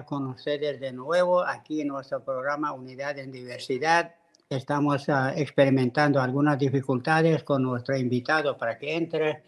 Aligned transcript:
estar 0.00 0.06
con 0.06 0.26
ustedes 0.28 0.80
de 0.80 0.92
nuevo 0.92 1.42
aquí 1.42 1.82
en 1.82 1.88
nuestro 1.88 2.22
programa 2.24 2.72
Unidad 2.72 3.18
en 3.18 3.30
Diversidad. 3.30 4.14
Estamos 4.48 5.08
uh, 5.08 5.32
experimentando 5.36 6.20
algunas 6.20 6.58
dificultades 6.58 7.44
con 7.44 7.62
nuestro 7.62 7.96
invitado 7.96 8.56
para 8.56 8.78
que 8.78 8.96
entre. 8.96 9.42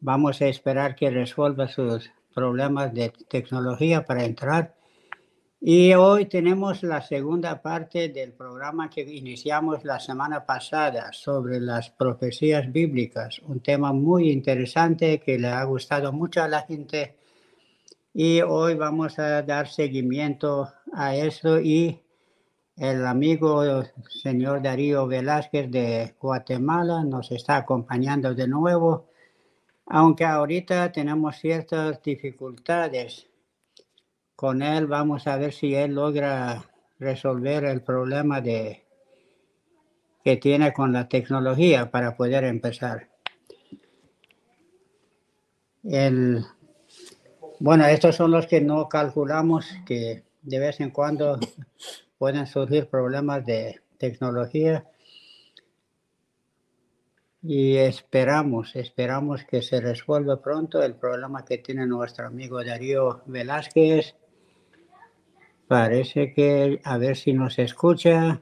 Vamos 0.00 0.40
a 0.40 0.46
esperar 0.46 0.94
que 0.94 1.10
resuelva 1.10 1.68
sus 1.68 2.10
problemas 2.34 2.94
de 2.94 3.12
tecnología 3.28 4.04
para 4.04 4.24
entrar. 4.24 4.74
Y 5.60 5.92
hoy 5.94 6.26
tenemos 6.26 6.82
la 6.82 7.02
segunda 7.02 7.60
parte 7.60 8.08
del 8.08 8.32
programa 8.32 8.88
que 8.88 9.02
iniciamos 9.02 9.84
la 9.84 9.98
semana 9.98 10.46
pasada 10.46 11.12
sobre 11.12 11.60
las 11.60 11.90
profecías 11.90 12.70
bíblicas, 12.70 13.40
un 13.40 13.60
tema 13.60 13.92
muy 13.92 14.30
interesante 14.30 15.20
que 15.20 15.38
le 15.38 15.48
ha 15.48 15.64
gustado 15.64 16.12
mucho 16.12 16.42
a 16.42 16.48
la 16.48 16.62
gente. 16.62 17.16
Y 18.20 18.40
hoy 18.40 18.74
vamos 18.74 19.16
a 19.20 19.42
dar 19.42 19.68
seguimiento 19.68 20.68
a 20.92 21.14
eso 21.14 21.60
y 21.60 22.02
el 22.76 23.06
amigo 23.06 23.62
señor 24.08 24.60
Darío 24.60 25.06
Velázquez 25.06 25.70
de 25.70 26.16
Guatemala 26.20 27.04
nos 27.04 27.30
está 27.30 27.58
acompañando 27.58 28.34
de 28.34 28.48
nuevo, 28.48 29.06
aunque 29.86 30.24
ahorita 30.24 30.90
tenemos 30.90 31.36
ciertas 31.36 32.02
dificultades 32.02 33.28
con 34.34 34.62
él 34.62 34.88
vamos 34.88 35.28
a 35.28 35.36
ver 35.36 35.52
si 35.52 35.76
él 35.76 35.94
logra 35.94 36.68
resolver 36.98 37.66
el 37.66 37.82
problema 37.82 38.40
de, 38.40 38.84
que 40.24 40.38
tiene 40.38 40.72
con 40.72 40.92
la 40.92 41.08
tecnología 41.08 41.92
para 41.92 42.16
poder 42.16 42.42
empezar. 42.42 43.10
El, 45.84 46.44
bueno, 47.60 47.86
estos 47.86 48.16
son 48.16 48.30
los 48.30 48.46
que 48.46 48.60
no 48.60 48.88
calculamos 48.88 49.66
que 49.86 50.24
de 50.42 50.58
vez 50.58 50.80
en 50.80 50.90
cuando 50.90 51.38
pueden 52.18 52.46
surgir 52.46 52.88
problemas 52.88 53.44
de 53.44 53.80
tecnología 53.98 54.84
y 57.42 57.76
esperamos, 57.76 58.74
esperamos 58.74 59.44
que 59.44 59.62
se 59.62 59.80
resuelva 59.80 60.40
pronto 60.40 60.82
el 60.82 60.94
problema 60.94 61.44
que 61.44 61.58
tiene 61.58 61.86
nuestro 61.86 62.26
amigo 62.26 62.64
Darío 62.64 63.22
Velázquez 63.26 64.14
Parece 65.68 66.32
que 66.32 66.80
a 66.82 66.96
ver 66.96 67.14
si 67.14 67.34
nos 67.34 67.58
escucha. 67.58 68.40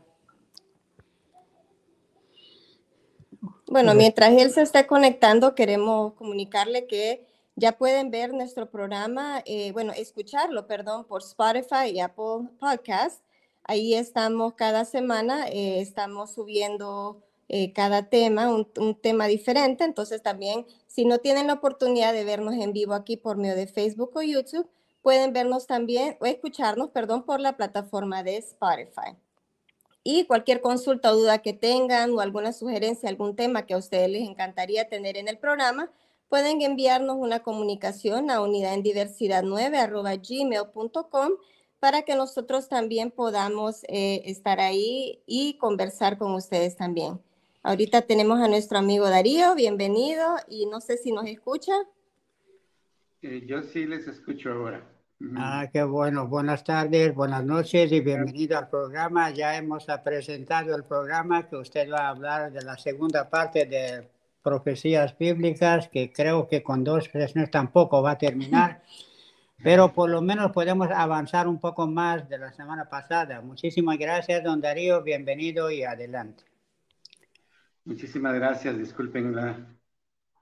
Bueno, 3.67 3.95
mientras 3.95 4.31
él 4.31 4.53
se 4.53 4.63
esté 4.63 4.87
conectando, 4.87 5.57
queremos 5.57 6.15
comunicarle 6.15 6.87
que 6.87 7.27
ya 7.57 7.73
pueden 7.73 8.11
ver 8.11 8.35
nuestro 8.35 8.71
programa, 8.71 9.43
eh, 9.47 9.73
bueno, 9.73 9.93
escucharlo, 9.95 10.67
perdón, 10.67 11.05
por 11.05 11.23
Spotify 11.23 11.91
y 11.93 12.01
Apple 12.01 12.51
Podcast. 12.61 13.23
Ahí 13.65 13.95
estamos 13.95 14.55
cada 14.55 14.85
semana, 14.85 15.49
eh, 15.49 15.81
estamos 15.81 16.33
subiendo 16.35 17.23
eh, 17.49 17.73
cada 17.73 18.11
tema, 18.11 18.55
un, 18.55 18.69
un, 18.79 18.95
tema 18.95 19.27
diferente. 19.27 19.85
Entonces 19.85 20.23
también, 20.23 20.67
si 20.87 21.07
no 21.07 21.19
tienen 21.19 21.47
la 21.47 21.55
oportunidad 21.55 22.13
de 22.13 22.25
vernos 22.25 22.55
en 22.55 22.73
vivo 22.75 22.93
aquí 22.93 23.17
por 23.17 23.39
medio 23.39 23.57
de 23.57 23.67
Facebook 23.67 24.13
o 24.15 24.23
YouTube, 24.23 24.69
pueden 25.01 25.33
vernos 25.33 25.67
también 25.67 26.19
o 26.21 26.27
escucharnos, 26.27 26.91
perdón, 26.91 27.23
por 27.25 27.41
la 27.41 27.57
plataforma 27.57 28.23
de 28.23 28.37
Spotify. 28.37 29.17
Y 30.03 30.25
cualquier 30.27 30.61
consulta 30.61 31.11
o 31.11 31.17
duda 31.17 31.39
que 31.39 31.53
tengan 31.53 32.13
o 32.13 32.21
alguna 32.21 32.53
sugerencia, 32.53 33.09
algún 33.09 33.35
tema 33.35 33.67
que 33.67 33.75
a 33.75 33.79
ustedes 33.79 34.11
les 34.11 34.29
encantaría 34.29 34.89
tener 34.89 35.17
en 35.17 35.27
el 35.27 35.39
programa, 35.39 35.91
pueden 36.29 36.63
enviarnos 36.63 37.17
una 37.17 37.41
comunicación 37.41 38.31
a 38.31 38.41
unidad 38.41 38.75
en 38.75 38.83
diversidad 38.83 39.43
9 39.43 39.79
gmail.com 40.19 41.33
para 41.79 42.03
que 42.03 42.17
nosotros 42.17 42.69
también 42.69 43.11
podamos 43.11 43.85
eh, 43.89 44.23
estar 44.25 44.61
ahí 44.61 45.23
y 45.27 45.59
conversar 45.59 46.19
con 46.19 46.35
ustedes 46.35 46.77
también. 46.77 47.21
Ahorita 47.63 48.03
tenemos 48.03 48.41
a 48.41 48.49
nuestro 48.49 48.79
amigo 48.79 49.09
Darío, 49.09 49.55
bienvenido 49.55 50.37
y 50.49 50.67
no 50.67 50.81
sé 50.81 50.97
si 50.97 51.13
nos 51.13 51.27
escucha. 51.27 51.73
Eh, 53.23 53.45
yo 53.47 53.63
sí 53.63 53.87
les 53.87 54.07
escucho 54.07 54.53
ahora. 54.53 54.87
Ah, 55.37 55.67
qué 55.73 55.83
bueno. 55.83 56.29
Buenas 56.29 56.63
tardes, 56.63 57.15
buenas 57.15 57.43
noches 57.43 57.91
y 57.91 58.01
bienvenido 58.01 58.59
al 58.59 58.69
programa. 58.69 59.31
Ya 59.31 59.57
hemos 59.57 59.87
presentado 60.05 60.77
el 60.77 60.85
programa 60.85 61.49
que 61.49 61.57
usted 61.57 61.91
va 61.91 62.01
a 62.01 62.09
hablar 62.11 62.53
de 62.53 62.63
la 62.63 62.77
segunda 62.77 63.29
parte 63.29 63.65
de 63.65 64.09
profecías 64.47 65.19
bíblicas, 65.19 65.89
que 65.89 66.13
creo 66.13 66.47
que 66.47 66.63
con 66.63 66.85
dos 66.85 67.07
sesiones 67.07 67.51
tampoco 67.51 68.01
va 68.01 68.13
a 68.13 68.19
terminar, 68.19 68.81
pero 69.65 69.93
por 69.93 70.09
lo 70.09 70.23
menos 70.23 70.53
podemos 70.53 70.89
avanzar 70.89 71.49
un 71.49 71.59
poco 71.59 71.89
más 71.89 72.29
de 72.29 72.39
la 72.39 72.53
semana 72.53 72.89
pasada. 72.89 73.41
Muchísimas 73.41 73.99
gracias, 73.99 74.45
don 74.45 74.61
Darío. 74.61 75.03
Bienvenido 75.03 75.69
y 75.73 75.83
adelante. 75.83 76.45
Muchísimas 77.85 78.37
gracias. 78.37 78.79
Disculpen 78.79 79.35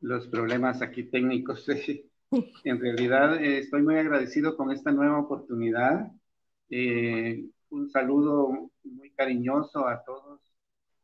los 0.03 0.27
problemas 0.29 0.83
aquí 0.83 1.05
técnicos. 1.05 1.67
En 2.65 2.81
realidad 2.81 3.37
eh, 3.37 3.59
estoy 3.59 3.83
muy 3.83 3.97
agradecido 3.97 4.57
con 4.57 4.73
esta 4.73 4.91
nueva 4.91 5.21
oportunidad. 5.21 6.11
Eh, 6.69 7.45
un 7.71 7.89
saludo 7.89 8.73
muy 8.83 9.13
cariñoso 9.13 9.87
a 9.87 10.03
todos 10.03 10.41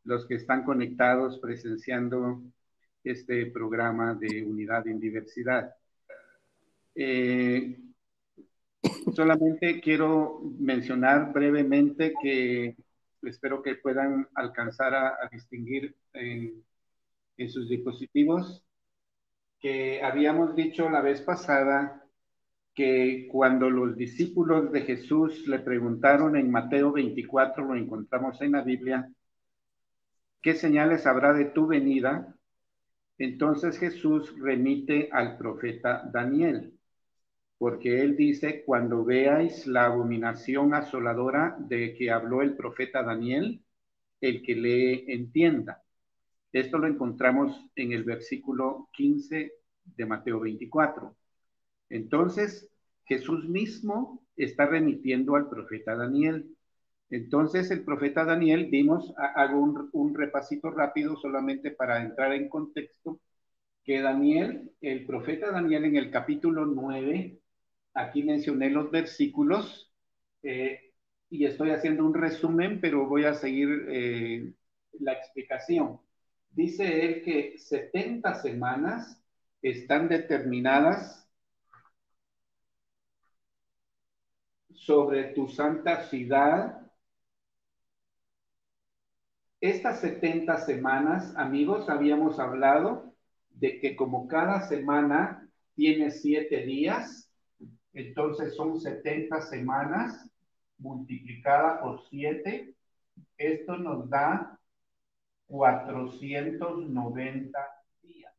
los 0.03 0.27
que 0.27 0.35
están 0.35 0.65
conectados 0.65 1.39
presenciando 1.39 2.41
este 3.03 3.47
programa 3.47 4.13
de 4.15 4.43
Unidad 4.43 4.87
en 4.87 4.99
Diversidad. 4.99 5.75
Eh, 6.95 7.77
solamente 9.15 9.79
quiero 9.81 10.41
mencionar 10.59 11.31
brevemente 11.33 12.13
que 12.21 12.75
espero 13.23 13.61
que 13.61 13.75
puedan 13.75 14.27
alcanzar 14.35 14.95
a, 14.95 15.29
distinguir 15.31 15.95
en, 16.13 16.63
sus 17.49 17.67
dispositivos 17.67 18.63
que 19.59 20.03
habíamos 20.03 20.55
dicho 20.55 20.89
la 20.91 21.01
vez 21.01 21.21
pasada 21.21 22.05
que 22.75 23.27
cuando 23.31 23.69
los 23.69 23.97
discípulos 23.97 24.71
de 24.71 24.81
Jesús 24.81 25.47
le 25.47 25.57
preguntaron 25.57 26.35
en 26.35 26.51
Mateo 26.51 26.91
24, 26.91 27.65
lo 27.65 27.75
encontramos 27.75 28.39
en 28.41 28.51
la 28.51 28.61
Biblia, 28.61 29.11
¿qué 30.41 30.53
señales 30.53 31.07
habrá 31.07 31.33
de 31.33 31.45
tu 31.45 31.65
venida? 31.65 32.35
Entonces 33.21 33.77
Jesús 33.77 34.33
remite 34.39 35.07
al 35.11 35.37
profeta 35.37 36.09
Daniel, 36.11 36.73
porque 37.59 38.01
él 38.01 38.15
dice, 38.17 38.63
cuando 38.65 39.05
veáis 39.05 39.67
la 39.67 39.85
abominación 39.85 40.73
asoladora 40.73 41.55
de 41.59 41.93
que 41.93 42.09
habló 42.09 42.41
el 42.41 42.55
profeta 42.55 43.03
Daniel, 43.03 43.63
el 44.21 44.41
que 44.41 44.55
le 44.55 45.13
entienda. 45.13 45.83
Esto 46.51 46.79
lo 46.79 46.87
encontramos 46.87 47.63
en 47.75 47.91
el 47.91 48.03
versículo 48.03 48.89
15 48.93 49.51
de 49.85 50.05
Mateo 50.07 50.39
24. 50.39 51.15
Entonces, 51.89 52.71
Jesús 53.05 53.47
mismo 53.47 54.25
está 54.35 54.65
remitiendo 54.65 55.35
al 55.35 55.47
profeta 55.47 55.95
Daniel. 55.95 56.57
Entonces, 57.11 57.69
el 57.71 57.83
profeta 57.83 58.25
Daniel, 58.25 58.67
vimos, 58.71 59.13
hago 59.35 59.61
un, 59.93 60.15
repasito 60.15 60.71
rápido 60.71 61.15
solamente 61.17 61.71
para 61.71 62.01
entrar 62.01 62.33
en 62.33 62.49
contexto, 62.49 63.19
que 63.83 64.01
Daniel, 64.01 64.71
el 64.81 65.05
profeta 65.05 65.51
Daniel 65.51 65.85
en 65.85 65.97
el 65.97 66.11
capítulo 66.11 66.65
9, 66.65 67.39
aquí 67.93 68.23
mencioné 68.23 68.69
los 68.71 68.89
versículos, 68.91 69.91
eh, 70.43 70.93
y 71.29 71.45
estoy 71.45 71.71
haciendo 71.71 72.05
un 72.05 72.13
resumen, 72.13 72.81
pero 72.81 73.07
voy 73.07 73.25
a 73.25 73.33
seguir 73.35 73.69
eh, 73.89 74.53
la 74.99 75.13
explicación 75.13 75.99
dice 76.51 77.05
él 77.05 77.23
que 77.23 77.57
70 77.57 78.35
semanas 78.35 79.21
están 79.61 80.07
determinadas 80.09 81.29
sobre 84.73 85.25
tu 85.33 85.47
santa 85.47 86.03
ciudad. 86.03 86.80
Estas 89.61 90.01
70 90.01 90.57
semanas, 90.57 91.33
amigos, 91.37 91.87
habíamos 91.87 92.37
hablado 92.39 93.13
de 93.51 93.79
que 93.79 93.95
como 93.95 94.27
cada 94.27 94.67
semana 94.67 95.47
tiene 95.75 96.09
siete 96.09 96.65
días, 96.65 97.31
entonces 97.93 98.55
son 98.55 98.81
70 98.81 99.39
semanas 99.41 100.27
multiplicada 100.79 101.79
por 101.79 102.01
siete. 102.09 102.73
Esto 103.37 103.77
nos 103.77 104.09
da 104.09 104.59
490 105.45 107.59
días, 108.01 108.33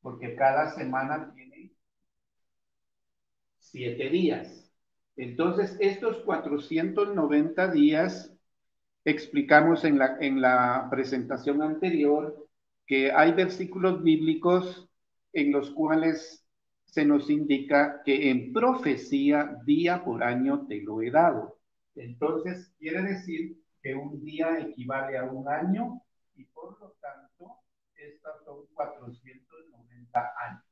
porque 0.00 0.36
cada 0.36 0.70
semana 0.70 1.32
tiene 1.34 1.72
siete 3.58 4.08
días. 4.08 4.70
Entonces, 5.16 5.76
estos 5.80 6.18
490 6.24 7.72
días, 7.72 8.33
explicamos 9.04 9.84
en 9.84 9.98
la, 9.98 10.16
en 10.20 10.40
la 10.40 10.88
presentación 10.90 11.62
anterior 11.62 12.48
que 12.86 13.12
hay 13.12 13.32
versículos 13.32 14.02
bíblicos 14.02 14.88
en 15.32 15.52
los 15.52 15.70
cuales 15.70 16.46
se 16.84 17.04
nos 17.04 17.28
indica 17.28 18.02
que 18.04 18.30
en 18.30 18.52
profecía 18.52 19.58
día 19.64 20.04
por 20.04 20.22
año 20.22 20.66
te 20.68 20.80
lo 20.82 21.02
he 21.02 21.10
dado. 21.10 21.58
Entonces, 21.96 22.72
quiere 22.78 23.02
decir 23.02 23.56
que 23.82 23.94
un 23.94 24.24
día 24.24 24.58
equivale 24.60 25.18
a 25.18 25.24
un 25.24 25.48
año 25.48 26.00
y 26.36 26.44
por 26.44 26.78
lo 26.80 26.94
tanto, 27.00 27.58
estas 27.94 28.44
son 28.44 28.66
490 28.74 30.32
años. 30.48 30.64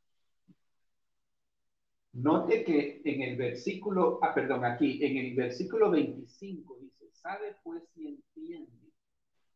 Note 2.15 2.65
que 2.65 3.01
en 3.05 3.23
el 3.23 3.37
versículo, 3.37 4.19
ah, 4.23 4.35
perdón, 4.35 4.65
aquí, 4.65 5.03
en 5.03 5.17
el 5.17 5.35
versículo 5.35 5.91
25 5.91 6.79
dice, 6.81 7.02
sabe 7.23 7.57
pues 7.63 7.83
si 7.95 8.09
entiende 8.09 8.93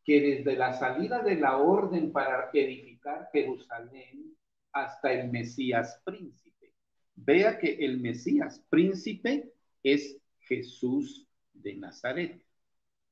que 0.04 0.20
desde 0.20 0.56
la 0.56 0.72
salida 0.72 1.22
de 1.22 1.34
la 1.34 1.56
orden 1.56 2.12
para 2.12 2.50
edificar 2.52 3.28
Jerusalén 3.32 4.36
hasta 4.72 5.12
el 5.12 5.30
Mesías 5.32 6.00
príncipe. 6.04 6.72
Vea 7.16 7.58
que 7.58 7.72
el 7.84 7.98
Mesías 7.98 8.64
príncipe 8.70 9.52
es 9.82 10.16
Jesús 10.40 11.26
de 11.54 11.74
Nazaret, 11.74 12.40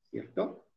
¿cierto? 0.02 0.68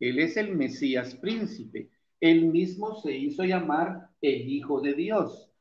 Él 0.00 0.18
es 0.18 0.36
el 0.36 0.56
Mesías 0.56 1.14
príncipe. 1.14 1.90
Él 2.18 2.46
mismo 2.46 3.00
se 3.00 3.12
hizo 3.16 3.44
llamar 3.44 4.08
el 4.20 4.48
Hijo 4.48 4.80
de 4.80 4.94
Dios. 4.94 5.52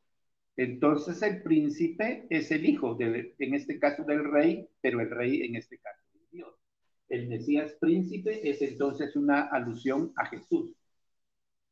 Entonces 0.58 1.22
el 1.22 1.44
príncipe 1.44 2.26
es 2.30 2.50
el 2.50 2.66
hijo, 2.66 2.98
en 3.00 3.54
este 3.54 3.78
caso 3.78 4.04
del 4.04 4.24
rey, 4.24 4.68
pero 4.82 5.02
el 5.02 5.10
rey 5.10 5.42
en 5.44 5.58
este 5.58 5.78
caso 5.80 6.02
de 6.14 6.22
Dios. 6.32 6.65
El 7.10 7.28
Mesías 7.28 7.76
príncipe 7.80 8.48
es 8.50 8.62
entonces 8.62 9.16
una 9.16 9.44
alusión 9.44 10.12
a 10.16 10.26
Jesús. 10.26 10.74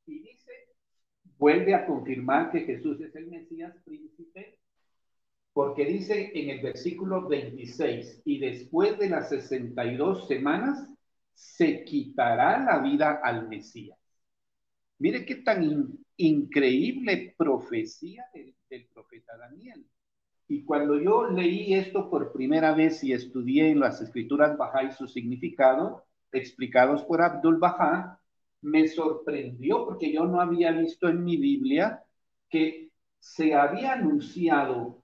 Y 0.06 0.20
dice, 0.20 0.52
vuelve 1.38 1.74
a 1.74 1.86
confirmar 1.86 2.52
que 2.52 2.62
Jesús 2.62 3.02
es 3.02 3.16
el 3.16 3.28
Mesías 3.28 3.76
príncipe, 3.84 4.60
porque 5.54 5.86
dice 5.86 6.32
en 6.34 6.50
el 6.50 6.62
versículo 6.62 7.28
26, 7.28 8.22
y 8.26 8.40
después 8.40 8.98
de 8.98 9.10
las 9.10 9.30
62 9.30 10.28
semanas, 10.28 10.88
se 11.34 11.84
quitará 11.84 12.64
la 12.64 12.80
vida 12.80 13.20
al 13.24 13.48
Mesías. 13.48 13.98
Mire 15.00 15.26
qué 15.26 15.36
tan 15.36 15.98
increíble 16.18 17.34
profecía 17.38 18.26
del, 18.34 18.56
del 18.70 18.88
profeta 18.88 19.36
Daniel. 19.38 19.86
Y 20.48 20.64
cuando 20.64 21.00
yo 21.00 21.30
leí 21.30 21.74
esto 21.74 22.10
por 22.10 22.32
primera 22.32 22.74
vez 22.74 23.04
y 23.04 23.14
estudié 23.14 23.70
en 23.70 23.80
las 23.80 24.02
escrituras 24.02 24.58
y 24.84 24.92
su 24.92 25.08
significado, 25.08 26.06
explicados 26.32 27.04
por 27.04 27.22
Abdul 27.22 27.58
Baha, 27.58 28.20
me 28.62 28.88
sorprendió 28.88 29.86
porque 29.86 30.12
yo 30.12 30.26
no 30.26 30.42
había 30.42 30.72
visto 30.72 31.08
en 31.10 31.24
mi 31.24 31.38
Biblia 31.38 32.04
que 32.50 32.92
se 33.20 33.56
había 33.56 33.94
anunciado 33.94 35.04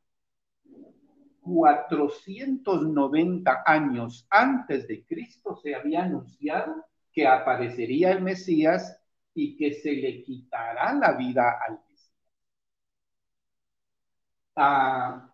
490 1.41 3.63
años 3.65 4.27
antes 4.29 4.87
de 4.87 5.05
Cristo, 5.05 5.55
se 5.55 5.73
había 5.75 6.03
anunciado 6.03 6.85
que 7.11 7.27
aparecería 7.27 8.11
el 8.11 8.21
Mesías 8.21 9.01
y 9.33 9.57
que 9.57 9.73
se 9.73 9.93
le 9.93 10.21
quitará 10.23 10.93
la 10.93 11.13
vida 11.13 11.57
al 11.67 11.79
Mesías. 11.89 12.11
Ah, 14.55 15.28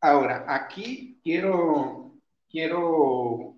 Ahora, 0.00 0.44
aquí 0.46 1.20
quiero, 1.24 2.14
quiero, 2.48 3.56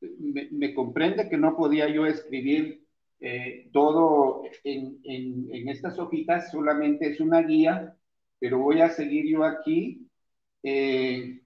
me, 0.00 0.74
comprende 0.74 1.28
que 1.28 1.36
no 1.36 1.56
podía 1.56 1.88
yo 1.88 2.06
escribir 2.06 2.86
eh, 3.20 3.68
todo 3.72 4.44
en, 4.64 5.68
estas 5.68 5.98
hojitas, 5.98 6.50
solamente 6.50 7.08
es 7.08 7.20
una 7.20 7.42
guía, 7.42 7.96
pero 8.38 8.58
voy 8.58 8.80
a 8.80 8.90
seguir 8.90 9.26
yo 9.28 9.44
aquí. 9.44 10.08
Eh, 10.62 11.42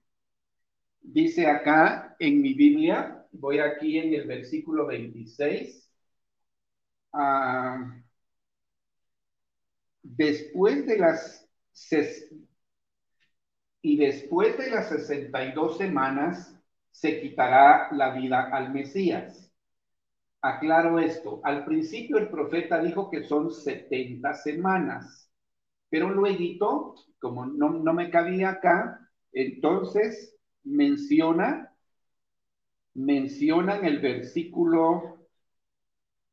dice 1.01 1.47
acá 1.47 2.15
en 2.19 2.41
mi 2.41 2.53
Biblia, 2.53 3.27
voy 3.31 3.59
aquí 3.59 3.97
en 3.97 4.13
el 4.13 4.27
versículo 4.27 4.87
26. 4.87 5.91
Ah, 7.13 8.01
después 10.03 10.85
de 10.85 10.97
las 10.97 11.49
y 13.81 13.97
después 13.97 14.57
de 14.57 14.69
las 14.71 14.89
62 14.89 15.77
semanas 15.77 16.55
se 16.91 17.21
quitará 17.21 17.89
la 17.91 18.11
vida 18.11 18.49
al 18.51 18.73
Mesías. 18.73 19.53
Aclaro 20.41 20.99
esto. 20.99 21.41
Al 21.43 21.65
principio 21.65 22.17
el 22.17 22.29
profeta 22.29 22.81
dijo 22.81 23.09
que 23.09 23.23
son 23.23 23.51
70 23.51 24.33
semanas, 24.33 25.31
pero 25.89 26.09
luego, 26.09 26.95
como 27.19 27.45
no, 27.45 27.69
no 27.71 27.93
me 27.93 28.09
cabía 28.09 28.51
acá, 28.51 29.09
entonces 29.31 30.35
menciona, 30.63 31.73
menciona 32.93 33.77
en 33.77 33.85
el 33.85 33.99
versículo 33.99 35.27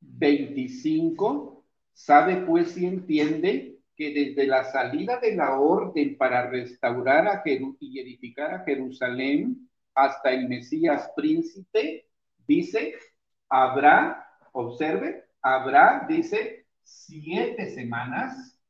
25, 0.00 1.64
sabe 1.92 2.36
pues 2.46 2.76
y 2.76 2.86
entiende 2.86 3.75
que 3.96 4.12
desde 4.12 4.46
la 4.46 4.64
salida 4.64 5.18
de 5.18 5.34
la 5.34 5.58
orden 5.58 6.16
para 6.16 6.50
restaurar 6.50 7.26
a 7.26 7.42
y 7.44 7.98
edificar 7.98 8.54
a 8.54 8.64
Jerusalén 8.64 9.68
hasta 9.94 10.30
el 10.30 10.48
Mesías 10.48 11.10
príncipe, 11.16 12.06
dice, 12.46 12.94
habrá, 13.48 14.28
observe, 14.52 15.24
habrá, 15.40 16.06
dice, 16.08 16.66
siete 16.82 17.70
semanas, 17.70 18.60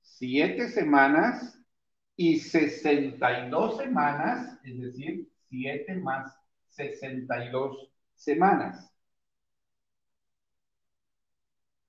siete 0.00 0.68
semanas 0.68 1.58
y 2.16 2.38
sesenta 2.38 3.46
y 3.46 3.50
dos 3.50 3.78
semanas, 3.78 4.58
es 4.64 4.80
decir, 4.80 5.28
siete 5.48 5.94
más 5.94 6.36
sesenta 6.68 7.44
y 7.44 7.50
dos 7.50 7.90
semanas. 8.14 8.91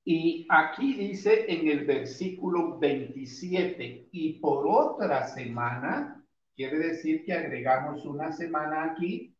Y 0.06 0.46
aquí 0.50 0.96
dice 0.96 1.46
en 1.48 1.70
el 1.70 1.86
versículo 1.86 2.78
27, 2.78 4.10
y 4.12 4.34
por 4.40 4.68
otra 4.68 5.28
semana, 5.28 6.22
quiere 6.56 6.78
decir 6.78 7.24
que 7.24 7.34
agregamos 7.34 8.06
una 8.06 8.34
semana 8.34 8.84
aquí, 8.84 9.34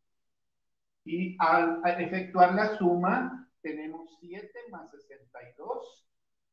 y 1.04 1.36
al, 1.38 1.82
efectuar 2.00 2.54
la 2.54 2.78
suma, 2.78 3.50
tenemos 3.60 4.16
7 4.20 4.48
más 4.70 4.90
62, 4.90 6.06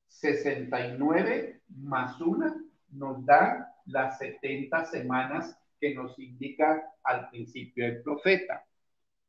69 0.08 1.62
más 1.70 2.20
1, 2.20 2.54
nos 2.90 3.26
da 3.26 3.74
las 3.86 4.18
70 4.18 4.86
semanas 4.86 5.58
que 5.80 5.96
nos 5.96 6.20
indica 6.20 6.84
al 7.04 7.30
principio 7.30 7.86
el 7.86 8.04
profeta. 8.04 8.66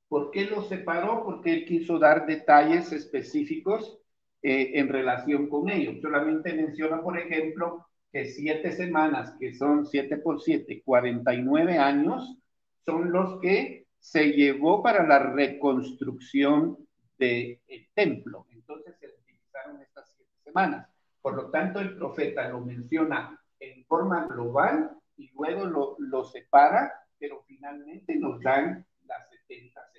¿Por 0.08 0.32
qué 0.32 0.44
lo 0.44 0.62
separó? 0.64 1.24
Porque 1.24 1.54
él 1.54 1.64
quiso 1.66 2.00
dar 2.00 2.26
detalles 2.26 2.92
específicos 2.92 4.01
eh, 4.42 4.72
en 4.75 4.88
relación 4.88 5.49
con 5.49 5.70
ello. 5.70 6.00
Solamente 6.00 6.52
menciona, 6.52 7.00
por 7.00 7.18
ejemplo, 7.18 7.87
que 8.12 8.26
siete 8.26 8.72
semanas, 8.72 9.37
que 9.38 9.54
son 9.54 9.87
siete 9.87 10.16
por 10.16 10.40
siete, 10.40 10.82
49 10.84 11.78
años, 11.78 12.38
son 12.84 13.12
los 13.12 13.40
que 13.40 13.87
se 13.99 14.32
llevó 14.32 14.82
para 14.82 15.06
la 15.06 15.20
reconstrucción 15.20 16.76
del 17.18 17.61
templo. 17.94 18.46
Entonces 18.50 18.96
se 18.99 19.06
utilizaron 19.06 19.80
estas 19.80 20.12
siete 20.16 20.32
semanas. 20.42 20.88
Por 21.20 21.37
lo 21.37 21.50
tanto, 21.50 21.78
el 21.78 21.96
profeta 21.96 22.49
lo 22.49 22.61
menciona 22.61 23.40
en 23.61 23.84
forma 23.87 24.26
global 24.26 24.90
y 25.16 25.30
luego 25.30 25.66
lo, 25.66 25.96
lo 26.00 26.25
separa, 26.25 26.92
pero 27.16 27.44
finalmente 27.46 28.16
nos 28.16 28.40
dan 28.40 28.84
las 29.06 29.30
70 29.30 29.70
semanas. 29.70 29.91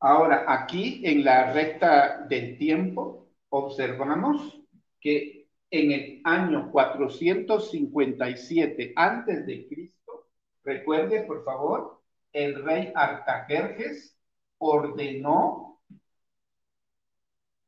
Ahora, 0.00 0.44
aquí 0.48 1.02
en 1.04 1.24
la 1.24 1.52
recta 1.52 2.24
del 2.26 2.56
tiempo, 2.56 3.28
observamos 3.50 4.58
que 4.98 5.46
en 5.70 5.92
el 5.92 6.22
año 6.24 6.70
457 6.72 8.94
antes 8.96 9.44
de 9.44 9.68
Cristo, 9.68 10.30
recuerde 10.64 11.24
por 11.24 11.44
favor, 11.44 12.00
el 12.32 12.64
rey 12.64 12.90
Artajerjes 12.94 14.16
ordenó 14.56 15.82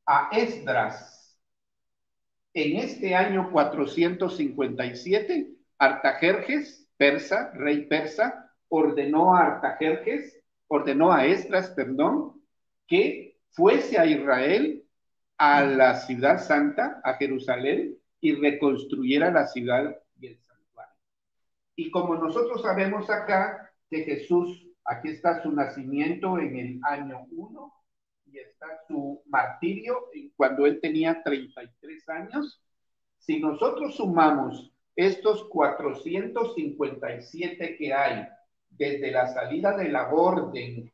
a 0.07 0.31
Esdras. 0.33 1.39
En 2.55 2.79
este 2.79 3.15
año 3.15 3.51
457, 3.53 5.51
Artajerjes, 5.77 6.89
persa, 6.97 7.53
rey 7.55 7.85
persa, 7.87 8.51
ordenó 8.69 9.37
a 9.37 9.47
Artajerjes 9.47 10.41
ordenó 10.75 11.12
a 11.12 11.26
Esdras, 11.26 11.69
perdón, 11.76 12.43
que 12.87 13.37
fuese 13.50 13.99
a 13.99 14.07
Israel, 14.07 14.83
a 15.37 15.64
la 15.64 15.97
ciudad 15.97 16.38
santa, 16.38 16.99
a 17.05 17.12
Jerusalén, 17.14 17.99
y 18.23 18.37
reconstruyera 18.37 19.31
la 19.31 19.47
ciudad 19.49 19.95
y 20.19 20.29
el 20.29 20.38
santuario. 20.38 20.95
Y 21.76 21.91
como 21.91 22.14
nosotros 22.14 22.62
sabemos 22.62 23.11
acá 23.11 23.71
que 23.91 24.05
Jesús, 24.05 24.67
aquí 24.87 25.11
está 25.11 25.43
su 25.43 25.52
nacimiento 25.52 26.38
en 26.38 26.57
el 26.57 26.81
año 26.85 27.26
1 27.31 27.75
y 28.26 28.38
está 28.38 28.67
su 28.88 29.23
martirio 29.26 30.09
cuando 30.37 30.64
él 30.64 30.81
tenía 30.81 31.23
33 31.23 32.09
años, 32.09 32.62
si 33.19 33.41
nosotros 33.41 33.97
sumamos 33.97 34.73
estos 34.97 35.45
457 35.50 37.76
que 37.76 37.93
hay 37.93 38.26
desde 38.76 39.11
la 39.11 39.33
salida 39.33 39.75
de 39.76 39.88
la 39.88 40.12
orden 40.12 40.93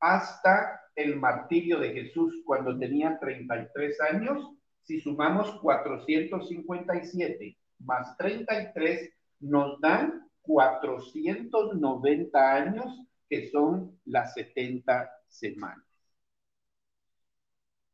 hasta 0.00 0.80
el 0.94 1.16
martirio 1.16 1.78
de 1.78 1.92
Jesús 1.92 2.42
cuando 2.44 2.78
tenía 2.78 3.18
33 3.18 4.00
años, 4.12 4.50
si 4.82 5.00
sumamos 5.00 5.58
457 5.60 7.56
más 7.80 8.16
33, 8.16 9.12
nos 9.40 9.78
dan 9.80 10.30
490 10.42 12.54
años, 12.54 13.00
que 13.28 13.50
son 13.50 13.98
las 14.04 14.32
70 14.34 15.10
semanas. 15.28 15.84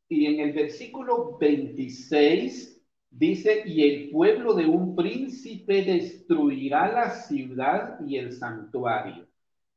Y 0.08 0.26
en 0.26 0.40
el 0.40 0.52
versículo 0.52 1.38
26 1.38 2.75
Dice, 3.18 3.62
y 3.64 3.82
el 3.82 4.10
pueblo 4.10 4.52
de 4.52 4.66
un 4.66 4.94
príncipe 4.94 5.82
destruirá 5.82 6.92
la 6.92 7.10
ciudad 7.10 7.98
y 8.06 8.18
el 8.18 8.30
santuario. 8.30 9.26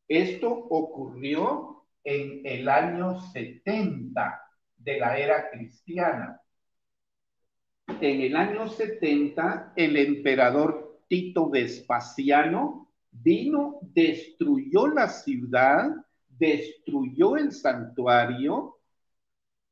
Esto 0.10 0.50
ocurrió 0.50 1.86
en 2.03 2.41
el 2.43 2.67
año 2.67 3.22
70 3.31 4.41
de 4.75 5.00
la 5.00 5.17
era 5.17 5.50
cristiana. 5.51 6.41
En 7.88 8.19
el 8.19 8.36
año 8.36 8.67
70, 8.67 9.72
el 9.74 9.96
emperador 9.96 11.00
Tito 11.08 11.50
Vespasiano 11.50 12.91
vino, 13.10 13.79
destruyó 13.84 14.88
la 14.88 15.08
ciudad, 15.08 15.91
destruyó 16.27 17.38
el 17.38 17.53
santuario. 17.53 18.79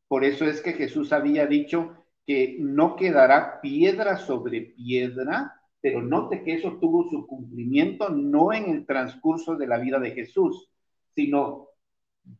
Por 0.08 0.24
eso 0.24 0.46
es 0.46 0.62
que 0.62 0.72
Jesús 0.72 1.12
había 1.12 1.46
dicho, 1.48 1.97
que 2.28 2.58
no 2.60 2.98
quedará 2.98 3.62
piedra 3.62 4.18
sobre 4.18 4.62
piedra, 4.62 5.62
pero 5.80 6.02
note 6.02 6.44
que 6.44 6.56
eso 6.56 6.78
tuvo 6.78 7.10
su 7.10 7.26
cumplimiento 7.26 8.10
no 8.10 8.52
en 8.52 8.70
el 8.70 8.86
transcurso 8.86 9.56
de 9.56 9.66
la 9.66 9.78
vida 9.78 9.98
de 9.98 10.12
Jesús, 10.12 10.70
sino 11.16 11.70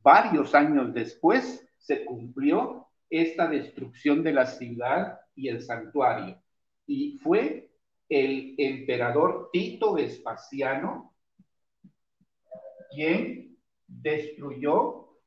varios 0.04 0.54
años 0.54 0.94
después 0.94 1.66
se 1.78 2.04
cumplió 2.04 2.88
esta 3.10 3.48
destrucción 3.48 4.24
de 4.24 4.34
la 4.34 4.46
ciudad 4.46 5.22
y 5.34 5.48
el 5.48 5.62
santuario. 5.62 6.38
Y 6.86 7.18
fue 7.20 7.72
el 8.10 8.56
emperador 8.58 9.50
Tito 9.54 9.94
Vespasiano 9.94 11.14
quien 12.92 13.58
destruyó 13.88 15.18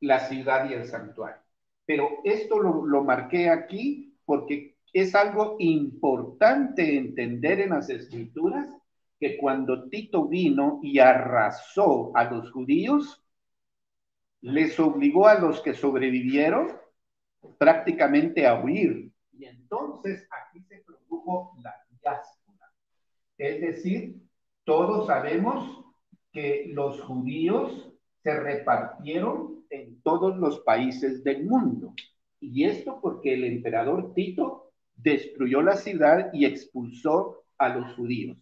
la 0.00 0.20
ciudad 0.20 0.70
y 0.70 0.74
el 0.74 0.86
santuario. 0.86 1.47
Pero 1.88 2.18
esto 2.22 2.58
lo, 2.60 3.02
marqué 3.02 3.48
aquí 3.48 4.14
porque 4.26 4.76
es 4.92 5.14
algo 5.14 5.56
importante 5.58 6.98
entender 6.98 7.60
en 7.60 7.70
las 7.70 7.88
escrituras 7.88 8.68
que 9.18 9.38
cuando 9.38 9.88
Tito 9.88 10.28
vino 10.28 10.80
y 10.82 10.98
arrasó 10.98 12.14
a 12.14 12.24
los 12.24 12.52
judíos, 12.52 13.24
les 14.42 14.78
obligó 14.78 15.28
a 15.28 15.38
los 15.38 15.62
que 15.62 15.72
sobrevivieron 15.72 16.76
prácticamente 17.56 18.46
a 18.46 18.62
huir. 18.62 19.10
Y 19.32 19.46
entonces 19.46 20.28
aquí 20.30 20.62
se 20.64 20.84
produjo 20.84 21.56
la 21.62 21.74
diáspora. 21.88 22.70
Es 23.38 23.62
decir, 23.62 24.20
todos 24.64 25.06
sabemos 25.06 25.86
que 26.32 26.66
los 26.68 27.00
judíos 27.00 27.90
se 28.22 28.38
repartieron 28.38 29.57
en 29.70 30.00
todos 30.02 30.36
los 30.36 30.60
países 30.60 31.22
del 31.24 31.44
mundo. 31.44 31.94
Y 32.40 32.64
esto 32.64 32.98
porque 33.00 33.34
el 33.34 33.44
emperador 33.44 34.14
Tito 34.14 34.72
destruyó 34.94 35.62
la 35.62 35.76
ciudad 35.76 36.30
y 36.32 36.44
expulsó 36.44 37.44
a 37.58 37.68
los 37.68 37.94
judíos. 37.94 38.36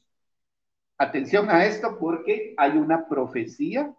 Atención 0.99 1.51
a 1.51 1.67
esto 1.67 1.99
porque 1.99 2.55
hay 2.57 2.73
una 2.73 3.09
profecía 3.09 3.95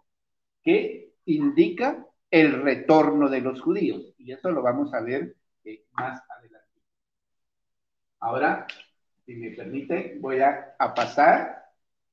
que 0.62 1.12
indica 1.26 2.06
el 2.30 2.62
retorno 2.62 3.28
de 3.28 3.40
los 3.40 3.60
judíos. 3.60 4.14
Y 4.18 4.32
eso 4.32 4.50
lo 4.50 4.62
vamos 4.62 4.92
a 4.94 5.00
ver 5.00 5.36
eh, 5.64 5.84
más 5.92 6.20
adelante. 6.28 6.80
Ahora, 8.20 8.66
si 9.24 9.36
me 9.36 9.50
permite, 9.50 10.16
voy 10.20 10.40
a, 10.40 10.74
a 10.78 10.94
pasar 10.94 11.64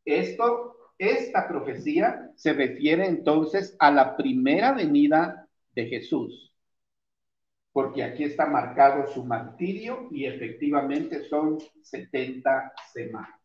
esto 0.04 0.75
esta 0.98 1.48
profecía 1.48 2.32
se 2.36 2.54
refiere 2.54 3.06
entonces 3.08 3.76
a 3.80 3.92
la 3.92 4.16
primera 4.18 4.74
venida 4.74 5.48
de 5.74 5.86
Jesús, 5.88 6.54
porque 7.72 8.04
aquí 8.04 8.24
está 8.24 8.48
marcado 8.48 9.06
su 9.14 9.24
martirio 9.24 10.08
y 10.12 10.26
efectivamente 10.26 11.26
son 11.30 11.60
70 11.84 12.74
semanas. 12.92 13.40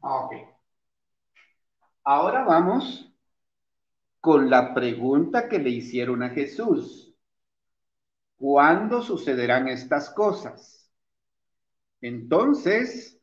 Ok. 0.00 0.32
Ahora 2.08 2.44
vamos 2.44 3.12
con 4.20 4.48
la 4.48 4.72
pregunta 4.72 5.48
que 5.48 5.58
le 5.58 5.70
hicieron 5.70 6.22
a 6.22 6.30
Jesús. 6.30 7.12
¿Cuándo 8.36 9.02
sucederán 9.02 9.66
estas 9.66 10.10
cosas? 10.10 10.88
Entonces, 12.00 13.20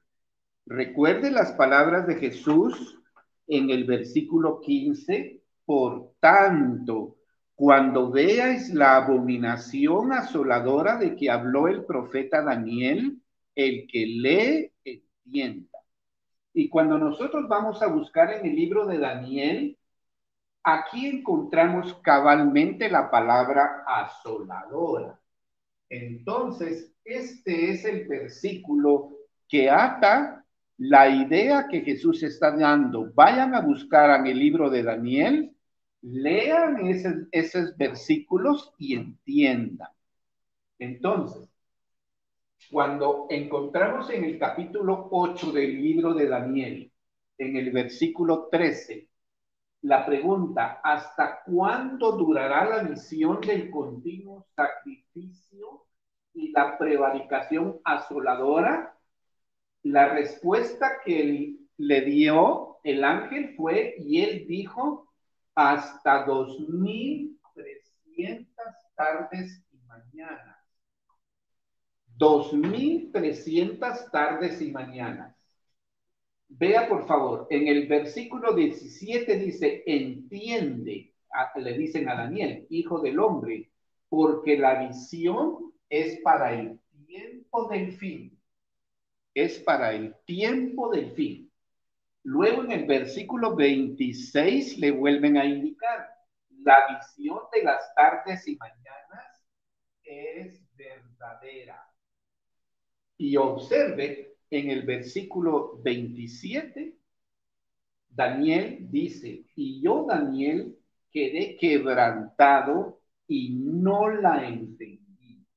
recuerde 0.66 1.32
las 1.32 1.54
palabras 1.54 2.08
de 2.08 2.16
Jesús 2.16 3.00
en 3.48 3.70
el 3.70 3.86
versículo 3.86 4.60
15. 4.60 5.42
Por 5.64 6.16
tanto, 6.20 7.16
cuando 7.56 8.12
veáis 8.12 8.74
la 8.74 8.98
abominación 8.98 10.12
asoladora 10.12 10.98
de 10.98 11.16
que 11.16 11.32
habló 11.32 11.70
el 11.70 11.86
profeta 11.86 12.42
Daniel, 12.42 13.22
el 13.56 13.88
que 13.88 14.06
lee, 14.06 14.74
entiende. 14.84 15.73
Y 16.54 16.70
cuando 16.70 16.98
nosotros 16.98 17.48
vamos 17.48 17.82
a 17.82 17.88
buscar 17.88 18.32
en 18.32 18.46
el 18.46 18.56
libro 18.56 18.86
de 18.86 19.00
Daniel, 19.00 19.78
aquí 20.64 21.08
encontramos 21.08 21.96
cabalmente 21.96 22.90
la 22.90 23.10
palabra 23.10 23.84
asoladora. 23.88 25.20
Entonces, 25.90 26.94
este 27.04 27.72
es 27.72 27.86
el 27.86 28.08
versículo 28.08 29.18
que 29.48 29.70
ata 29.70 30.46
la 30.78 31.10
idea 31.10 31.68
que 31.68 31.82
Jesús 31.82 32.24
está 32.24 32.52
dando. 32.52 33.12
Vayan 33.14 33.56
a 33.56 33.62
buscar 33.62 34.20
en 34.20 34.28
el 34.28 34.40
libro 34.40 34.70
de 34.70 34.84
Daniel, 34.84 35.56
lean 36.02 36.78
esos 37.32 37.78
versículos 37.78 38.74
y 38.78 38.96
entiendan. 38.96 39.90
Entonces, 40.80 41.53
cuando 42.74 43.28
encontramos 43.30 44.10
en 44.10 44.24
el 44.24 44.40
capítulo 44.40 45.08
8 45.12 45.52
del 45.52 45.80
libro 45.80 46.16
de 46.16 46.28
Daniel, 46.28 46.92
en 47.38 47.56
el 47.56 47.70
versículo 47.70 48.48
13, 48.52 49.08
la 49.84 50.04
pregunta, 50.04 50.82
¿hasta 50.84 51.44
cuándo 51.46 52.14
durará 52.14 52.66
la 52.66 52.82
misión 52.82 53.42
del 53.42 53.70
continuo 53.70 54.48
sacrificio 54.56 55.86
y 56.34 56.52
la 56.52 56.76
prevaricación 56.80 57.80
asoladora? 57.84 58.98
La 59.84 60.10
respuesta 60.10 60.94
que 61.06 61.58
le 61.78 62.02
dio 62.02 62.78
el 62.84 63.04
ángel 63.04 63.54
fue, 63.56 63.94
y 64.00 64.22
él 64.22 64.48
dijo, 64.48 65.14
hasta 65.54 66.26
2300 66.26 68.48
tardes 68.96 69.64
y 69.72 69.78
mañanas. 69.86 70.53
2.300 72.24 74.10
tardes 74.10 74.62
y 74.62 74.72
mañanas. 74.72 75.36
Vea 76.48 76.88
por 76.88 77.06
favor, 77.06 77.48
en 77.50 77.68
el 77.68 77.86
versículo 77.86 78.54
17 78.54 79.38
dice, 79.40 79.84
entiende, 79.86 81.14
le 81.56 81.78
dicen 81.78 82.08
a 82.08 82.16
Daniel, 82.16 82.66
hijo 82.70 83.02
del 83.02 83.20
hombre, 83.20 83.72
porque 84.08 84.58
la 84.58 84.88
visión 84.88 85.74
es 85.90 86.22
para 86.22 86.54
el 86.54 86.80
tiempo 87.06 87.68
del 87.68 87.92
fin. 87.98 88.40
Es 89.34 89.60
para 89.60 89.92
el 89.92 90.16
tiempo 90.24 90.92
del 90.92 91.12
fin. 91.12 91.52
Luego 92.24 92.64
en 92.64 92.72
el 92.72 92.86
versículo 92.86 93.54
26 93.54 94.78
le 94.78 94.92
vuelven 94.92 95.36
a 95.36 95.44
indicar, 95.44 96.08
la 96.64 96.78
visión 96.88 97.40
de 97.52 97.64
las 97.64 97.94
tardes 97.96 98.48
y 98.48 98.56
mañanas 98.56 99.46
es 100.06 100.64
verdadera. 100.78 101.83
Y 103.24 103.38
observe 103.38 104.36
en 104.50 104.70
el 104.70 104.82
versículo 104.82 105.80
27, 105.82 106.94
Daniel 108.10 108.80
dice, 108.92 109.46
y 109.56 109.82
yo 109.82 110.06
Daniel 110.06 110.78
quedé 111.10 111.56
quebrantado 111.56 113.00
y 113.26 113.52
no 113.54 114.10
la 114.10 114.46
entendí. 114.46 115.48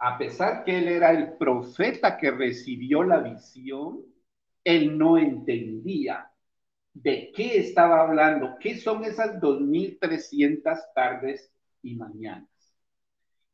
A 0.00 0.18
pesar 0.18 0.64
que 0.64 0.76
él 0.76 0.88
era 0.88 1.12
el 1.12 1.34
profeta 1.34 2.18
que 2.18 2.32
recibió 2.32 3.04
la 3.04 3.20
visión, 3.20 4.04
él 4.64 4.98
no 4.98 5.18
entendía 5.18 6.32
de 6.92 7.30
qué 7.32 7.58
estaba 7.58 8.00
hablando, 8.00 8.56
qué 8.58 8.76
son 8.76 9.04
esas 9.04 9.40
2.300 9.40 10.80
tardes 10.96 11.52
y 11.80 11.94
mañanas. 11.94 12.55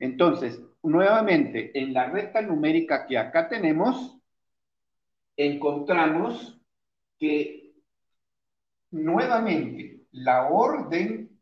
Entonces, 0.02 0.60
nuevamente, 0.82 1.78
en 1.78 1.94
la 1.94 2.10
recta 2.10 2.42
numérica 2.42 3.06
que 3.06 3.16
acá 3.16 3.48
tenemos, 3.48 4.18
encontramos 5.36 6.60
que 7.20 7.72
nuevamente 8.90 10.00
la 10.10 10.48
orden 10.48 11.40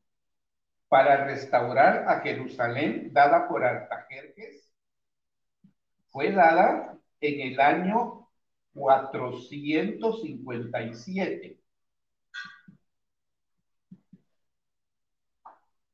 para 0.88 1.24
restaurar 1.24 2.06
a 2.06 2.20
Jerusalén 2.20 3.14
dada 3.14 3.48
por 3.48 3.64
Artajerjes 3.64 4.70
fue 6.10 6.30
dada 6.30 6.98
en 7.22 7.52
el 7.52 7.60
año 7.60 8.28
457. 8.74 11.58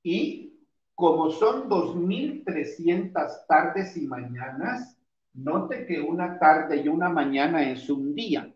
Y 0.02 0.55
como 0.96 1.30
son 1.30 1.68
2.300 1.68 3.46
tardes 3.46 3.96
y 3.98 4.06
mañanas, 4.06 4.98
note 5.34 5.84
que 5.84 6.00
una 6.00 6.38
tarde 6.38 6.78
y 6.78 6.88
una 6.88 7.10
mañana 7.10 7.70
es 7.70 7.90
un 7.90 8.14
día. 8.14 8.50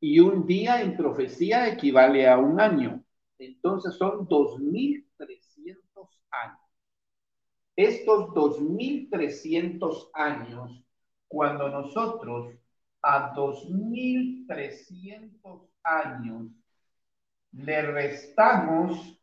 Y 0.00 0.20
un 0.20 0.46
día 0.46 0.80
en 0.80 0.96
profecía 0.96 1.66
equivale 1.66 2.28
a 2.28 2.38
un 2.38 2.60
año. 2.60 3.02
Entonces 3.40 3.94
son 3.94 4.28
2.300 4.28 6.08
años. 6.30 6.60
Estos 7.74 8.28
2.300 8.28 10.10
años, 10.14 10.84
cuando 11.26 11.68
nosotros 11.70 12.54
a 13.02 13.34
2.300 13.34 15.68
años 15.82 16.52
le 17.50 17.82
restamos 17.82 19.18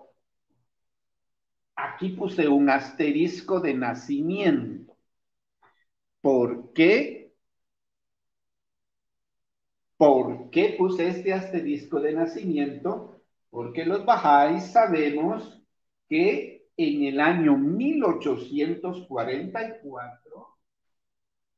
aquí 1.75 2.09
puse 2.09 2.47
un 2.47 2.69
asterisco 2.69 3.59
de 3.59 3.73
nacimiento. 3.73 4.95
¿Por 6.21 6.73
qué? 6.73 7.33
¿Por 9.97 10.49
qué 10.49 10.75
puse 10.77 11.07
este 11.07 11.33
asterisco 11.33 11.99
de 11.99 12.13
nacimiento? 12.13 13.21
Porque 13.49 13.85
los 13.85 14.05
bajáis 14.05 14.71
sabemos 14.71 15.64
que 16.09 16.67
en 16.77 17.03
el 17.03 17.19
año 17.19 17.57
1844 17.57 20.47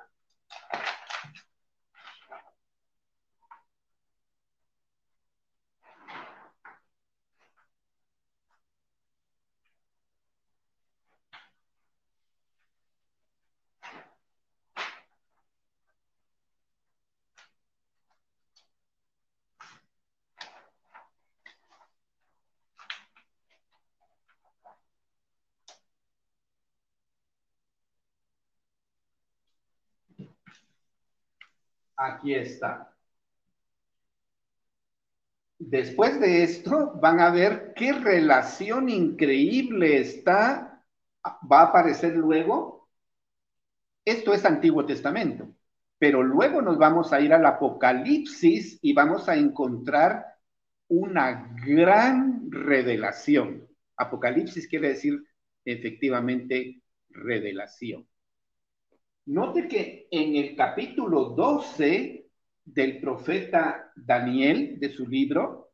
Aquí 32.07 32.35
está. 32.35 32.92
Después 35.59 36.21
de 36.21 36.45
esto 36.45 36.92
van 37.01 37.19
a 37.19 37.31
ver 37.31 37.73
qué 37.75 37.92
relación 37.92 38.88
increíble 38.88 39.99
está, 39.99 40.85
va 41.25 41.61
a 41.61 41.64
aparecer 41.64 42.14
luego. 42.14 42.88
Esto 44.05 44.35
es 44.35 44.45
Antiguo 44.45 44.87
Testamento, 44.87 45.49
pero 45.99 46.23
luego 46.23 46.62
nos 46.62 46.79
vamos 46.79 47.12
a 47.12 47.21
ir 47.21 47.33
al 47.33 47.45
Apocalipsis 47.45 48.79
y 48.83 48.92
vamos 48.92 49.29
a 49.29 49.35
encontrar 49.35 50.25
una 50.88 51.53
gran 51.66 52.49
revelación. 52.53 53.66
Apocalipsis 53.97 54.69
quiere 54.69 54.90
decir 54.90 55.21
efectivamente 55.64 56.83
revelación. 57.09 58.07
Note 59.26 59.66
que 59.66 60.06
en 60.12 60.36
el 60.36 60.54
capítulo 60.54 61.30
12 61.30 62.28
del 62.64 63.00
profeta 63.00 63.92
Daniel, 63.96 64.78
de 64.78 64.88
su 64.88 65.04
libro, 65.08 65.72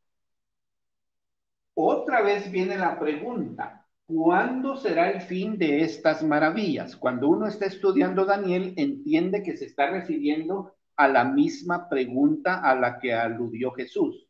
otra 1.75 2.23
vez 2.23 2.51
viene 2.51 2.79
la 2.79 2.99
pregunta, 2.99 3.87
¿cuándo 4.07 4.77
será 4.77 5.11
el 5.11 5.21
fin 5.21 5.59
de 5.59 5.83
estas 5.83 6.23
maravillas? 6.23 6.97
Cuando 6.97 7.29
uno 7.29 7.47
está 7.47 7.67
estudiando 7.67 8.25
Daniel, 8.25 8.73
entiende 8.79 9.43
que 9.43 9.57
se 9.57 9.67
está 9.67 9.91
refiriendo 9.91 10.75
a 10.97 11.09
la 11.09 11.25
misma 11.25 11.91
pregunta 11.91 12.61
a 12.63 12.75
la 12.75 12.99
que 12.99 13.13
aludió 13.13 13.73
Jesús, 13.73 14.29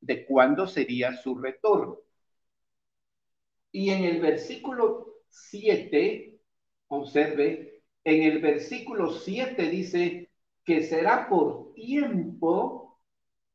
de 0.00 0.24
cuándo 0.24 0.66
sería 0.66 1.14
su 1.14 1.38
retorno. 1.38 1.98
Y 3.70 3.90
en 3.90 4.04
el 4.04 4.20
versículo 4.20 5.16
7, 5.28 6.40
observe, 6.88 7.71
en 8.04 8.22
el 8.22 8.40
versículo 8.40 9.12
7 9.12 9.68
dice 9.68 10.30
que 10.64 10.82
será 10.82 11.28
por 11.28 11.72
tiempo, 11.74 13.00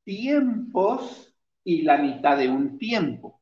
tiempos 0.04 1.36
y 1.64 1.82
la 1.82 1.98
mitad 1.98 2.38
de 2.38 2.50
un 2.50 2.78
tiempo. 2.78 3.42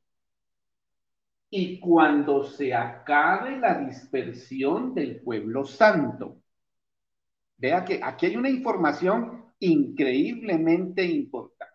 Y 1.49 1.79
cuando 1.79 2.43
se 2.43 2.73
acabe 2.73 3.57
la 3.57 3.79
dispersión 3.79 4.93
del 4.93 5.21
pueblo 5.21 5.63
santo. 5.63 6.41
Vea 7.57 7.85
que 7.85 8.01
aquí 8.03 8.25
hay 8.25 8.35
una 8.35 8.49
información 8.49 9.45
increíblemente 9.59 11.05
importante. 11.05 11.73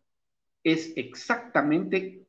es 0.62 0.92
exactamente 0.96 2.26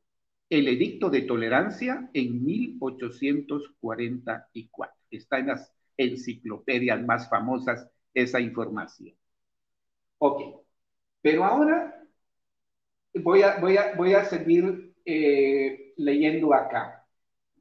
el 0.50 0.68
edicto 0.68 1.08
de 1.10 1.22
tolerancia 1.22 2.10
en 2.12 2.44
1844. 2.44 4.96
Está 5.10 5.38
en 5.38 5.46
las 5.48 5.72
enciclopedias 5.96 7.02
más 7.02 7.28
famosas 7.30 7.88
esa 8.12 8.40
información. 8.40 9.14
Ok, 10.18 10.62
pero 11.22 11.44
ahora 11.44 12.04
voy 13.14 13.42
a, 13.42 13.58
voy 13.58 13.76
a, 13.76 13.94
voy 13.94 14.14
a 14.14 14.24
seguir 14.24 14.92
eh, 15.04 15.94
leyendo 15.96 16.52
acá 16.52 16.99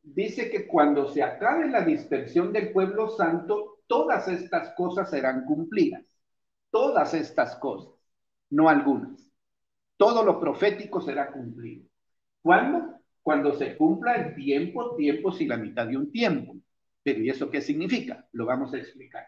dice 0.04 0.50
que 0.50 0.68
cuando 0.68 1.08
se 1.08 1.24
acabe 1.24 1.70
la 1.70 1.82
dispersión 1.82 2.52
del 2.52 2.72
pueblo 2.72 3.10
santo, 3.10 3.80
todas 3.88 4.28
estas 4.28 4.74
cosas 4.76 5.10
serán 5.10 5.46
cumplidas. 5.46 6.06
Todas 6.72 7.14
estas 7.14 7.56
cosas, 7.56 7.94
no 8.50 8.70
algunas. 8.70 9.32
Todo 9.98 10.24
lo 10.24 10.40
profético 10.40 11.02
será 11.02 11.32
cumplido. 11.32 11.86
¿Cuándo? 12.42 13.00
Cuando 13.22 13.54
se 13.54 13.76
cumpla 13.76 14.16
el 14.16 14.36
tiempo, 14.36 14.96
tiempos 14.96 15.42
y 15.42 15.46
la 15.46 15.58
mitad 15.58 15.88
de 15.88 15.98
un 15.98 16.12
tiempo. 16.12 16.56
Pero 17.04 17.22
¿y 17.22 17.30
eso 17.30 17.50
qué 17.50 17.62
significa? 17.62 18.28
Lo 18.32 18.46
vamos 18.46 18.74
a 18.74 18.78
explicar. 18.78 19.26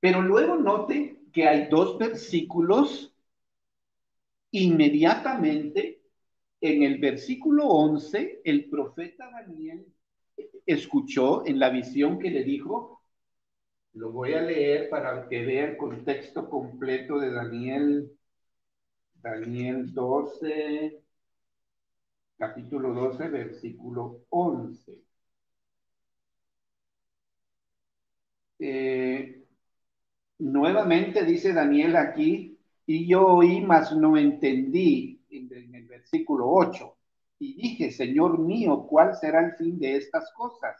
Pero 0.00 0.22
luego 0.22 0.56
note 0.56 1.22
que 1.32 1.46
hay 1.46 1.68
dos 1.68 1.98
versículos 1.98 3.14
inmediatamente 4.50 5.97
en 6.60 6.82
el 6.82 6.98
versículo 6.98 7.66
11, 7.68 8.40
el 8.44 8.68
profeta 8.68 9.30
Daniel 9.30 9.86
escuchó 10.66 11.46
en 11.46 11.58
la 11.58 11.70
visión 11.70 12.18
que 12.18 12.30
le 12.30 12.44
dijo, 12.44 13.02
lo 13.94 14.12
voy 14.12 14.34
a 14.34 14.42
leer 14.42 14.88
para 14.90 15.28
que 15.28 15.44
vea 15.44 15.66
el 15.66 15.76
contexto 15.76 16.48
completo 16.48 17.18
de 17.18 17.30
Daniel, 17.30 18.12
Daniel 19.22 19.92
12, 19.92 21.02
capítulo 22.36 22.92
12, 22.92 23.28
versículo 23.28 24.24
11. 24.30 24.98
Eh, 28.60 29.44
nuevamente 30.38 31.24
dice 31.24 31.52
Daniel 31.52 31.96
aquí, 31.96 32.58
y 32.86 33.06
yo 33.06 33.26
oí, 33.26 33.60
mas 33.60 33.94
no 33.96 34.16
entendí 34.16 35.17
en 35.30 35.74
el 35.74 35.86
versículo 35.86 36.48
8. 36.50 36.96
Y 37.38 37.54
dije, 37.54 37.90
Señor 37.90 38.38
mío, 38.38 38.86
¿cuál 38.88 39.14
será 39.14 39.44
el 39.44 39.52
fin 39.52 39.78
de 39.78 39.96
estas 39.96 40.32
cosas? 40.32 40.76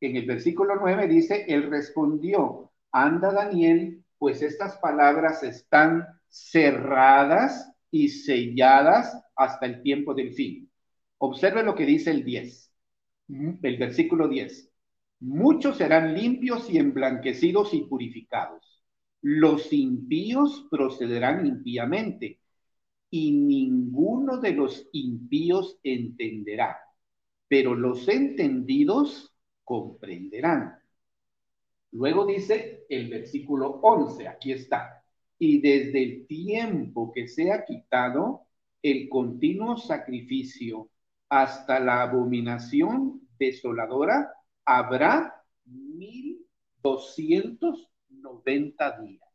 En 0.00 0.16
el 0.16 0.26
versículo 0.26 0.76
9 0.76 1.06
dice, 1.06 1.44
Él 1.48 1.70
respondió, 1.70 2.72
anda 2.90 3.32
Daniel, 3.32 4.02
pues 4.18 4.42
estas 4.42 4.76
palabras 4.78 5.42
están 5.42 6.06
cerradas 6.28 7.70
y 7.90 8.08
selladas 8.08 9.16
hasta 9.36 9.66
el 9.66 9.82
tiempo 9.82 10.14
del 10.14 10.32
fin. 10.32 10.70
Observe 11.18 11.62
lo 11.62 11.74
que 11.74 11.86
dice 11.86 12.10
el 12.10 12.24
10, 12.24 12.72
el 13.62 13.76
versículo 13.78 14.28
10. 14.28 14.70
Muchos 15.20 15.76
serán 15.76 16.14
limpios 16.14 16.70
y 16.70 16.78
emblanquecidos 16.78 17.74
y 17.74 17.82
purificados. 17.82 18.82
Los 19.20 19.72
impíos 19.72 20.66
procederán 20.70 21.46
impíamente 21.46 22.39
y 23.10 23.32
ninguno 23.32 24.38
de 24.38 24.52
los 24.52 24.88
impíos 24.92 25.78
entenderá, 25.82 26.78
pero 27.48 27.74
los 27.74 28.08
entendidos 28.08 29.34
comprenderán. 29.64 30.78
Luego 31.92 32.24
dice 32.24 32.86
el 32.88 33.08
versículo 33.08 33.80
11, 33.82 34.28
aquí 34.28 34.52
está, 34.52 35.02
y 35.38 35.60
desde 35.60 36.02
el 36.02 36.26
tiempo 36.26 37.10
que 37.12 37.26
se 37.26 37.50
ha 37.50 37.64
quitado 37.64 38.46
el 38.82 39.08
continuo 39.08 39.76
sacrificio 39.76 40.88
hasta 41.28 41.80
la 41.80 42.02
abominación 42.02 43.28
desoladora, 43.38 44.32
habrá 44.64 45.44
mil 45.64 46.46
doscientos 46.82 47.88
noventa 48.08 49.00
días. 49.00 49.29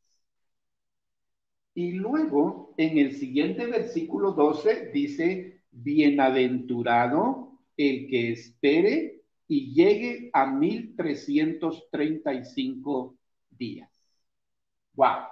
Y 1.75 1.91
luego, 1.91 2.73
en 2.77 2.97
el 2.97 3.15
siguiente 3.15 3.67
versículo 3.67 4.31
12, 4.31 4.89
dice, 4.91 5.61
bienaventurado 5.71 7.59
el 7.77 8.07
que 8.07 8.31
espere 8.31 9.21
y 9.47 9.73
llegue 9.73 10.29
a 10.33 10.47
mil 10.47 10.95
trescientos 10.95 11.88
treinta 11.91 12.33
y 12.33 12.43
cinco 12.45 13.17
días. 13.51 13.91
¡Wow! 14.95 15.27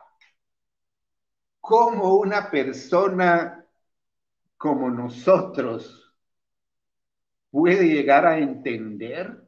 Como 1.61 2.13
una 2.17 2.51
persona 2.51 3.65
como 4.57 4.89
nosotros 4.91 6.13
puede 7.51 7.87
llegar 7.87 8.25
a 8.25 8.37
entender 8.37 9.39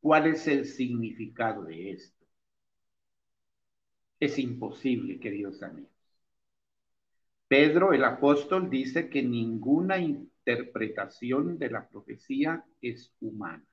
¿Cuál 0.00 0.28
es 0.28 0.46
el 0.48 0.66
significado 0.66 1.64
de 1.64 1.92
esto? 1.92 2.26
Es 4.18 4.40
imposible, 4.40 5.20
queridos 5.20 5.62
amigos. 5.62 5.93
Pedro, 7.56 7.92
el 7.92 8.02
apóstol, 8.02 8.68
dice 8.68 9.08
que 9.08 9.22
ninguna 9.22 9.96
interpretación 9.98 11.56
de 11.56 11.70
la 11.70 11.88
profecía 11.88 12.64
es 12.82 13.14
humana. 13.20 13.64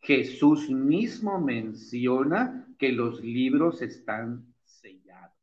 Jesús 0.00 0.68
mismo 0.70 1.40
menciona 1.40 2.66
que 2.80 2.90
los 2.90 3.22
libros 3.22 3.80
están 3.80 4.52
sellados. 4.64 5.38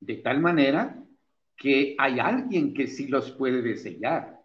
De 0.00 0.16
tal 0.16 0.40
manera 0.40 1.00
que 1.56 1.94
hay 1.98 2.18
alguien 2.18 2.74
que 2.74 2.88
sí 2.88 3.06
los 3.06 3.30
puede 3.30 3.76
sellar. 3.76 4.40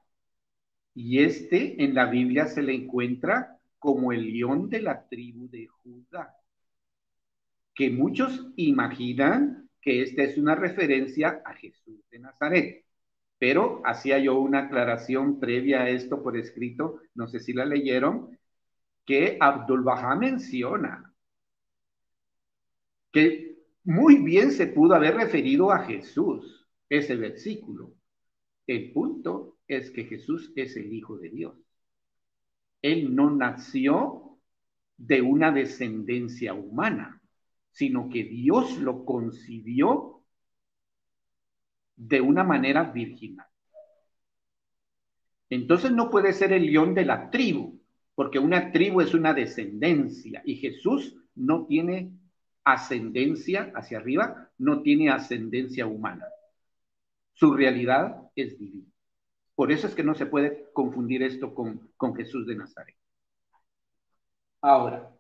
Y 0.93 1.23
este 1.23 1.83
en 1.83 1.95
la 1.95 2.05
Biblia 2.05 2.45
se 2.45 2.61
le 2.61 2.75
encuentra 2.75 3.59
como 3.79 4.11
el 4.11 4.31
león 4.31 4.69
de 4.69 4.79
la 4.79 5.07
tribu 5.07 5.49
de 5.49 5.65
Judá, 5.65 6.37
que 7.73 7.89
muchos 7.89 8.47
imaginan 8.55 9.69
que 9.81 10.01
esta 10.01 10.23
es 10.23 10.37
una 10.37 10.55
referencia 10.55 11.41
a 11.45 11.53
Jesús 11.53 11.99
de 12.09 12.19
Nazaret. 12.19 12.85
Pero 13.39 13.81
hacía 13.85 14.19
yo 14.19 14.39
una 14.39 14.65
aclaración 14.65 15.39
previa 15.39 15.81
a 15.81 15.89
esto 15.89 16.21
por 16.21 16.37
escrito, 16.37 17.01
no 17.15 17.27
sé 17.27 17.39
si 17.39 17.53
la 17.53 17.65
leyeron, 17.65 18.37
que 19.05 19.37
Abdul 19.39 19.83
Bahá 19.83 20.15
menciona 20.15 21.11
que 23.11 23.57
muy 23.83 24.17
bien 24.17 24.51
se 24.51 24.67
pudo 24.67 24.95
haber 24.95 25.15
referido 25.15 25.71
a 25.71 25.79
Jesús 25.79 26.67
ese 26.87 27.15
versículo. 27.15 27.93
El 28.67 28.91
punto 28.91 29.57
es 29.67 29.91
que 29.91 30.05
Jesús 30.05 30.53
es 30.55 30.75
el 30.77 30.93
Hijo 30.93 31.17
de 31.17 31.29
Dios. 31.29 31.55
Él 32.81 33.15
no 33.15 33.29
nació 33.29 34.37
de 34.97 35.21
una 35.21 35.51
descendencia 35.51 36.53
humana, 36.53 37.20
sino 37.71 38.09
que 38.09 38.23
Dios 38.23 38.77
lo 38.77 39.05
concibió 39.05 40.21
de 41.95 42.21
una 42.21 42.43
manera 42.43 42.83
virginal. 42.83 43.47
Entonces 45.49 45.91
no 45.91 46.09
puede 46.09 46.33
ser 46.33 46.53
el 46.53 46.65
león 46.65 46.93
de 46.93 47.05
la 47.05 47.29
tribu, 47.29 47.79
porque 48.15 48.39
una 48.39 48.71
tribu 48.71 49.01
es 49.01 49.13
una 49.13 49.33
descendencia 49.33 50.41
y 50.45 50.55
Jesús 50.55 51.15
no 51.35 51.65
tiene 51.65 52.11
ascendencia 52.63 53.71
hacia 53.75 53.97
arriba, 53.97 54.49
no 54.57 54.81
tiene 54.81 55.09
ascendencia 55.09 55.85
humana. 55.85 56.25
Su 57.33 57.53
realidad 57.53 58.29
es 58.35 58.57
divina. 58.57 58.87
Por 59.55 59.71
eso 59.71 59.87
es 59.87 59.95
que 59.95 60.03
no 60.03 60.15
se 60.15 60.25
puede 60.25 60.71
confundir 60.73 61.23
esto 61.23 61.53
con, 61.53 61.91
con 61.97 62.15
Jesús 62.15 62.47
de 62.47 62.55
Nazaret. 62.55 62.95
Ahora, 64.61 65.11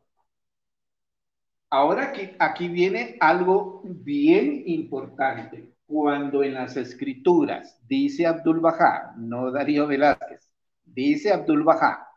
ahora 1.71 2.13
aquí 2.39 2.67
viene 2.67 3.17
algo 3.19 3.81
bien 3.85 4.63
importante. 4.67 5.73
Cuando 5.87 6.43
en 6.43 6.53
las 6.53 6.77
escrituras 6.77 7.79
dice 7.87 8.27
Abdul 8.27 8.59
Bahá, 8.59 9.13
no 9.17 9.51
Darío 9.51 9.87
Velázquez, 9.87 10.51
dice 10.85 11.33
Abdul 11.33 11.63
Bahá, 11.63 12.07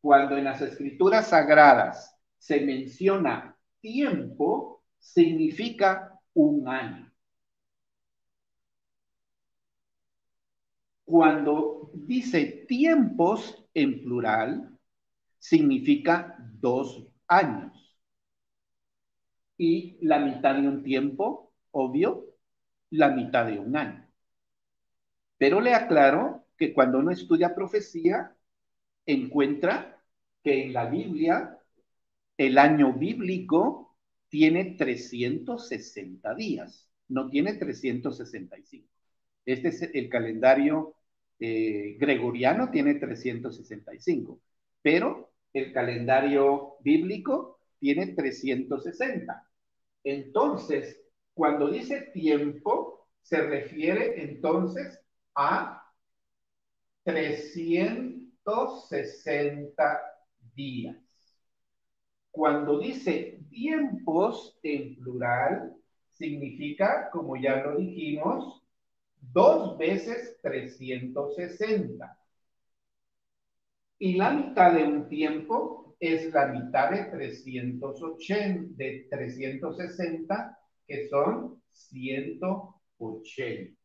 cuando 0.00 0.36
en 0.36 0.44
las 0.44 0.60
escrituras 0.62 1.28
sagradas 1.28 2.16
se 2.38 2.60
menciona 2.60 3.56
tiempo, 3.80 4.84
significa 4.98 6.18
un 6.34 6.68
año. 6.68 7.12
Cuando 11.04 11.90
dice 11.94 12.66
tiempos 12.68 13.68
en 13.74 14.02
plural, 14.02 14.76
significa 15.38 16.36
dos 16.60 17.06
años. 17.28 17.85
Y 19.58 19.98
la 20.02 20.18
mitad 20.18 20.54
de 20.54 20.68
un 20.68 20.82
tiempo, 20.82 21.52
obvio, 21.70 22.26
la 22.90 23.10
mitad 23.10 23.46
de 23.46 23.58
un 23.58 23.76
año. 23.76 24.06
Pero 25.38 25.60
le 25.60 25.74
aclaro 25.74 26.46
que 26.56 26.72
cuando 26.72 26.98
uno 26.98 27.10
estudia 27.10 27.54
profecía, 27.54 28.34
encuentra 29.06 30.02
que 30.42 30.64
en 30.64 30.72
la 30.72 30.86
Biblia 30.86 31.58
el 32.36 32.58
año 32.58 32.92
bíblico 32.92 33.96
tiene 34.28 34.76
360 34.76 36.34
días, 36.34 36.90
no 37.08 37.28
tiene 37.30 37.54
365. 37.54 38.88
Este 39.44 39.68
es 39.68 39.82
el 39.82 40.08
calendario 40.08 40.94
eh, 41.38 41.96
gregoriano, 41.98 42.70
tiene 42.70 42.94
365, 42.96 44.40
pero 44.82 45.32
el 45.52 45.72
calendario 45.72 46.74
bíblico 46.80 47.60
tiene 47.78 48.08
360. 48.08 49.45
Entonces, 50.06 51.02
cuando 51.34 51.68
dice 51.68 52.00
tiempo, 52.12 53.08
se 53.22 53.42
refiere 53.42 54.22
entonces 54.22 55.04
a 55.34 55.82
360 57.02 60.00
días. 60.54 60.96
Cuando 62.30 62.78
dice 62.78 63.40
tiempos 63.50 64.56
en 64.62 64.94
plural, 64.94 65.74
significa, 66.12 67.10
como 67.10 67.36
ya 67.36 67.64
lo 67.64 67.76
dijimos, 67.76 68.62
dos 69.20 69.76
veces 69.76 70.38
360. 70.40 72.16
Y 73.98 74.14
la 74.14 74.30
mitad 74.30 74.72
de 74.72 74.84
un 74.84 75.08
tiempo 75.08 75.85
es 75.98 76.30
la 76.32 76.46
mitad 76.48 76.90
de 76.90 77.04
380, 77.04 78.74
de 78.76 79.06
360, 79.10 80.58
que 80.86 81.08
son 81.08 81.62
180. 81.70 83.80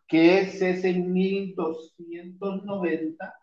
que 0.07 0.39
es 0.39 0.59
ese 0.61 0.93
1290 0.93 3.35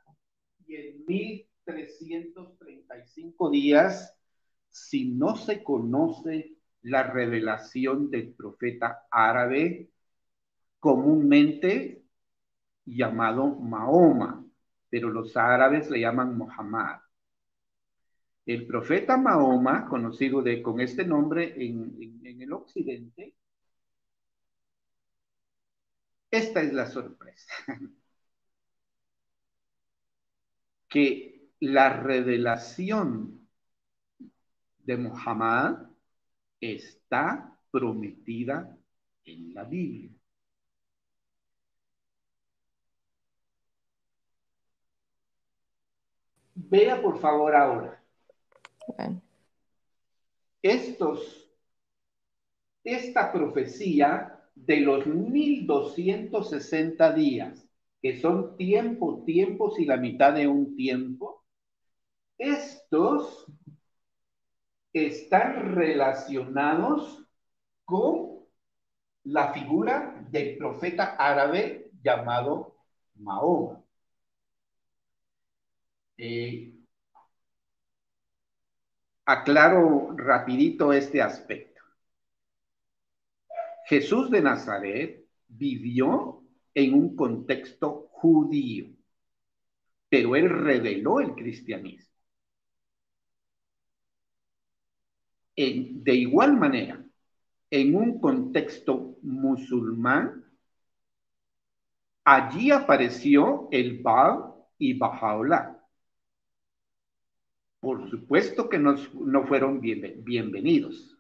y 0.67 0.77
el 0.77 1.05
1335 1.07 3.51
días 3.51 4.17
si 4.69 5.11
no 5.11 5.37
se 5.37 5.63
conoce 5.63 6.57
la 6.83 7.05
revelación 7.05 8.11
del 8.11 8.35
profeta 8.35 9.07
árabe 9.11 9.91
comúnmente 10.81 12.02
llamado 12.85 13.47
Mahoma, 13.49 14.45
pero 14.91 15.11
los 15.11 15.37
árabes 15.37 15.91
le 15.91 16.01
llaman 16.01 16.37
Muhammad. 16.37 17.01
El 18.47 18.67
profeta 18.67 19.17
Mahoma, 19.17 19.87
conocido 19.89 20.43
de, 20.43 20.63
con 20.63 20.81
este 20.81 21.05
nombre 21.05 21.55
en, 21.65 22.21
en 22.25 22.43
el 22.43 22.53
occidente, 22.53 23.35
esta 26.31 26.63
es 26.63 26.73
la 26.73 26.87
sorpresa. 26.87 27.53
que 30.89 31.49
la 31.61 31.89
revelación 32.03 33.49
de 34.79 34.97
Muhammad 34.99 35.89
está 36.61 37.59
prometida 37.71 38.77
en 39.25 39.55
la 39.55 39.65
Biblia. 39.65 40.11
Vea 46.55 47.01
por 47.01 47.19
favor 47.19 47.55
ahora. 47.55 48.03
Estos, 50.61 51.51
esta 52.85 53.33
profecía 53.33 54.39
de 54.55 54.81
los 54.81 55.07
1260 55.07 57.13
días, 57.13 57.67
que 58.01 58.21
son 58.21 58.57
tiempo, 58.57 59.23
tiempos 59.25 59.79
y 59.79 59.87
la 59.87 59.97
mitad 59.97 60.35
de 60.35 60.47
un 60.47 60.77
tiempo, 60.77 61.45
estos 62.39 63.47
están 64.93 65.75
relacionados 65.75 67.25
con 67.85 68.33
la 69.25 69.53
figura 69.53 70.27
del 70.31 70.59
profeta 70.59 71.17
árabe 71.17 71.91
llamado 72.03 72.77
Mahoma. 73.15 73.82
Eh, 76.17 76.73
aclaro 79.25 80.15
rapidito 80.17 80.93
este 80.93 81.21
aspecto. 81.23 81.81
Jesús 83.87 84.31
de 84.31 84.41
Nazaret 84.41 85.25
vivió 85.49 86.43
en 86.75 86.95
un 86.95 87.17
contexto 87.17 88.09
judío, 88.13 88.87
pero 90.09 90.37
él 90.37 90.49
reveló 90.49 91.21
el 91.21 91.35
cristianismo. 91.35 92.13
de 95.55 96.15
igual 96.15 96.57
manera, 96.57 97.05
en 97.71 97.95
un 97.95 98.21
contexto 98.21 99.17
musulmán, 99.23 100.45
allí 102.25 102.71
apareció 102.71 103.69
el 103.71 104.01
Baal 104.03 104.55
y 104.79 104.99
Bahá'u'lláh. 104.99 105.72
Por 107.83 108.09
supuesto 108.09 108.69
que 108.69 108.79
no, 108.79 108.95
no 109.13 109.45
fueron 109.45 109.81
bienvenidos. 109.81 111.19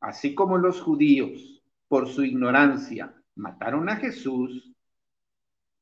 Así 0.00 0.34
como 0.34 0.56
los 0.56 0.80
judíos, 0.80 1.62
por 1.88 2.08
su 2.08 2.24
ignorancia, 2.24 3.14
mataron 3.34 3.86
a 3.90 3.96
Jesús, 3.96 4.74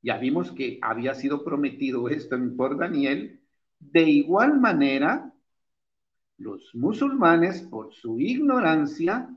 ya 0.03 0.19
vimos 0.19 0.51
que 0.51 0.81
había 0.83 1.15
sido 1.15 1.45
prometido 1.45 2.09
esto 2.09 2.37
por 2.57 2.77
Daniel, 2.77 3.41
de 3.79 4.11
igual 4.11 4.59
manera 4.59 5.33
los 6.37 6.75
musulmanes, 6.75 7.63
por 7.63 7.95
su 7.95 8.19
ignorancia, 8.19 9.33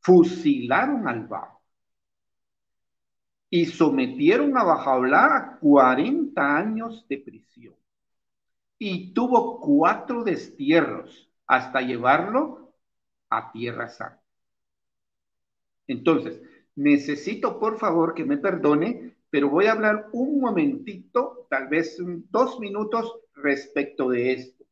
fusilaron 0.00 1.08
al 1.08 1.26
Bajo 1.26 1.62
y 3.48 3.64
sometieron 3.64 4.58
a 4.58 4.64
Bajaola 4.64 5.24
a 5.34 5.58
40 5.58 6.54
años 6.54 7.06
de 7.08 7.16
prisión. 7.16 7.74
Y 8.78 9.12
tuvo 9.12 9.60
cuatro 9.60 10.22
destierros 10.22 11.28
hasta 11.46 11.80
llevarlo 11.80 12.72
a 13.28 13.50
Tierra 13.52 13.88
Santa. 13.88 14.22
Entonces, 15.86 16.40
necesito 16.76 17.58
por 17.58 17.78
favor 17.78 18.14
que 18.14 18.24
me 18.24 18.36
perdone, 18.36 19.16
pero 19.30 19.48
voy 19.48 19.66
a 19.66 19.72
hablar 19.72 20.08
un 20.12 20.40
momentito, 20.40 21.46
tal 21.50 21.68
vez 21.68 21.96
dos 22.30 22.60
minutos 22.60 23.20
respecto 23.34 24.10
de 24.10 24.32
esto. 24.32 24.64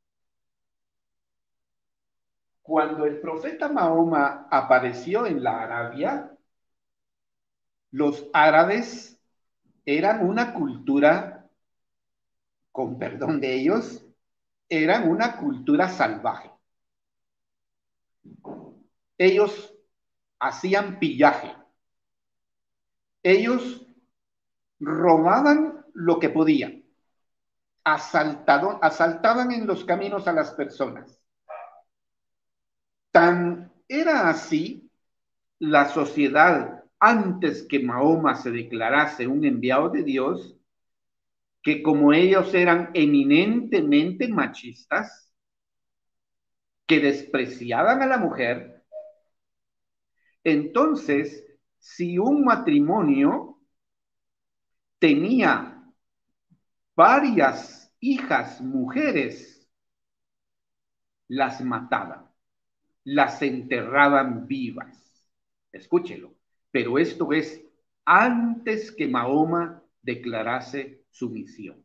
Cuando 2.62 3.06
el 3.06 3.20
profeta 3.20 3.68
Mahoma 3.68 4.46
apareció 4.50 5.26
en 5.26 5.42
la 5.42 5.62
Arabia, 5.62 6.36
los 7.90 8.28
árabes 8.32 9.20
eran 9.84 10.28
una 10.28 10.52
cultura, 10.52 11.35
con 12.76 12.98
perdón 12.98 13.40
de 13.40 13.54
ellos, 13.54 14.04
eran 14.68 15.08
una 15.08 15.38
cultura 15.38 15.88
salvaje. 15.88 16.50
Ellos 19.16 19.74
hacían 20.38 20.98
pillaje. 20.98 21.56
Ellos 23.22 23.86
robaban 24.78 25.86
lo 25.94 26.20
que 26.20 26.28
podían. 26.28 26.84
asaltaban 27.82 29.52
en 29.52 29.66
los 29.66 29.82
caminos 29.86 30.28
a 30.28 30.34
las 30.34 30.50
personas 30.50 31.18
Tan 33.10 33.72
era 33.88 34.28
así 34.28 34.90
la 35.60 35.88
sociedad 35.88 36.84
antes 37.00 37.62
que 37.62 37.78
Mahoma 37.78 38.34
se 38.34 38.50
declarase 38.50 39.26
un 39.26 39.46
enviado 39.46 39.88
de 39.88 40.02
Dios, 40.02 40.55
que 41.66 41.82
como 41.82 42.12
ellos 42.12 42.54
eran 42.54 42.92
eminentemente 42.94 44.28
machistas, 44.28 45.34
que 46.86 47.00
despreciaban 47.00 48.02
a 48.02 48.06
la 48.06 48.18
mujer, 48.18 48.84
entonces, 50.44 51.44
si 51.80 52.18
un 52.18 52.44
matrimonio 52.44 53.58
tenía 55.00 55.82
varias 56.94 57.92
hijas 57.98 58.60
mujeres, 58.60 59.68
las 61.26 61.60
mataban 61.60 62.26
las 63.06 63.40
enterraban 63.40 64.48
vivas. 64.48 65.30
Escúchelo. 65.70 66.34
Pero 66.72 66.98
esto 66.98 67.32
es 67.32 67.62
antes 68.04 68.90
que 68.90 69.06
Mahoma 69.06 69.80
declarase 70.02 70.95
su 71.16 71.30
misión. 71.30 71.84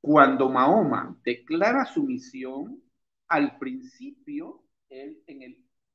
Cuando 0.00 0.48
Mahoma 0.48 1.16
declara 1.24 1.84
su 1.86 2.02
misión, 2.04 2.82
al 3.28 3.58
principio, 3.58 4.62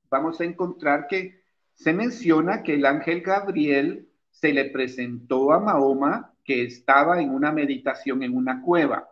vamos 0.10 0.42
a 0.42 0.46
encontrar 0.46 1.08
que 1.08 1.44
se 1.76 1.94
menciona 1.94 2.64
que 2.64 2.74
el 2.76 2.86
ángel 2.86 3.22
Gabriel 3.22 4.10
se 4.30 4.54
le 4.54 4.66
presentó 4.66 5.54
a 5.54 5.60
Mahoma 5.60 6.34
que 6.44 6.64
estaba 6.64 7.22
en 7.22 7.30
una 7.30 7.52
meditación 7.52 8.24
en 8.24 8.36
una 8.36 8.62
cueva 8.62 9.12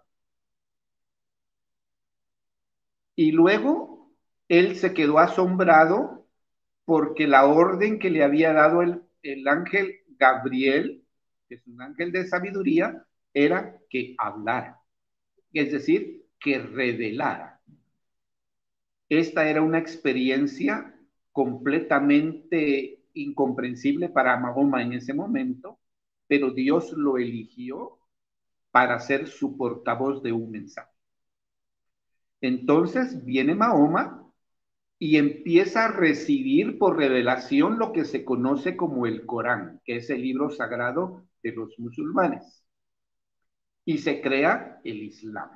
Y 3.20 3.34
luego 3.34 4.14
él 4.48 4.78
se 4.78 4.94
quedó 4.94 5.20
asombrado 5.20 6.26
porque 6.86 7.28
la 7.28 7.46
orden 7.48 8.00
que 8.00 8.10
le 8.10 8.24
había 8.24 8.54
dado 8.54 8.82
el, 8.82 9.04
el 9.24 9.46
ángel 9.48 10.00
Gabriel, 10.18 11.04
que 11.50 11.56
es 11.56 11.68
un 11.68 11.82
ángel 11.82 12.12
de 12.12 12.28
sabiduría, 12.28 13.04
era 13.34 13.76
que 13.89 14.16
hablara, 14.20 14.80
es 15.52 15.72
decir, 15.72 16.28
que 16.39 16.60
revelara. 16.60 17.60
Esta 19.10 19.50
era 19.50 19.64
una 19.64 19.80
experiencia 19.80 20.95
completamente 21.32 23.04
incomprensible 23.14 24.10
para 24.10 24.38
Mahoma 24.38 24.84
en 24.84 24.93
ese 24.93 25.14
momento, 25.14 25.80
pero 26.28 26.52
Dios 26.52 26.91
lo 26.93 27.18
eligió 27.18 27.97
para 28.70 29.00
ser 29.00 29.28
su 29.28 29.58
portavoz 29.58 30.22
de 30.22 30.32
un 30.32 30.52
mensaje. 30.52 30.93
Entonces 32.41 33.26
viene 33.26 33.56
Mahoma 33.56 34.32
y 35.00 35.18
empieza 35.18 35.86
a 35.86 35.91
recibir 35.91 36.78
por 36.78 36.97
revelación 36.97 37.80
lo 37.80 37.91
que 37.91 38.06
se 38.06 38.24
conoce 38.24 38.78
como 38.78 39.08
el 39.08 39.26
Corán, 39.26 39.82
que 39.84 39.95
es 39.97 40.10
el 40.12 40.22
libro 40.22 40.52
sagrado 40.52 41.29
de 41.44 41.52
los 41.54 41.78
musulmanes. 41.80 42.64
Y 43.86 43.98
se 43.98 44.22
crea 44.22 44.80
el 44.84 45.04
Islam. 45.04 45.50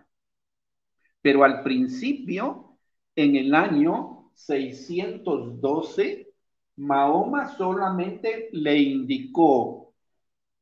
Pero 1.22 1.44
al 1.44 1.64
principio, 1.64 2.78
en 3.16 3.36
el 3.36 3.54
año 3.54 4.32
612, 4.36 6.34
Mahoma 6.78 7.56
solamente 7.56 8.50
le 8.52 8.78
indicó 8.78 9.94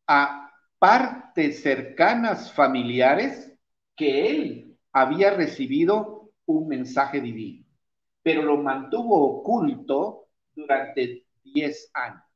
a 0.07 0.51
partes 0.77 1.61
cercanas 1.61 2.51
familiares 2.51 3.57
que 3.95 4.29
él 4.29 4.77
había 4.91 5.31
recibido 5.31 6.31
un 6.45 6.67
mensaje 6.67 7.21
divino, 7.21 7.65
pero 8.21 8.41
lo 8.41 8.57
mantuvo 8.57 9.39
oculto 9.39 10.27
durante 10.53 11.25
10 11.43 11.91
años. 11.93 12.30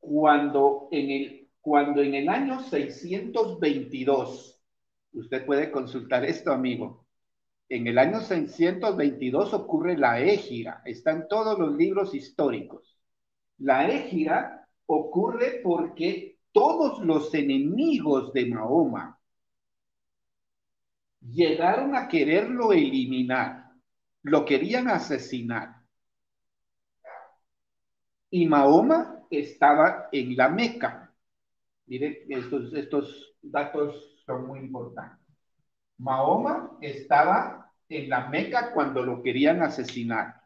Cuando 0.00 0.88
en 0.90 1.10
el, 1.10 1.48
cuando 1.60 2.02
en 2.02 2.14
el 2.14 2.28
año 2.28 2.60
622, 2.62 4.60
usted 5.12 5.46
puede 5.46 5.70
consultar 5.70 6.24
esto, 6.24 6.52
amigo, 6.52 7.06
en 7.68 7.86
el 7.86 7.98
año 7.98 8.20
622 8.20 9.54
ocurre 9.54 9.96
la 9.96 10.20
égira, 10.20 10.82
está 10.84 11.12
en 11.12 11.28
todos 11.28 11.56
los 11.56 11.76
libros 11.76 12.14
históricos. 12.14 12.98
La 13.58 13.88
égira 13.88 14.66
ocurre 14.86 15.60
porque 15.62 16.40
todos 16.50 16.98
los 17.04 17.32
enemigos 17.32 18.32
de 18.32 18.46
Mahoma 18.46 19.20
llegaron 21.20 21.94
a 21.94 22.08
quererlo 22.08 22.72
eliminar, 22.72 23.70
lo 24.22 24.44
querían 24.44 24.88
asesinar. 24.88 25.76
Y 28.30 28.46
Mahoma 28.46 29.19
estaba 29.30 30.08
en 30.12 30.36
la 30.36 30.48
Meca. 30.48 31.14
Miren, 31.86 32.18
estos, 32.28 32.74
estos 32.74 33.36
datos 33.40 34.22
son 34.26 34.46
muy 34.46 34.58
importantes. 34.58 35.26
Mahoma 35.98 36.76
estaba 36.80 37.72
en 37.88 38.08
la 38.08 38.28
Meca 38.28 38.72
cuando 38.72 39.02
lo 39.02 39.22
querían 39.22 39.62
asesinar. 39.62 40.42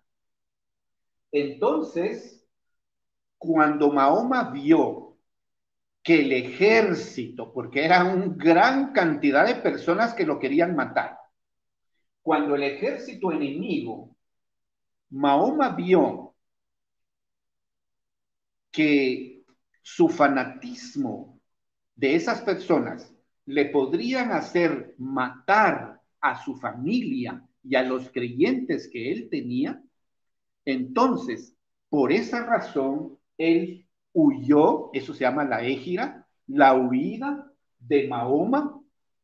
Entonces, 1.33 2.47
cuando 3.39 3.91
Mahoma 3.93 4.51
vio 4.51 5.17
que 6.03 6.21
el 6.21 6.33
ejército, 6.33 7.53
porque 7.53 7.85
era 7.85 8.05
una 8.05 8.35
gran 8.37 8.93
cantidad 8.93 9.47
de 9.47 9.57
personas 9.57 10.15
que 10.15 10.27
lo 10.27 10.39
querían 10.39 10.77
matar, 10.77 11.19
cuando 12.23 12.55
el 12.55 12.63
ejército 12.63 13.33
enemigo, 13.33 14.17
Mahoma 15.11 15.71
vio 15.71 16.24
que 18.75 19.45
su 19.83 20.09
fanatismo 20.09 21.41
de 21.95 22.17
esas 22.17 22.43
personas 22.43 23.15
le 23.47 23.67
podrían 23.67 24.33
hacer 24.33 24.97
matar 24.99 26.01
a 26.21 26.43
su 26.43 26.57
familia 26.57 27.47
y 27.63 27.77
a 27.77 27.85
los 27.85 28.11
creyentes 28.11 28.91
que 28.93 29.13
él 29.13 29.29
tenía, 29.31 29.81
entonces, 30.65 31.55
por 31.89 32.11
esa 32.11 32.45
razón, 32.47 33.17
él 33.39 33.87
huyó, 34.13 34.91
eso 34.93 35.15
se 35.15 35.21
llama 35.21 35.45
la 35.45 35.63
égira, 35.63 36.27
la 36.49 36.75
huida 36.75 37.53
de 37.79 38.09
Mahoma, 38.09 38.81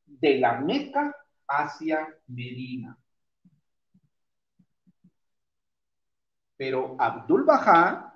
de 0.06 0.38
la 0.38 0.60
Meca 0.60 1.16
hacia 1.48 2.06
Medina. 2.28 2.96
Pero 6.56 6.94
Abdul 7.00 7.42
Bahá, 7.42 8.09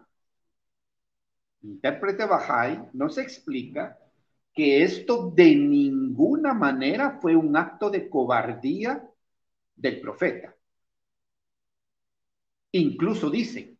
intérprete 1.64 2.24
Bahá'í, 2.26 2.90
nos 2.92 3.18
explica 3.18 3.98
que 4.52 4.84
esto 4.84 5.30
de 5.30 5.54
ninguna 5.56 6.54
manera 6.54 7.18
fue 7.20 7.34
un 7.34 7.56
acto 7.56 7.90
de 7.90 8.08
cobardía 8.08 9.02
del 9.74 10.00
profeta. 10.00 10.54
Incluso 12.72 13.30
dice, 13.30 13.76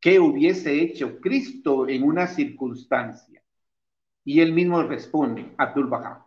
¿qué 0.00 0.18
hubiese 0.18 0.80
hecho 0.80 1.20
Cristo 1.20 1.88
en 1.88 2.02
una 2.02 2.26
circunstancia? 2.26 3.42
Y 4.24 4.40
él 4.40 4.52
mismo 4.52 4.82
responde, 4.82 5.54
Abdul 5.56 5.88
Bahá, 5.88 6.26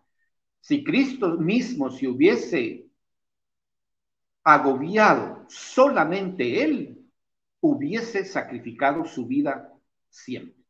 si 0.60 0.84
Cristo 0.84 1.38
mismo 1.38 1.90
se 1.90 2.08
hubiese 2.08 2.88
agobiado 4.44 5.46
solamente 5.50 6.64
él, 6.64 7.10
hubiese 7.60 8.26
sacrificado 8.26 9.06
su 9.06 9.28
vida 9.28 9.74
siempre. 10.10 10.61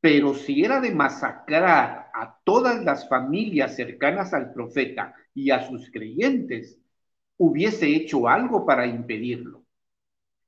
Pero 0.00 0.34
si 0.34 0.64
era 0.64 0.80
de 0.80 0.94
masacrar 0.94 2.10
a 2.14 2.38
todas 2.44 2.82
las 2.84 3.08
familias 3.08 3.76
cercanas 3.76 4.32
al 4.32 4.52
profeta 4.52 5.14
y 5.34 5.50
a 5.50 5.68
sus 5.68 5.90
creyentes, 5.90 6.78
hubiese 7.36 7.88
hecho 7.88 8.28
algo 8.28 8.64
para 8.64 8.86
impedirlo. 8.86 9.64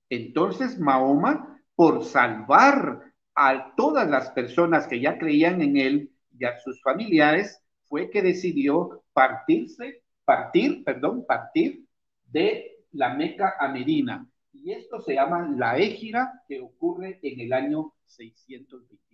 Entonces 0.08 0.78
Mahoma, 0.78 1.60
por 1.74 2.04
salvar 2.04 3.12
a 3.34 3.74
todas 3.76 4.08
las 4.08 4.30
personas 4.30 4.86
que 4.86 5.00
ya 5.00 5.18
creían 5.18 5.62
en 5.62 5.76
él 5.76 6.12
y 6.38 6.44
a 6.44 6.58
sus 6.58 6.82
familiares, 6.82 7.62
fue 7.84 8.10
que 8.10 8.22
decidió 8.22 9.02
partirse, 9.12 10.02
partir, 10.24 10.84
perdón, 10.84 11.24
partir 11.26 11.84
de 12.24 12.84
la 12.92 13.14
Meca 13.14 13.54
a 13.58 13.68
Medina. 13.68 14.26
Y 14.52 14.72
esto 14.72 15.00
se 15.00 15.14
llama 15.14 15.50
la 15.56 15.78
égira 15.78 16.42
que 16.46 16.60
ocurre 16.60 17.18
en 17.22 17.40
el 17.40 17.52
año 17.52 17.94
620. 18.06 19.11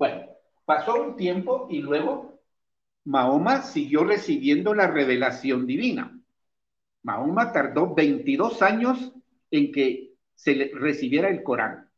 Bueno, 0.00 0.34
pasó 0.64 0.94
un 0.94 1.14
tiempo 1.14 1.68
y 1.70 1.82
luego 1.82 2.40
Mahoma 3.04 3.60
siguió 3.60 4.02
recibiendo 4.02 4.72
la 4.72 4.86
revelación 4.86 5.66
divina. 5.66 6.18
Mahoma 7.02 7.52
tardó 7.52 7.94
22 7.94 8.62
años 8.62 9.12
en 9.50 9.70
que 9.70 10.14
se 10.34 10.54
le 10.54 10.70
recibiera 10.72 11.28
el 11.28 11.42
Corán. 11.42 11.90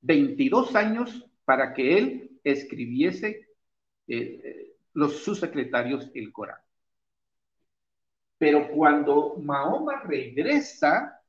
22 0.00 0.74
años 0.74 1.28
para 1.44 1.74
que 1.74 1.98
él 1.98 2.40
escribiese 2.42 3.50
eh, 4.08 4.40
eh, 4.42 4.76
los 4.94 5.22
sus 5.22 5.40
secretarios 5.40 6.10
el 6.14 6.32
Corán. 6.32 6.62
Pero 8.38 8.70
cuando 8.70 9.36
Mahoma 9.36 10.04
regresa 10.04 11.20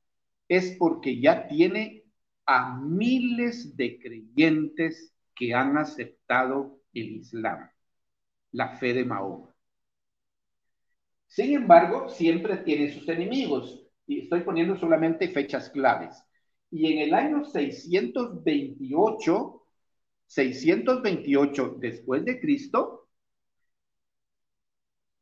es 0.47 0.73
porque 0.79 1.19
ya 1.19 1.49
tiene 1.49 2.05
a 2.45 2.79
miles 2.79 3.75
de 3.75 3.99
creyentes 3.99 5.11
que 5.41 5.53
han 5.55 5.75
aceptado 5.75 6.79
el 6.93 7.15
Islam, 7.15 7.67
la 8.51 8.77
fe 8.77 8.93
de 8.93 9.03
Mahoma. 9.03 9.51
Sin 11.25 11.55
embargo, 11.55 12.09
siempre 12.09 12.57
tiene 12.57 12.93
sus 12.93 13.09
enemigos, 13.09 13.83
y 14.05 14.19
estoy 14.19 14.41
poniendo 14.41 14.75
solamente 14.75 15.29
fechas 15.29 15.71
claves. 15.71 16.23
Y 16.69 16.93
en 16.93 16.99
el 16.99 17.15
año 17.15 17.43
628, 17.43 19.63
628 20.27 21.75
después 21.79 22.23
de 22.23 22.39
Cristo, 22.39 23.09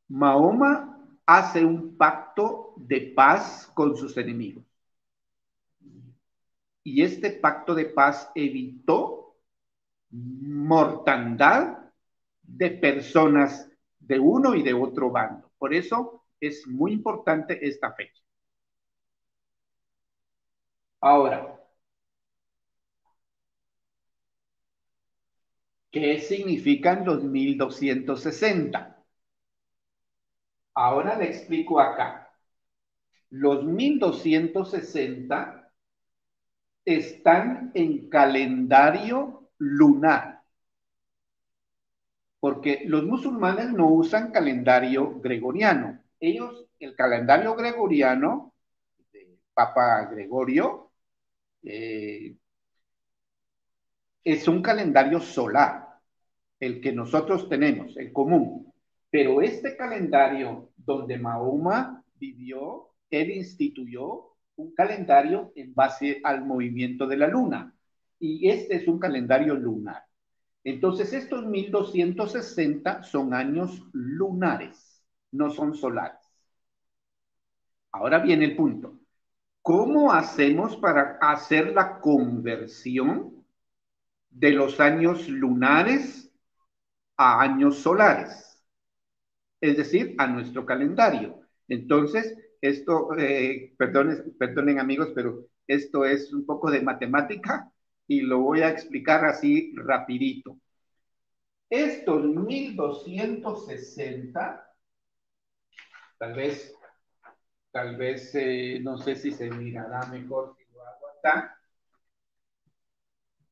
Mahoma 0.10 1.00
hace 1.26 1.64
un 1.64 1.96
pacto 1.96 2.74
de 2.76 3.14
paz 3.16 3.72
con 3.74 3.96
sus 3.96 4.18
enemigos. 4.18 4.66
Y 6.84 7.04
este 7.04 7.32
pacto 7.32 7.74
de 7.74 7.86
paz 7.86 8.30
evitó 8.36 9.29
mortandad 10.12 11.78
de 12.42 12.72
personas 12.72 13.70
de 14.00 14.20
uno 14.20 14.56
y 14.56 14.64
de 14.64 14.74
otro 14.74 15.12
bando. 15.12 15.52
Por 15.58 15.74
eso 15.74 16.26
es 16.40 16.66
muy 16.68 16.94
importante 16.94 17.68
esta 17.68 17.94
fecha. 17.94 18.22
Ahora, 21.02 21.40
¿qué 25.92 26.20
significan 26.20 27.06
los 27.06 27.24
1260? 27.24 29.04
Ahora 30.74 31.16
le 31.18 31.26
explico 31.26 31.80
acá. 31.80 32.32
Los 33.30 33.64
1260 33.66 35.72
están 36.86 37.72
en 37.76 38.10
calendario 38.10 39.39
lunar. 39.60 40.42
Porque 42.40 42.84
los 42.86 43.04
musulmanes 43.06 43.72
no 43.72 43.88
usan 43.88 44.32
calendario 44.32 45.20
gregoriano. 45.20 46.00
Ellos, 46.20 46.68
el 46.80 46.96
calendario 46.96 47.56
gregoriano 47.56 48.54
de 49.12 49.38
Papa 49.54 50.06
Gregorio, 50.06 50.92
eh, 51.64 52.36
es 54.24 54.48
un 54.48 54.62
calendario 54.62 55.20
solar, 55.20 56.00
el 56.60 56.82
que 56.82 56.92
nosotros 56.94 57.50
tenemos, 57.50 57.96
el 57.98 58.14
común. 58.14 58.74
Pero 59.10 59.42
este 59.42 59.76
calendario 59.76 60.72
donde 60.78 61.18
Mahoma 61.18 62.04
vivió, 62.16 62.90
él 63.10 63.32
instituyó 63.32 64.36
un 64.56 64.74
calendario 64.74 65.52
en 65.56 65.74
base 65.74 66.20
al 66.24 66.46
movimiento 66.46 67.08
de 67.08 67.18
la 67.18 67.28
luna. 67.28 67.74
Y 68.20 68.50
este 68.50 68.76
es 68.76 68.88
un 68.88 69.00
calendario 69.00 69.56
lunar. 69.56 70.04
Entonces, 70.64 71.14
estos 71.14 71.46
1260 71.46 73.04
son 73.04 73.34
años 73.34 73.82
lunares, 73.94 75.04
no 75.32 75.50
son 75.50 75.74
solares. 75.74 76.20
Ahora 77.92 78.20
viene 78.20 78.46
el 78.46 78.56
punto. 78.56 79.00
¿Cómo 79.62 80.12
hacemos 80.12 80.78
para 80.78 81.18
hacer 81.22 81.74
la 81.74 82.00
conversión 82.00 83.40
de 84.30 84.52
los 84.52 84.80
años 84.80 85.28
lunares 85.28 86.32
a 87.18 87.42
años 87.42 87.78
solares, 87.80 88.64
es 89.62 89.78
decir, 89.78 90.16
a 90.18 90.28
nuestro 90.28 90.66
calendario. 90.66 91.42
Entonces, 91.68 92.36
esto, 92.62 93.10
eh, 93.18 93.74
perdonen, 93.78 94.36
perdonen 94.38 94.80
amigos, 94.80 95.10
pero 95.14 95.48
esto 95.68 96.06
es 96.06 96.34
un 96.34 96.46
poco 96.46 96.72
de 96.72 96.82
matemática 96.82 97.70
y 98.10 98.22
lo 98.22 98.40
voy 98.40 98.62
a 98.62 98.70
explicar 98.70 99.24
así 99.24 99.72
rapidito. 99.78 100.58
Estos 101.70 102.26
1260, 102.26 104.68
tal 106.18 106.34
vez, 106.34 106.76
tal 107.72 107.96
vez, 107.96 108.36
eh, 108.36 108.80
no 108.82 108.98
sé 108.98 109.16
si 109.16 109.32
se 109.32 109.50
mirará 109.50 110.06
mejor 110.08 110.58
si 110.58 110.66
lo 110.74 110.82
hago 110.82 111.08
acá 111.20 111.60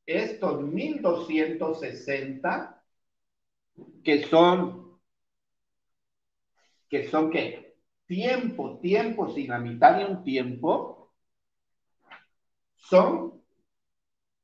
estos 0.08 0.62
1260 0.62 2.82
que 4.02 4.24
son, 4.24 4.98
que 6.88 7.10
son 7.10 7.30
qué? 7.30 7.76
Tiempo, 8.06 8.78
tiempo 8.80 9.28
sin 9.28 9.48
la 9.48 9.58
mitad 9.58 9.98
de 9.98 10.06
un 10.06 10.24
tiempo, 10.24 11.12
son 12.74 13.37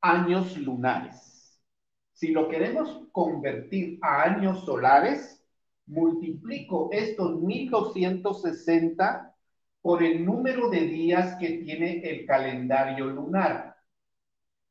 años 0.04 0.56
lunares. 0.58 1.58
Si 2.12 2.28
lo 2.28 2.48
queremos 2.50 3.08
convertir 3.10 3.98
a 4.02 4.24
años 4.24 4.64
solares, 4.66 5.42
multiplico 5.86 6.90
estos 6.92 7.40
1260 7.40 9.34
por 9.80 10.02
el 10.02 10.22
número 10.22 10.68
de 10.68 10.80
días 10.80 11.36
que 11.40 11.58
tiene 11.58 12.00
el 12.02 12.26
calendario 12.26 13.06
lunar 13.06 13.76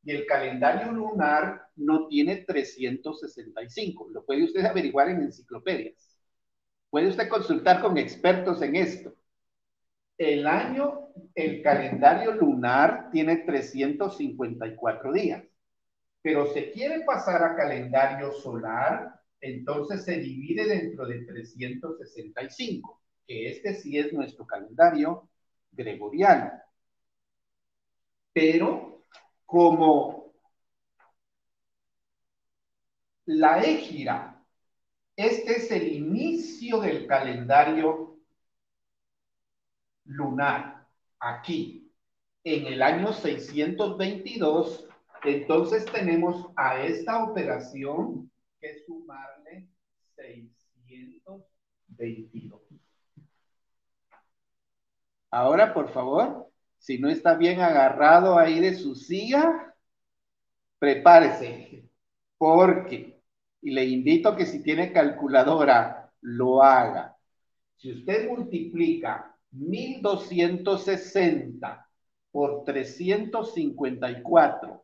y 0.04 0.12
el 0.12 0.28
calendario 0.28 0.92
lunar 0.92 1.64
no 1.78 2.08
tiene 2.08 2.38
365. 2.38 4.10
Lo 4.12 4.24
puede 4.26 4.44
usted 4.44 4.64
averiguar 4.66 5.10
en 5.10 5.24
enciclopedias. 5.24 6.16
Puede 6.92 7.08
usted 7.08 7.28
consultar 7.28 7.82
con 7.82 7.98
expertos 7.98 8.62
en 8.62 8.76
esto. 8.76 9.16
El 10.18 10.48
año, 10.48 11.10
el 11.36 11.62
calendario 11.62 12.34
lunar 12.34 13.10
tiene 13.12 13.38
354 13.38 15.12
días, 15.12 15.44
pero 16.22 16.46
se 16.54 16.72
quiere 16.72 17.02
pasar 17.02 17.44
a 17.44 17.56
calendario 17.56 18.32
solar, 18.32 19.20
entonces 19.42 20.06
se 20.06 20.18
divide 20.20 20.66
dentro 20.66 21.06
de 21.06 21.26
365, 21.26 23.02
que 23.28 23.50
este 23.50 23.74
sí 23.76 23.98
es 23.98 24.14
nuestro 24.14 24.46
calendario 24.46 25.30
gregoriano. 25.72 26.52
Pero 28.32 29.06
como 29.46 30.24
la 33.26 33.62
égira. 33.62 34.44
Este 35.16 35.58
es 35.58 35.72
el 35.72 35.94
inicio 35.94 36.80
del 36.80 37.06
calendario 37.06 38.13
lunar, 40.14 40.88
aquí, 41.20 41.92
en 42.44 42.68
el 42.68 42.82
año 42.82 43.14
622. 43.14 44.88
Entonces 45.26 45.86
tenemos 45.86 46.52
a 46.56 46.84
esta 46.84 47.24
operación 47.24 48.30
que 48.60 48.84
sumarle 48.86 49.70
622. 50.16 52.62
Ahora, 55.32 55.74
por 55.74 55.92
favor, 55.92 56.52
si 56.78 57.00
no 57.00 57.10
está 57.10 57.34
bien 57.36 57.62
agarrado 57.62 58.38
ahí 58.38 58.60
de 58.60 58.76
su 58.76 58.94
silla, 58.94 59.74
prepárese, 60.78 61.90
porque, 62.38 63.24
y 63.62 63.72
le 63.72 63.86
invito 63.86 64.36
que 64.36 64.46
si 64.46 64.62
tiene 64.62 64.92
calculadora, 64.92 66.12
lo 66.22 66.62
haga. 66.62 67.18
Si 67.78 67.94
usted 67.94 68.30
multiplica 68.30 69.33
1260 69.54 71.90
por 72.32 72.64
354 72.66 74.84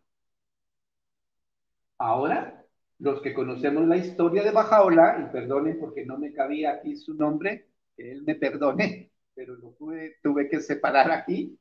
Ahora, 1.99 2.65
los 2.99 3.21
que 3.23 3.35
conocemos 3.35 3.87
la 3.87 3.97
historia 3.97 4.43
de 4.43 4.51
Bajaola, 4.51 5.27
y 5.27 5.33
perdonen 5.33 5.79
porque 5.79 6.05
no 6.05 6.19
me 6.19 6.33
cabía 6.33 6.73
aquí 6.73 6.97
su 6.97 7.15
nombre, 7.15 7.69
que 7.97 8.13
él 8.13 8.23
me 8.25 8.35
perdone, 8.35 9.11
pero 9.35 9.55
lo 9.57 9.71
tuve, 9.73 10.17
tuve 10.23 10.49
que 10.49 10.61
separar 10.61 11.11
aquí, 11.11 11.59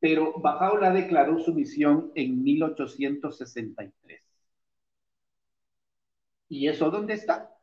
pero 0.00 0.32
Bajaola 0.40 0.90
declaró 0.90 1.38
su 1.38 1.54
misión 1.54 2.10
en 2.14 2.42
1863. 2.42 4.22
¿Y 6.50 6.68
eso 6.68 6.90
dónde 6.90 7.14
está? 7.14 7.56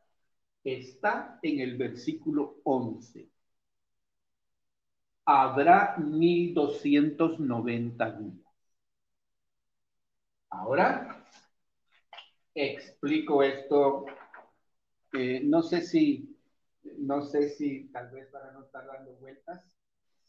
Está 0.64 1.38
en 1.42 1.60
el 1.60 1.76
versículo 1.76 2.56
11. 2.64 3.28
Habrá 5.26 5.96
1290 5.98 8.10
días. 8.18 8.44
Ahora, 10.50 11.24
explico 12.54 13.42
esto. 13.42 14.04
Eh, 15.12 15.40
no 15.44 15.62
sé 15.62 15.82
si, 15.82 16.36
no 16.98 17.22
sé 17.22 17.48
si 17.50 17.88
tal 17.92 18.10
vez 18.10 18.28
para 18.28 18.52
no 18.52 18.62
estar 18.64 18.86
dando 18.86 19.14
vueltas, 19.16 19.77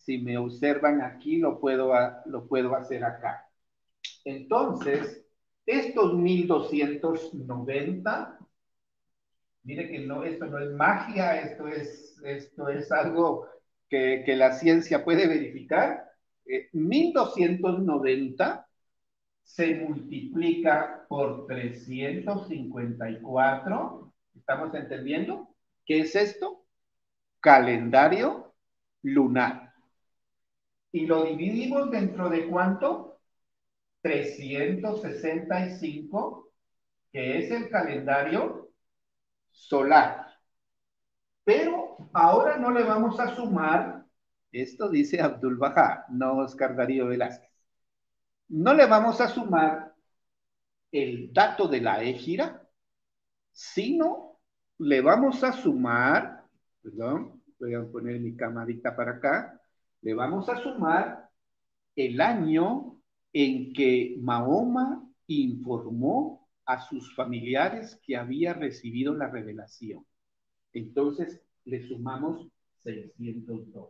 si 0.10 0.18
me 0.18 0.38
observan 0.40 1.04
aquí, 1.04 1.38
lo 1.38 1.60
puedo, 1.60 1.94
lo 2.26 2.48
puedo 2.48 2.76
hacer 2.76 3.04
acá. 3.04 3.48
Entonces, 4.26 5.24
estos 5.68 6.16
1290, 6.16 8.40
mire 9.62 9.88
que 9.88 10.00
no, 10.00 10.24
esto 10.24 10.48
no 10.48 10.58
es 10.58 10.72
magia, 10.72 11.40
esto 11.40 11.68
es, 11.68 12.20
esto 12.24 12.70
es 12.70 12.92
algo 12.92 13.46
que, 13.88 14.26
la 14.36 14.54
ciencia 14.54 15.06
puede 15.06 15.28
verificar. 15.28 16.10
1290 16.74 18.56
eh, 18.56 18.60
se 19.44 19.76
multiplica 19.76 21.06
por 21.08 21.46
354. 21.46 24.12
¿Estamos 24.36 24.74
entendiendo? 24.74 25.56
¿Qué 25.86 26.00
es 26.00 26.16
esto? 26.16 26.66
Calendario 27.42 28.56
lunar. 29.04 29.69
Y 30.92 31.06
lo 31.06 31.26
dividimos 31.26 31.92
dentro 31.92 32.30
de 32.30 32.48
cuánto? 32.48 33.20
365, 34.02 36.50
que 37.12 37.40
es 37.40 37.52
el 37.52 37.70
calendario 37.70 38.72
solar. 39.52 40.26
Pero 41.44 41.98
ahora 42.14 42.58
no 42.58 42.72
le 42.72 42.84
vamos 42.84 43.20
a 43.20 43.36
sumar, 43.36 44.06
esto 44.52 44.90
dice 44.90 45.22
Abdul 45.22 45.58
Bahá, 45.58 46.06
no 46.10 46.38
Oscar 46.38 46.76
Darío 46.76 47.06
Velázquez 47.08 47.50
no 48.50 48.74
le 48.74 48.88
vamos 48.88 49.22
a 49.22 49.28
sumar 49.28 49.94
el 50.92 51.32
dato 51.32 51.68
de 51.68 51.82
la 51.82 52.04
égira, 52.04 52.68
sino 53.52 54.40
le 54.80 55.02
vamos 55.02 55.44
a 55.44 55.52
sumar, 55.52 56.44
perdón, 56.82 57.44
voy 57.60 57.76
a 57.76 57.84
poner 57.84 58.20
mi 58.20 58.36
camarita 58.36 58.96
para 58.96 59.12
acá, 59.12 59.59
le 60.02 60.14
vamos 60.14 60.48
a 60.50 60.62
sumar 60.62 61.30
el 61.96 62.22
año 62.22 63.02
en 63.34 63.74
que 63.74 64.18
Mahoma 64.22 65.04
informó 65.28 66.48
a 66.66 66.82
sus 66.82 67.16
familiares 67.16 68.00
que 68.04 68.16
había 68.16 68.54
recibido 68.54 69.16
la 69.16 69.28
revelación. 69.28 70.06
Entonces 70.74 71.42
le 71.66 71.88
sumamos 71.88 72.48
602. 72.84 73.90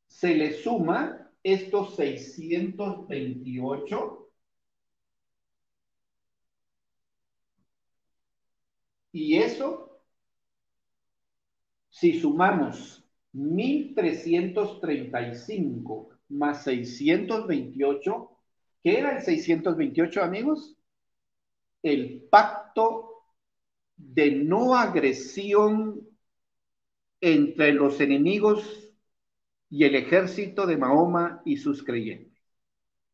se 0.05 0.35
le 0.35 0.53
suma 0.53 1.31
estos 1.41 1.95
628 1.95 4.29
y 9.13 9.37
eso, 9.37 9.99
si 11.89 12.19
sumamos 12.19 13.03
1335 13.31 16.12
más 16.29 16.63
628, 16.63 18.29
¿qué 18.83 18.99
era 18.99 19.17
el 19.17 19.23
628 19.23 20.23
amigos? 20.23 20.75
El 21.81 22.23
pacto 22.29 23.13
de 23.95 24.31
no 24.31 24.75
agresión 24.75 26.07
entre 27.21 27.73
los 27.73 27.99
enemigos 28.01 28.91
y 29.69 29.85
el 29.85 29.95
ejército 29.95 30.65
de 30.65 30.77
Mahoma 30.77 31.41
y 31.45 31.57
sus 31.57 31.83
creyentes. 31.83 32.41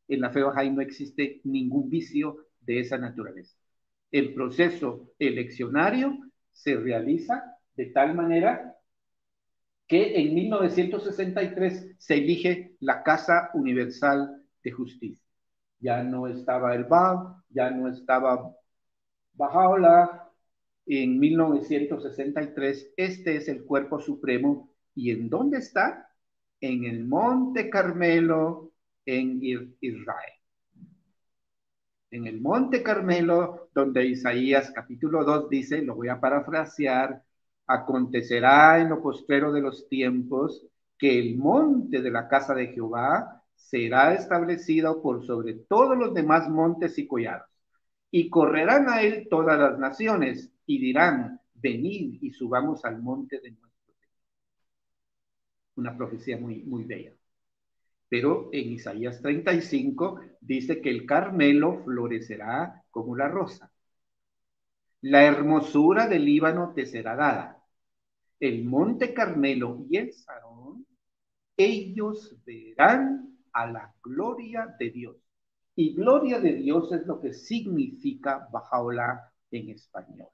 En 0.08 0.20
la 0.20 0.30
fe 0.30 0.42
Bahá'í 0.42 0.70
no 0.70 0.80
existe 0.80 1.40
ningún 1.44 1.90
vicio 1.90 2.46
de 2.60 2.80
esa 2.80 2.98
naturaleza. 2.98 3.56
El 4.10 4.34
proceso 4.34 5.12
eleccionario 5.18 6.18
se 6.50 6.76
realiza 6.76 7.56
de 7.76 7.86
tal 7.86 8.14
manera 8.14 8.74
que 9.86 10.20
en 10.20 10.34
1963 10.34 11.96
se 11.98 12.14
elige 12.14 12.76
la 12.80 13.02
Casa 13.02 13.50
Universal 13.54 14.42
de 14.62 14.70
Justicia. 14.70 15.27
Ya 15.80 16.02
no 16.02 16.26
estaba 16.26 16.74
el 16.74 16.84
BAB, 16.84 17.42
ya 17.50 17.70
no 17.70 17.88
estaba 17.88 18.54
Bajaola, 19.32 20.28
en 20.86 21.18
1963. 21.18 22.94
Este 22.96 23.36
es 23.36 23.48
el 23.48 23.64
cuerpo 23.64 24.00
supremo. 24.00 24.74
¿Y 24.94 25.10
en 25.10 25.28
dónde 25.28 25.58
está? 25.58 26.10
En 26.60 26.84
el 26.84 27.04
Monte 27.04 27.70
Carmelo, 27.70 28.72
en 29.04 29.40
Israel. 29.80 30.32
En 32.10 32.26
el 32.26 32.40
Monte 32.40 32.82
Carmelo, 32.82 33.68
donde 33.74 34.06
Isaías 34.06 34.70
capítulo 34.70 35.24
2 35.24 35.50
dice, 35.50 35.82
lo 35.82 35.94
voy 35.94 36.08
a 36.08 36.18
parafrasear, 36.18 37.22
acontecerá 37.66 38.80
en 38.80 38.88
lo 38.88 39.02
postrero 39.02 39.52
de 39.52 39.60
los 39.60 39.88
tiempos 39.88 40.66
que 40.96 41.18
el 41.18 41.36
monte 41.36 42.00
de 42.00 42.10
la 42.10 42.26
casa 42.26 42.54
de 42.54 42.68
Jehová 42.68 43.37
será 43.58 44.14
establecido 44.14 45.02
por 45.02 45.26
sobre 45.26 45.54
todos 45.54 45.98
los 45.98 46.14
demás 46.14 46.48
montes 46.48 46.96
y 46.98 47.06
collados, 47.06 47.48
y 48.10 48.30
correrán 48.30 48.88
a 48.88 49.02
él 49.02 49.26
todas 49.28 49.58
las 49.58 49.78
naciones, 49.78 50.50
y 50.64 50.78
dirán, 50.80 51.40
venid 51.54 52.18
y 52.22 52.30
subamos 52.30 52.84
al 52.84 53.02
monte 53.02 53.40
de 53.40 53.50
nuestro 53.50 53.70
Señor. 53.84 54.08
Una 55.76 55.96
profecía 55.96 56.38
muy, 56.38 56.62
muy 56.62 56.84
bella. 56.84 57.12
Pero 58.08 58.48
en 58.52 58.72
Isaías 58.72 59.20
35 59.20 60.20
dice 60.40 60.80
que 60.80 60.90
el 60.90 61.04
Carmelo 61.04 61.82
florecerá 61.84 62.84
como 62.90 63.16
la 63.16 63.28
rosa. 63.28 63.70
La 65.02 65.24
hermosura 65.24 66.08
del 66.08 66.24
Líbano 66.24 66.72
te 66.74 66.86
será 66.86 67.16
dada. 67.16 67.62
El 68.40 68.64
monte 68.64 69.12
Carmelo 69.12 69.84
y 69.90 69.98
el 69.98 70.12
Sarón, 70.12 70.86
ellos 71.56 72.36
verán 72.46 73.37
a 73.58 73.66
la 73.66 73.92
gloria 74.02 74.74
de 74.78 74.90
Dios. 74.90 75.16
Y 75.74 75.94
gloria 75.94 76.38
de 76.38 76.52
Dios 76.54 76.92
es 76.92 77.06
lo 77.06 77.20
que 77.20 77.32
significa 77.32 78.48
Bajaola 78.52 79.32
en 79.50 79.70
español. 79.70 80.28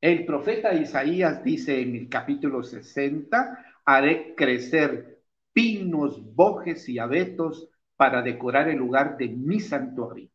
El 0.00 0.26
profeta 0.26 0.74
Isaías 0.74 1.42
dice 1.42 1.80
en 1.80 1.94
el 1.94 2.08
capítulo 2.08 2.62
60, 2.62 3.64
haré 3.84 4.34
crecer 4.34 5.22
pinos, 5.52 6.34
bojes 6.34 6.88
y 6.88 6.98
abetos 6.98 7.68
para 7.96 8.22
decorar 8.22 8.68
el 8.68 8.78
lugar 8.78 9.16
de 9.16 9.28
mi 9.28 9.60
santuario. 9.60 10.28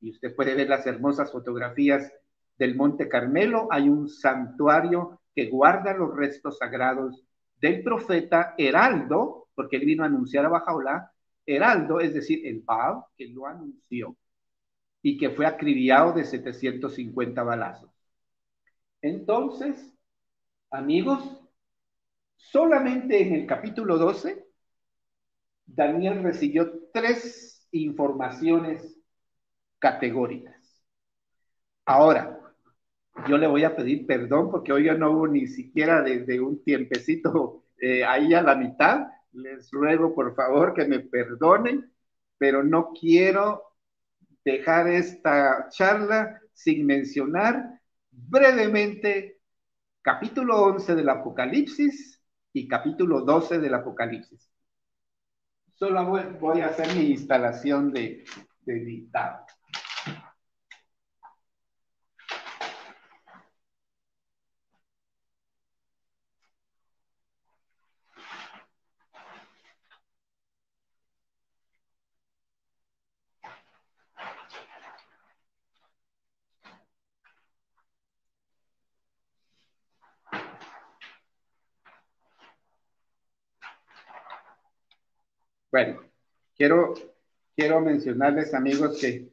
Y 0.00 0.10
usted 0.10 0.34
puede 0.36 0.54
ver 0.54 0.68
las 0.68 0.86
hermosas 0.86 1.32
fotografías 1.32 2.12
del 2.58 2.76
Monte 2.76 3.08
Carmelo. 3.08 3.68
Hay 3.70 3.88
un 3.88 4.08
santuario 4.08 5.20
que 5.34 5.46
guarda 5.46 5.94
los 5.94 6.14
restos 6.14 6.58
sagrados 6.58 7.24
del 7.60 7.82
profeta 7.82 8.54
Heraldo, 8.58 9.41
porque 9.54 9.76
él 9.76 9.84
vino 9.86 10.02
a 10.02 10.06
anunciar 10.06 10.44
a 10.46 10.48
Bajaola. 10.50 11.12
Heraldo, 11.46 12.00
es 12.00 12.14
decir, 12.14 12.46
el 12.46 12.60
Baal, 12.60 13.04
que 13.16 13.26
lo 13.28 13.46
anunció 13.46 14.16
y 15.02 15.18
que 15.18 15.30
fue 15.30 15.46
acribillado 15.46 16.12
de 16.12 16.24
750 16.24 17.42
balazos. 17.42 17.90
Entonces, 19.02 19.92
amigos, 20.70 21.42
Solamente 22.42 23.22
en 23.22 23.34
el 23.34 23.46
capítulo 23.46 23.96
12, 23.96 24.44
Daniel 25.64 26.22
recibió 26.22 26.70
tres 26.92 27.66
informaciones 27.70 28.98
categóricas. 29.78 30.84
Ahora, 31.86 32.38
yo 33.28 33.38
le 33.38 33.46
voy 33.46 33.64
a 33.64 33.76
pedir 33.76 34.06
perdón 34.06 34.50
porque 34.50 34.72
hoy 34.72 34.84
ya 34.86 34.94
no 34.94 35.12
hubo 35.12 35.28
ni 35.28 35.46
siquiera 35.46 36.02
desde 36.02 36.40
un 36.40 36.62
tiempecito 36.64 37.64
eh, 37.80 38.04
ahí 38.04 38.34
a 38.34 38.42
la 38.42 38.56
mitad. 38.56 39.06
Les 39.32 39.70
ruego 39.70 40.14
por 40.14 40.34
favor 40.34 40.74
que 40.74 40.84
me 40.84 41.00
perdonen, 41.00 41.92
pero 42.38 42.62
no 42.62 42.92
quiero 42.92 43.62
dejar 44.44 44.88
esta 44.88 45.68
charla 45.70 46.40
sin 46.52 46.84
mencionar 46.86 47.80
brevemente 48.10 49.40
capítulo 50.02 50.62
11 50.62 50.94
del 50.94 51.08
Apocalipsis 51.08 52.20
y 52.52 52.68
capítulo 52.68 53.22
12 53.22 53.58
del 53.58 53.74
Apocalipsis. 53.74 54.50
Solo 55.74 56.04
voy, 56.38 56.60
a 56.60 56.66
hacer 56.66 56.94
mi 56.94 57.10
instalación 57.10 57.92
de, 57.92 58.24
de 58.60 58.74
dictado. 58.74 59.46
Bueno, 85.72 86.02
quiero, 86.54 86.94
quiero 87.56 87.80
mencionarles, 87.80 88.52
amigos, 88.52 88.98
que 89.00 89.32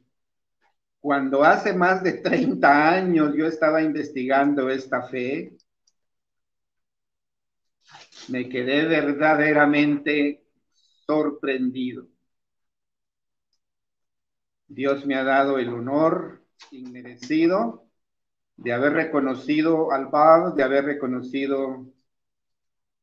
cuando 0.98 1.44
hace 1.44 1.74
más 1.74 2.02
de 2.02 2.14
30 2.14 2.90
años 2.94 3.34
yo 3.36 3.46
estaba 3.46 3.82
investigando 3.82 4.70
esta 4.70 5.02
fe, 5.02 5.56
me 8.28 8.48
quedé 8.48 8.86
verdaderamente 8.86 10.42
sorprendido. 11.06 12.08
Dios 14.66 15.04
me 15.04 15.16
ha 15.16 15.24
dado 15.24 15.58
el 15.58 15.68
honor 15.68 16.42
inmerecido 16.70 17.86
de 18.56 18.72
haber 18.72 18.94
reconocido 18.94 19.92
al 19.92 20.06
Bab, 20.06 20.54
de 20.54 20.62
haber 20.62 20.86
reconocido 20.86 21.86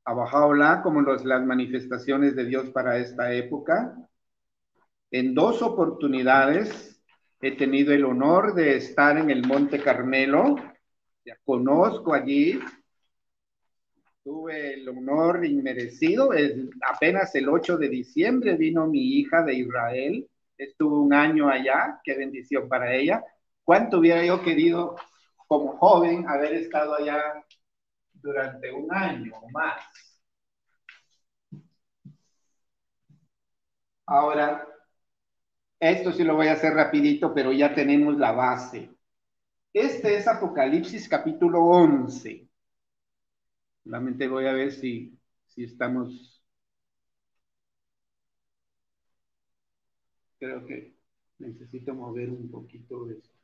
a 0.07 0.13
Bajaola 0.13 0.81
como 0.83 1.01
las 1.01 1.45
manifestaciones 1.45 2.33
de 2.33 2.45
Dios 2.45 2.69
para 2.69 2.97
esta 2.97 3.33
época. 3.33 3.93
En 5.11 5.35
dos 5.35 5.61
oportunidades 5.61 7.01
he 7.41 7.57
tenido 7.57 7.93
el 7.93 8.05
honor 8.05 8.53
de 8.53 8.77
estar 8.77 9.17
en 9.17 9.29
el 9.29 9.45
Monte 9.45 9.81
Carmelo. 9.81 10.55
Ya 11.25 11.37
conozco 11.43 12.13
allí. 12.13 12.57
Tuve 14.23 14.75
el 14.75 14.87
honor 14.87 15.43
inmerecido. 15.45 16.29
apenas 16.89 17.35
el 17.35 17.49
8 17.49 17.77
de 17.77 17.89
diciembre 17.89 18.55
vino 18.55 18.87
mi 18.87 19.19
hija 19.19 19.43
de 19.43 19.55
Israel. 19.55 20.25
Estuvo 20.57 21.01
un 21.01 21.13
año 21.13 21.49
allá. 21.49 21.99
Qué 22.01 22.15
bendición 22.15 22.69
para 22.69 22.95
ella. 22.95 23.21
¿Cuánto 23.65 23.99
hubiera 23.99 24.23
yo 24.23 24.41
querido 24.41 24.95
como 25.47 25.75
joven 25.75 26.29
haber 26.29 26.53
estado 26.53 26.95
allá 26.95 27.43
durante 28.27 28.71
un 28.71 28.93
año 28.93 29.33
o 29.37 29.49
más. 29.49 29.81
Ahora, 34.05 34.67
esto 35.79 36.11
sí 36.11 36.23
lo 36.23 36.35
voy 36.35 36.47
a 36.47 36.53
hacer 36.53 36.73
rapidito, 36.73 37.33
pero 37.33 37.51
ya 37.53 37.73
tenemos 37.73 38.17
la 38.17 38.31
base. 38.31 38.91
Este 39.73 40.17
es 40.17 40.27
Apocalipsis 40.27 41.07
capítulo 41.07 41.63
11. 41.63 42.49
Solamente 43.83 44.27
voy 44.27 44.47
a 44.47 44.53
ver 44.53 44.71
si, 44.73 45.17
si 45.45 45.63
estamos... 45.63 46.43
Creo 50.39 50.65
que 50.65 50.95
necesito 51.39 51.93
mover 51.93 52.29
un 52.29 52.49
poquito 52.51 53.09
esto 53.09 53.36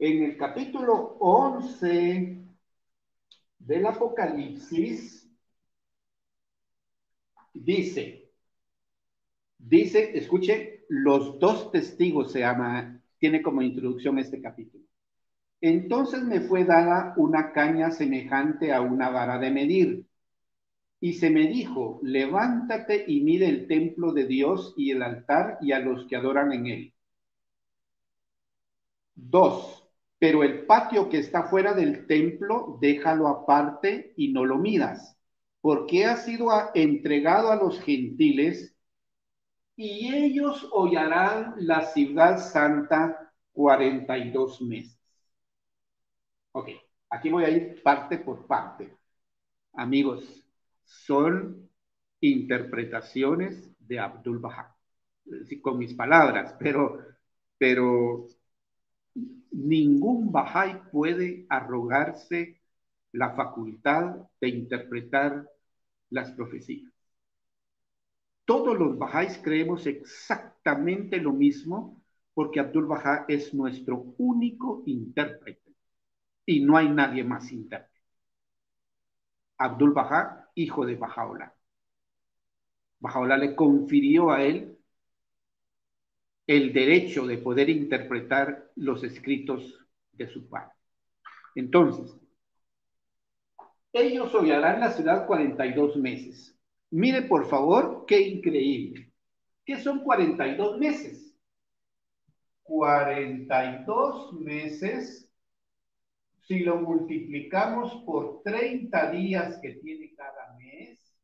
en 0.00 0.24
el 0.24 0.36
capítulo 0.38 1.18
11 1.20 2.38
del 3.58 3.86
Apocalipsis, 3.86 5.30
dice, 7.52 8.30
dice, 9.58 10.16
escuche, 10.16 10.86
los 10.88 11.38
dos 11.38 11.70
testigos 11.70 12.32
se 12.32 12.40
llama, 12.40 12.98
tiene 13.18 13.42
como 13.42 13.60
introducción 13.60 14.18
este 14.18 14.40
capítulo. 14.40 14.84
Entonces 15.60 16.22
me 16.22 16.40
fue 16.40 16.64
dada 16.64 17.12
una 17.18 17.52
caña 17.52 17.90
semejante 17.90 18.72
a 18.72 18.80
una 18.80 19.10
vara 19.10 19.38
de 19.38 19.50
medir. 19.50 20.06
Y 20.98 21.14
se 21.14 21.28
me 21.28 21.46
dijo, 21.46 22.00
levántate 22.02 23.04
y 23.06 23.20
mide 23.20 23.48
el 23.48 23.66
templo 23.66 24.12
de 24.12 24.26
Dios 24.26 24.72
y 24.78 24.92
el 24.92 25.02
altar 25.02 25.58
y 25.60 25.72
a 25.72 25.80
los 25.80 26.06
que 26.06 26.16
adoran 26.16 26.52
en 26.52 26.66
él. 26.66 26.94
Dos, 29.14 29.79
pero 30.20 30.44
el 30.44 30.66
patio 30.66 31.08
que 31.08 31.18
está 31.18 31.44
fuera 31.44 31.72
del 31.72 32.06
templo, 32.06 32.78
déjalo 32.78 33.26
aparte 33.26 34.12
y 34.16 34.32
no 34.32 34.44
lo 34.44 34.58
midas, 34.58 35.18
porque 35.62 36.04
ha 36.04 36.16
sido 36.16 36.50
entregado 36.74 37.50
a 37.50 37.56
los 37.56 37.80
gentiles 37.80 38.76
y 39.76 40.14
ellos 40.14 40.68
hollarán 40.72 41.54
la 41.56 41.86
ciudad 41.86 42.38
santa 42.38 43.32
42 43.52 44.60
meses. 44.60 45.00
Ok, 46.52 46.68
aquí 47.08 47.30
voy 47.30 47.44
a 47.44 47.50
ir 47.50 47.82
parte 47.82 48.18
por 48.18 48.46
parte. 48.46 48.94
Amigos, 49.72 50.44
son 50.84 51.70
interpretaciones 52.20 53.70
de 53.78 53.98
Abdul 53.98 54.38
Bahá, 54.38 54.76
con 55.62 55.78
mis 55.78 55.94
palabras, 55.94 56.54
pero, 56.58 56.98
pero 57.56 58.26
ningún 59.50 60.32
Bahá'í 60.32 60.90
puede 60.90 61.46
arrogarse 61.48 62.60
la 63.12 63.34
facultad 63.34 64.16
de 64.40 64.48
interpretar 64.48 65.48
las 66.10 66.30
profecías. 66.32 66.92
Todos 68.44 68.78
los 68.78 68.98
Bahá'ís 68.98 69.38
creemos 69.42 69.86
exactamente 69.86 71.18
lo 71.18 71.32
mismo 71.32 72.00
porque 72.34 72.60
Abdul 72.60 72.86
Bahá 72.86 73.24
es 73.28 73.52
nuestro 73.54 74.14
único 74.18 74.82
intérprete 74.86 75.74
y 76.46 76.60
no 76.60 76.76
hay 76.76 76.88
nadie 76.88 77.24
más 77.24 77.52
intérprete. 77.52 78.00
Abdul 79.58 79.92
Bahá, 79.92 80.48
hijo 80.54 80.86
de 80.86 80.98
Bahá'u'lláh. 80.98 81.52
Bahá'u'lláh 83.00 83.38
le 83.38 83.54
confirió 83.54 84.30
a 84.30 84.42
él 84.42 84.69
el 86.50 86.72
derecho 86.72 87.28
de 87.28 87.38
poder 87.38 87.70
interpretar 87.70 88.72
los 88.74 89.04
escritos 89.04 89.78
de 90.10 90.26
su 90.26 90.48
padre. 90.48 90.74
Entonces, 91.54 92.12
ellos 93.92 94.34
hollarán 94.34 94.80
la 94.80 94.90
ciudad 94.90 95.28
42 95.28 95.96
meses. 95.98 96.58
Mire, 96.90 97.22
por 97.22 97.48
favor, 97.48 98.04
qué 98.04 98.20
increíble. 98.20 99.12
¿Qué 99.64 99.80
son 99.80 100.02
42 100.02 100.76
meses? 100.76 101.32
42 102.64 104.32
meses, 104.40 105.30
si 106.48 106.58
lo 106.64 106.80
multiplicamos 106.80 108.02
por 108.04 108.42
30 108.42 109.12
días 109.12 109.56
que 109.62 109.74
tiene 109.74 110.16
cada 110.16 110.56
mes, 110.56 111.16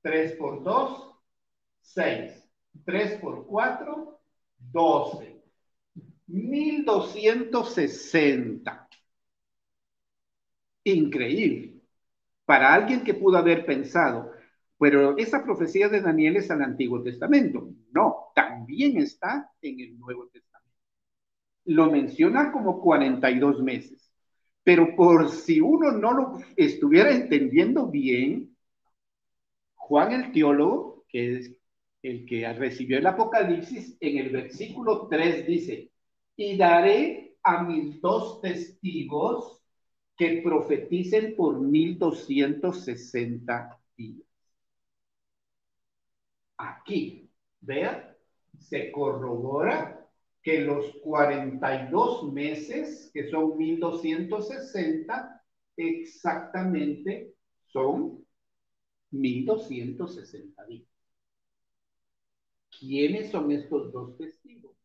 3 0.00 0.32
por 0.32 0.64
2, 0.64 1.14
6. 1.82 2.41
3 2.84 3.20
por 3.20 3.46
4, 3.46 4.20
12. 4.72 5.42
1260. 6.26 8.88
Increíble. 10.84 11.80
Para 12.44 12.74
alguien 12.74 13.04
que 13.04 13.14
pudo 13.14 13.38
haber 13.38 13.64
pensado, 13.64 14.32
pero 14.78 15.16
esa 15.16 15.44
profecía 15.44 15.88
de 15.88 16.00
Daniel 16.00 16.36
es 16.36 16.50
al 16.50 16.62
Antiguo 16.62 17.02
Testamento. 17.02 17.68
No, 17.92 18.32
también 18.34 18.96
está 18.96 19.50
en 19.60 19.80
el 19.80 19.98
Nuevo 19.98 20.26
Testamento. 20.28 20.76
Lo 21.66 21.90
menciona 21.90 22.50
como 22.50 22.80
42 22.80 23.62
meses. 23.62 24.10
Pero 24.64 24.94
por 24.96 25.30
si 25.30 25.60
uno 25.60 25.92
no 25.92 26.12
lo 26.12 26.40
estuviera 26.56 27.12
entendiendo 27.12 27.88
bien, 27.88 28.56
Juan 29.74 30.12
el 30.12 30.32
teólogo, 30.32 31.04
que 31.08 31.36
es 31.36 31.56
el 32.02 32.26
que 32.26 32.52
recibió 32.52 32.98
el 32.98 33.06
Apocalipsis, 33.06 33.96
en 34.00 34.18
el 34.18 34.30
versículo 34.30 35.06
3 35.08 35.46
dice, 35.46 35.90
y 36.36 36.56
daré 36.56 37.36
a 37.42 37.62
mis 37.62 38.00
dos 38.00 38.40
testigos 38.40 39.62
que 40.16 40.40
profeticen 40.42 41.36
por 41.36 41.60
1260 41.60 43.78
días. 43.96 44.26
Aquí, 46.56 47.30
vean, 47.60 48.16
se 48.58 48.90
corrobora 48.92 50.08
que 50.42 50.60
los 50.60 50.92
42 51.02 52.32
meses, 52.32 53.10
que 53.14 53.28
son 53.30 53.56
1260, 53.56 55.42
exactamente 55.76 57.34
son 57.66 58.24
1260 59.10 60.64
días. 60.66 60.91
¿Quiénes 62.82 63.30
son 63.30 63.50
estos 63.52 63.92
dos 63.92 64.18
testigos? 64.18 64.76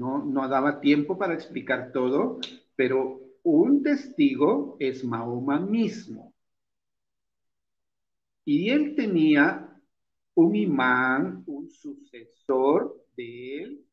No, 0.00 0.22
no 0.22 0.46
daba 0.48 0.80
tiempo 0.80 1.16
para 1.16 1.32
explicar 1.32 1.90
todo, 1.90 2.38
pero 2.76 3.20
un 3.42 3.82
testigo 3.82 4.76
es 4.78 5.02
Mahoma 5.02 5.58
mismo. 5.60 6.34
Y 8.46 8.70
él 8.70 8.94
tenía 8.94 9.78
un 10.34 10.56
imán, 10.56 11.44
un 11.46 11.68
sucesor 11.70 13.04
de 13.16 13.62
él, 13.62 13.86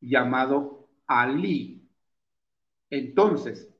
llamado 0.00 0.88
Ali. 1.06 1.88
Entonces, 2.90 3.72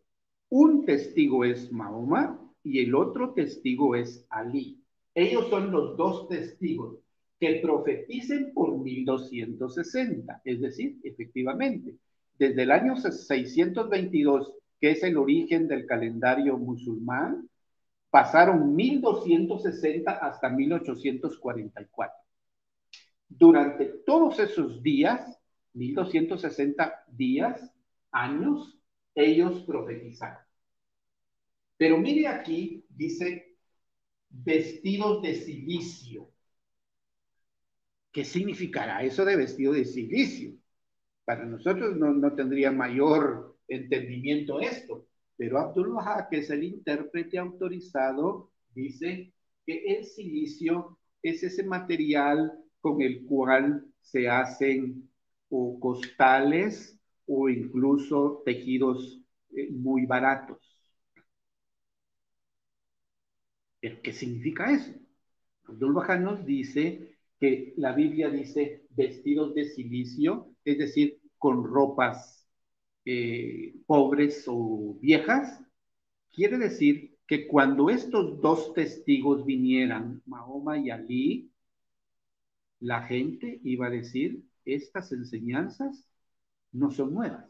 un 0.48 0.86
testigo 0.86 1.44
es 1.44 1.70
Mahoma 1.70 2.40
y 2.64 2.80
el 2.80 2.94
otro 2.94 3.34
testigo 3.34 3.94
es 3.94 4.26
Ali. 4.30 4.79
Ellos 5.14 5.48
son 5.48 5.70
los 5.70 5.96
dos 5.96 6.28
testigos 6.28 6.98
que 7.38 7.60
profeticen 7.62 8.52
por 8.52 8.78
1260, 8.78 10.42
es 10.44 10.60
decir, 10.60 10.98
efectivamente, 11.02 11.96
desde 12.38 12.62
el 12.62 12.70
año 12.70 12.96
622, 12.96 14.54
que 14.80 14.90
es 14.92 15.02
el 15.02 15.16
origen 15.16 15.68
del 15.68 15.86
calendario 15.86 16.56
musulmán, 16.58 17.48
pasaron 18.10 18.74
1260 18.74 20.10
hasta 20.10 20.48
1844. 20.48 22.14
Durante 23.28 23.86
todos 24.06 24.38
esos 24.38 24.82
días, 24.82 25.38
1260 25.74 27.04
días, 27.08 27.72
años, 28.10 28.78
ellos 29.14 29.62
profetizaron. 29.62 30.42
Pero 31.76 31.96
mire 31.96 32.26
aquí, 32.26 32.84
dice, 32.88 33.49
vestidos 34.30 35.22
de 35.22 35.34
silicio. 35.34 36.30
¿Qué 38.12 38.24
significará 38.24 39.02
eso 39.02 39.24
de 39.24 39.36
vestido 39.36 39.72
de 39.72 39.84
silicio? 39.84 40.52
Para 41.24 41.44
nosotros 41.44 41.96
no, 41.96 42.34
tendría 42.34 42.72
mayor 42.72 43.56
entendimiento 43.68 44.60
esto, 44.60 45.06
pero 45.36 45.58
Abdul 45.58 45.92
Baha, 45.92 46.28
que 46.28 46.38
es 46.38 46.50
el 46.50 46.64
intérprete 46.64 47.38
autorizado, 47.38 48.50
dice 48.74 49.32
que 49.64 49.84
el 49.86 50.04
silicio 50.04 50.98
es 51.22 51.42
ese 51.42 51.62
material 51.62 52.52
con 52.80 53.00
el 53.02 53.24
cual 53.26 53.84
se 54.00 54.28
hacen 54.28 55.08
o 55.50 55.78
costales 55.78 56.98
o 57.26 57.48
incluso 57.48 58.42
tejidos 58.44 59.20
eh, 59.54 59.70
muy 59.70 60.06
baratos. 60.06 60.69
¿Qué 64.02 64.12
significa 64.12 64.72
eso? 64.72 64.92
Abdul 65.66 65.92
Baha 65.94 66.18
nos 66.18 66.44
dice 66.44 67.16
que 67.38 67.74
la 67.76 67.92
Biblia 67.92 68.28
dice 68.28 68.86
vestidos 68.90 69.54
de 69.54 69.64
silicio, 69.64 70.54
es 70.64 70.78
decir, 70.78 71.20
con 71.38 71.64
ropas 71.64 72.46
eh, 73.04 73.74
pobres 73.86 74.44
o 74.46 74.98
viejas, 75.00 75.60
quiere 76.32 76.58
decir 76.58 77.16
que 77.26 77.46
cuando 77.46 77.88
estos 77.88 78.40
dos 78.40 78.74
testigos 78.74 79.46
vinieran, 79.46 80.22
Mahoma 80.26 80.78
y 80.78 80.90
Ali, 80.90 81.50
la 82.80 83.02
gente 83.02 83.60
iba 83.62 83.86
a 83.86 83.90
decir, 83.90 84.42
estas 84.64 85.12
enseñanzas 85.12 86.08
no 86.72 86.90
son 86.90 87.14
nuevas. 87.14 87.46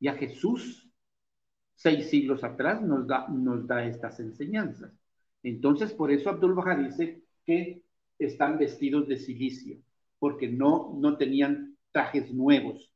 Y 0.00 0.08
a 0.08 0.14
Jesús, 0.14 0.90
seis 1.74 2.10
siglos 2.10 2.42
atrás, 2.42 2.82
nos 2.82 3.66
da 3.66 3.86
estas 3.86 4.18
enseñanzas. 4.20 4.92
Entonces, 5.42 5.92
por 5.92 6.10
eso 6.10 6.30
Abdul 6.30 6.54
Baha 6.54 6.76
dice 6.76 7.22
que 7.44 7.82
están 8.18 8.58
vestidos 8.58 9.08
de 9.08 9.18
silicio, 9.18 9.78
porque 10.18 10.48
no, 10.48 10.94
no 10.98 11.16
tenían 11.16 11.76
trajes 11.92 12.32
nuevos, 12.32 12.90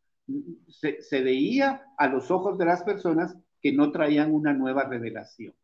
se, 0.69 1.23
veía 1.23 1.83
a 1.97 2.07
los 2.09 2.31
ojos 2.31 2.59
de 2.59 2.65
las 2.65 2.83
personas 2.83 3.37
que 3.61 3.73
no 3.73 3.91
traían 3.93 4.33
una 4.33 4.53
nueva 4.53 4.85
revelación. 4.85 5.55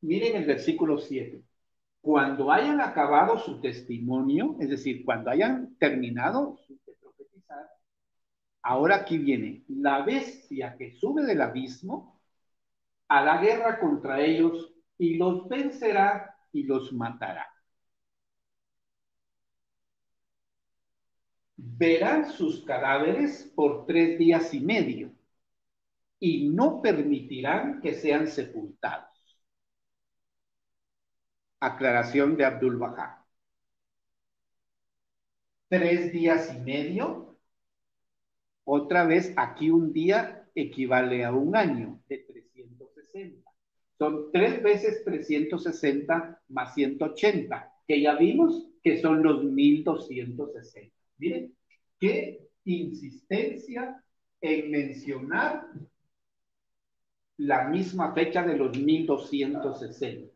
Miren 0.00 0.36
el 0.36 0.46
versículo 0.46 0.98
7. 0.98 1.42
Cuando 2.00 2.50
hayan 2.50 2.80
acabado 2.80 3.38
su 3.38 3.60
testimonio, 3.60 4.56
es 4.58 4.68
decir, 4.68 5.04
cuando 5.04 5.30
hayan 5.30 5.76
terminado 5.76 6.58
de 6.68 6.94
profetizar, 7.00 7.68
ahora 8.62 8.96
aquí 8.96 9.18
viene 9.18 9.62
la 9.68 10.02
bestia 10.02 10.76
que 10.76 10.92
sube 10.92 11.22
del 11.24 11.40
abismo 11.40 12.20
a 13.06 13.22
la 13.22 13.40
guerra 13.40 13.78
contra 13.78 14.20
ellos 14.20 14.71
y 15.02 15.14
los 15.16 15.48
vencerá 15.48 16.36
y 16.52 16.62
los 16.62 16.92
matará. 16.92 17.46
verán 21.56 22.30
sus 22.30 22.64
cadáveres 22.64 23.50
por 23.56 23.86
tres 23.86 24.18
días 24.18 24.52
y 24.54 24.60
medio 24.60 25.12
y 26.18 26.48
no 26.48 26.80
permitirán 26.80 27.80
que 27.80 27.94
sean 27.94 28.26
sepultados. 28.28 29.08
Aclaración 31.60 32.36
de 32.36 32.44
Abdul 32.44 32.78
Baha. 32.78 33.24
Tres 35.68 36.12
días 36.12 36.54
y 36.54 36.58
medio. 36.60 37.36
Otra 38.64 39.04
vez, 39.04 39.32
aquí 39.36 39.70
un 39.70 39.92
día 39.92 40.48
equivale 40.54 41.24
a 41.24 41.32
un 41.32 41.56
año 41.56 42.00
de 42.08 42.18
360. 42.18 43.41
Son 44.02 44.32
tres 44.32 44.60
veces 44.60 45.04
360 45.04 46.42
más 46.48 46.74
180, 46.74 47.72
que 47.86 48.02
ya 48.02 48.16
vimos 48.16 48.68
que 48.82 49.00
son 49.00 49.22
los 49.22 49.44
1260. 49.44 50.92
Miren, 51.18 51.54
qué 52.00 52.48
insistencia 52.64 54.02
en 54.40 54.72
mencionar 54.72 55.68
la 57.36 57.68
misma 57.68 58.12
fecha 58.12 58.42
de 58.42 58.56
los 58.56 58.76
1260. 58.76 60.34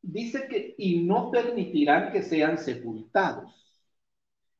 Dice 0.00 0.46
que 0.48 0.76
y 0.78 1.00
no 1.00 1.32
permitirán 1.32 2.12
que 2.12 2.22
sean 2.22 2.56
sepultados. 2.56 3.52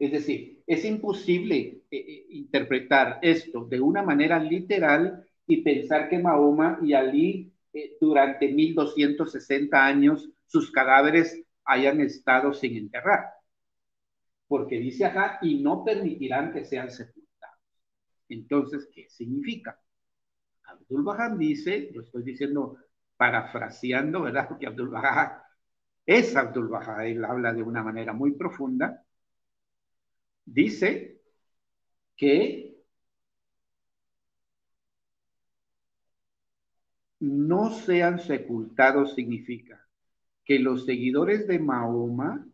Es 0.00 0.10
decir, 0.10 0.64
es 0.66 0.84
imposible 0.84 1.82
eh, 1.88 1.96
eh, 1.96 2.26
interpretar 2.30 3.20
esto 3.22 3.66
de 3.66 3.80
una 3.80 4.02
manera 4.02 4.40
literal 4.40 5.28
y 5.52 5.62
pensar 5.62 6.08
que 6.08 6.18
Mahoma 6.18 6.78
y 6.82 6.94
Ali 6.94 7.52
eh, 7.74 7.98
durante 8.00 8.48
1260 8.48 9.84
años 9.84 10.30
sus 10.46 10.70
cadáveres 10.72 11.44
hayan 11.66 12.00
estado 12.00 12.54
sin 12.54 12.74
enterrar. 12.74 13.26
Porque 14.48 14.78
dice 14.78 15.04
acá, 15.04 15.38
y 15.42 15.62
no 15.62 15.84
permitirán 15.84 16.52
que 16.54 16.64
sean 16.64 16.90
sepultados. 16.90 17.58
Entonces, 18.30 18.88
¿qué 18.94 19.10
significa? 19.10 19.78
Abdul 20.64 21.02
Bahá 21.02 21.34
dice, 21.36 21.90
lo 21.92 22.02
estoy 22.02 22.22
diciendo 22.22 22.78
parafraseando, 23.18 24.22
¿verdad? 24.22 24.48
Porque 24.48 24.66
Abdul 24.66 24.88
Bahá 24.88 25.44
es 26.06 26.34
Abdul 26.34 26.68
Bahá, 26.68 27.06
él 27.06 27.22
habla 27.26 27.52
de 27.52 27.62
una 27.62 27.82
manera 27.82 28.14
muy 28.14 28.32
profunda. 28.32 29.04
Dice 30.46 31.20
que 32.16 32.71
no 37.22 37.70
sean 37.70 38.18
sepultados 38.18 39.14
significa 39.14 39.86
que 40.44 40.58
los 40.58 40.84
seguidores 40.84 41.46
de 41.46 41.60
Mahoma, 41.60 42.44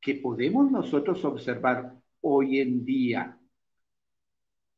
que 0.00 0.14
podemos 0.14 0.70
nosotros 0.70 1.22
observar 1.26 1.94
hoy 2.22 2.60
en 2.60 2.86
día, 2.86 3.38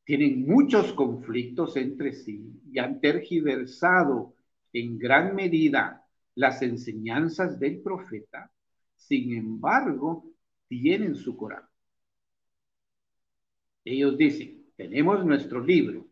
tienen 0.02 0.48
muchos 0.48 0.92
conflictos 0.94 1.76
entre 1.76 2.12
sí 2.12 2.60
y 2.72 2.80
han 2.80 3.00
tergiversado 3.00 4.34
en 4.72 4.98
gran 4.98 5.36
medida 5.36 6.04
las 6.34 6.60
enseñanzas 6.62 7.60
del 7.60 7.80
profeta, 7.80 8.50
sin 8.96 9.32
embargo, 9.36 10.24
tienen 10.66 11.14
su 11.14 11.36
Corán. 11.36 11.68
Ellos 13.84 14.18
dicen, 14.18 14.66
tenemos 14.74 15.24
nuestro 15.24 15.64
libro, 15.64 16.09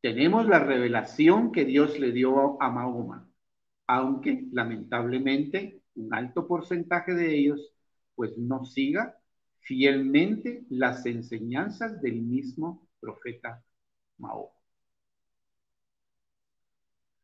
tenemos 0.00 0.46
la 0.46 0.58
revelación 0.60 1.52
que 1.52 1.64
Dios 1.64 1.98
le 1.98 2.12
dio 2.12 2.60
a 2.62 2.70
Mahoma, 2.70 3.28
aunque 3.86 4.46
lamentablemente 4.52 5.82
un 5.94 6.14
alto 6.14 6.46
porcentaje 6.46 7.14
de 7.14 7.36
ellos 7.36 7.72
pues 8.14 8.36
no 8.38 8.64
siga 8.64 9.18
fielmente 9.60 10.64
las 10.70 11.06
enseñanzas 11.06 12.00
del 12.02 12.22
mismo 12.22 12.88
profeta 13.00 13.62
Mahoma. 14.18 14.52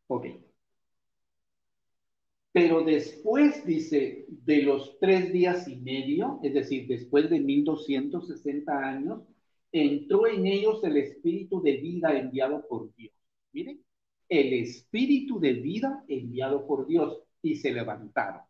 Ok. 0.09 0.27
Pero 2.53 2.85
después, 2.85 3.67
dice, 3.67 4.27
de 4.29 4.63
los 4.63 4.99
tres 5.01 5.33
días 5.33 5.67
y 5.67 5.77
medio, 5.77 6.39
es 6.43 6.55
decir, 6.55 6.87
después 6.87 7.29
de 7.29 7.41
1260 7.41 8.79
años, 8.79 9.23
entró 9.75 10.29
en 10.29 10.47
ellos 10.47 10.85
el 10.85 10.97
espíritu 10.97 11.61
de 11.61 11.73
vida 11.79 12.17
enviado 12.17 12.65
por 12.69 12.95
Dios. 12.95 13.13
Miren, 13.53 13.85
el 14.29 14.53
espíritu 14.53 15.41
de 15.41 15.55
vida 15.55 16.05
enviado 16.07 16.65
por 16.65 16.87
Dios 16.87 17.21
y 17.43 17.57
se 17.57 17.73
levantaron. 17.73 18.43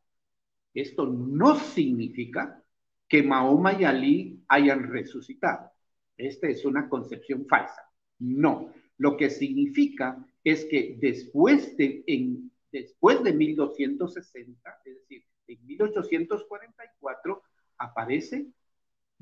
Esto 0.74 1.06
no 1.06 1.58
significa 1.58 2.62
que 3.08 3.22
Mahoma 3.22 3.80
y 3.80 3.84
Ali 3.84 4.44
hayan 4.48 4.82
resucitado. 4.90 5.70
Esta 6.14 6.48
es 6.48 6.64
una 6.66 6.90
concepción 6.90 7.46
falsa. 7.46 7.90
No, 8.18 8.74
lo 8.98 9.16
que 9.16 9.30
significa 9.30 10.22
es 10.44 10.66
que 10.66 10.98
después 11.00 11.74
de, 11.78 12.04
en, 12.06 12.52
después 12.70 13.22
de 13.24 13.32
1260, 13.32 14.80
es 14.84 14.94
decir, 14.94 15.24
en 15.46 15.66
1844, 15.66 17.42
aparece 17.78 18.46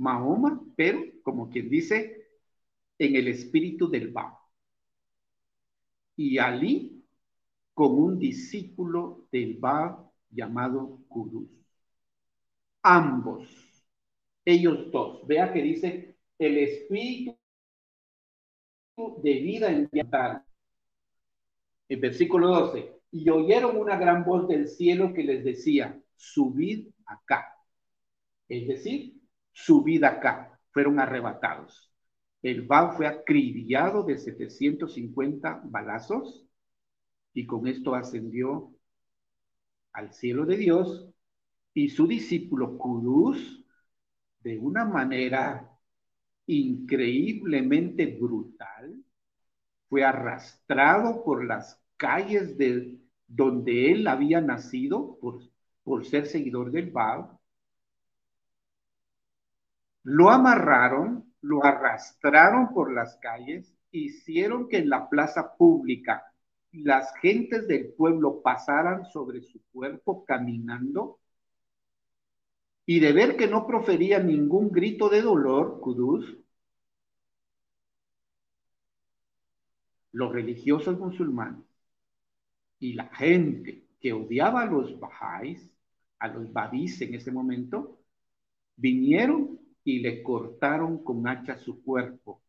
Mahoma, 0.03 0.61
pero 0.75 1.01
como 1.23 1.49
quien 1.49 1.71
dice, 1.71 2.27
en 2.99 3.15
el 3.15 3.29
espíritu 3.29 3.89
del 3.89 4.09
Ba. 4.11 4.37
Y 6.17 6.39
Ali 6.39 7.05
con 7.73 7.93
un 7.93 8.19
discípulo 8.19 9.29
del 9.31 9.59
Ba 9.59 10.11
llamado 10.29 10.99
Kudus. 11.09 11.49
Ambos, 12.83 13.49
ellos 14.45 14.91
dos, 14.91 15.25
vea 15.27 15.53
que 15.53 15.63
dice 15.63 16.17
el 16.37 16.59
espíritu 16.59 17.39
de 19.23 19.33
vida 19.35 19.71
en 19.71 19.89
En 21.89 22.01
versículo 22.01 22.49
12, 22.49 22.93
y 23.13 23.31
oyeron 23.31 23.77
una 23.77 23.97
gran 23.97 24.25
voz 24.25 24.49
del 24.49 24.67
cielo 24.67 25.13
que 25.15 25.23
les 25.23 25.45
decía, 25.45 26.03
subid 26.17 26.89
acá. 27.07 27.57
Es 28.49 28.67
decir, 28.67 29.22
subid 29.53 30.05
acá. 30.05 30.59
Fueron 30.73 30.99
arrebatados. 31.01 31.93
El 32.43 32.63
Baal 32.63 32.97
fue 32.97 33.07
acribillado 33.07 34.03
de 34.03 34.19
750 34.19 35.63
balazos 35.65 36.45
y 37.35 37.47
con 37.47 37.67
esto 37.67 37.95
ascendió 37.95 38.75
al 39.93 40.13
cielo 40.13 40.45
de 40.47 40.57
Dios 40.57 41.09
y 41.75 41.89
su 41.89 42.07
discípulo 42.07 42.77
Kudus, 42.77 43.65
de 44.41 44.59
una 44.59 44.85
manera 44.85 45.71
increíblemente 46.47 48.07
brutal, 48.07 48.95
fue 49.89 50.05
arrastrado 50.05 51.25
por 51.25 51.45
las 51.45 51.81
calles 51.97 52.59
de 52.59 52.99
donde 53.27 53.93
él 53.93 54.07
había 54.07 54.41
nacido 54.41 55.19
por, 55.21 55.41
por 55.85 56.05
ser 56.05 56.27
seguidor 56.27 56.73
del 56.73 56.91
Baal. 56.91 57.39
Lo 60.05 60.31
amarraron, 60.31 61.33
lo 61.43 61.65
arrastraron 61.65 62.73
por 62.73 62.93
las 62.93 63.17
calles, 63.17 63.75
hicieron 63.91 64.69
que 64.69 64.79
en 64.79 64.89
la 64.89 65.09
plaza 65.09 65.57
pública 65.57 66.25
las 66.73 67.15
gentes 67.21 67.69
del 67.69 67.93
pueblo 67.93 68.41
pasaran 68.43 69.05
sobre 69.07 69.43
su 69.43 69.61
cuerpo 69.73 70.25
caminando 70.25 71.21
y 72.87 73.01
de 73.01 73.13
ver 73.13 73.37
que 73.37 73.47
no 73.47 73.67
profería 73.67 74.19
ningún 74.19 74.71
grito 74.71 75.09
de 75.09 75.23
dolor, 75.23 75.81
Kudus, 75.81 76.37
los 80.13 80.33
religiosos 80.33 80.99
musulmanes 80.99 81.65
y 82.79 82.95
la 82.95 83.07
gente 83.15 83.85
que 84.01 84.13
odiaba 84.13 84.63
a 84.63 84.67
los 84.67 84.99
bajáis, 84.99 85.71
a 86.19 86.29
los 86.29 86.53
babís 86.53 87.01
en 87.03 87.15
ese 87.15 87.31
momento, 87.31 87.99
vinieron 88.77 89.62
y 89.85 90.01
le 90.01 90.23
cortaron 90.23 91.03
con 91.03 91.27
hacha 91.27 91.57
su 91.59 91.83
cuerpo, 91.83 92.43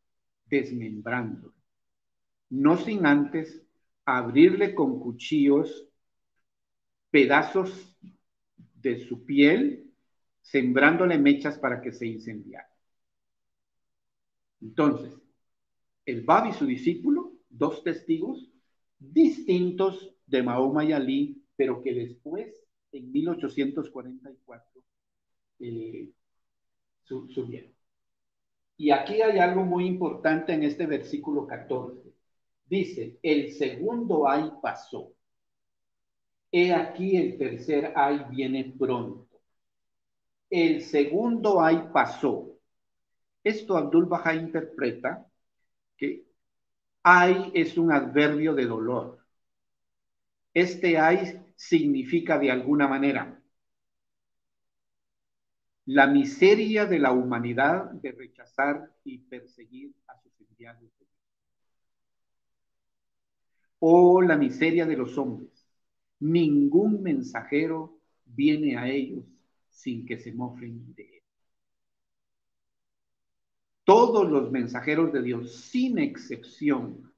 desmembrándolo, 0.45 1.53
no 2.49 2.77
sin 2.77 3.05
antes 3.05 3.63
abrirle 4.05 4.75
con 4.75 4.99
cuchillos 4.99 5.87
pedazos 7.09 7.97
de 8.75 8.99
su 8.99 9.25
piel, 9.25 9.91
sembrándole 10.41 11.17
mechas 11.17 11.57
para 11.57 11.81
que 11.81 11.91
se 11.91 12.05
incendiara. 12.05 12.69
Entonces, 14.61 15.13
el 16.05 16.21
Bab 16.21 16.49
y 16.49 16.53
su 16.53 16.65
discípulo, 16.65 17.33
dos 17.49 17.83
testigos 17.83 18.51
distintos 18.99 20.15
de 20.25 20.43
Mahoma 20.43 20.85
y 20.85 20.93
Ali, 20.93 21.43
pero 21.55 21.81
que 21.81 21.93
después, 21.93 22.65
en 22.91 23.11
1844, 23.11 24.83
eh, 25.59 26.09
Y 28.77 28.91
aquí 28.91 29.21
hay 29.21 29.39
algo 29.39 29.63
muy 29.63 29.85
importante 29.85 30.53
en 30.53 30.63
este 30.63 30.85
versículo 30.85 31.45
14. 31.45 32.13
Dice, 32.65 33.19
el 33.21 33.53
segundo 33.53 34.27
ay 34.27 34.51
pasó. 34.61 35.13
He 36.51 36.73
aquí 36.73 37.17
el 37.17 37.37
tercer 37.37 37.93
ay 37.95 38.25
viene 38.29 38.73
pronto. 38.77 39.27
El 40.49 40.81
segundo 40.81 41.61
ay 41.61 41.89
pasó. 41.93 42.57
Esto 43.43 43.75
Abdul 43.75 44.05
Baha 44.05 44.35
interpreta 44.35 45.25
que 45.97 46.25
ay 47.03 47.51
es 47.53 47.77
un 47.77 47.91
adverbio 47.91 48.53
de 48.53 48.65
dolor. 48.65 49.19
Este 50.53 50.97
ay 50.97 51.41
significa 51.55 52.37
de 52.37 52.51
alguna 52.51 52.87
manera 52.87 53.42
la 55.85 56.07
miseria 56.07 56.85
de 56.85 56.99
la 56.99 57.11
humanidad 57.11 57.91
de 57.91 58.11
rechazar 58.11 58.91
y 59.03 59.19
perseguir 59.19 59.93
a 60.07 60.17
sus 60.21 60.31
enviados 60.39 60.89
Oh, 63.85 64.21
la 64.21 64.37
miseria 64.37 64.85
de 64.85 64.95
los 64.95 65.17
hombres. 65.17 65.67
Ningún 66.21 67.03
mensajero 67.03 67.99
viene 68.23 68.77
a 68.77 68.87
ellos 68.87 69.25
sin 69.69 70.05
que 70.05 70.17
se 70.17 70.31
mofen 70.31 70.95
de 70.95 71.03
él. 71.03 71.23
Todos 73.83 74.31
los 74.31 74.49
mensajeros 74.51 75.11
de 75.11 75.21
Dios, 75.21 75.65
sin 75.65 75.99
excepción, 75.99 77.13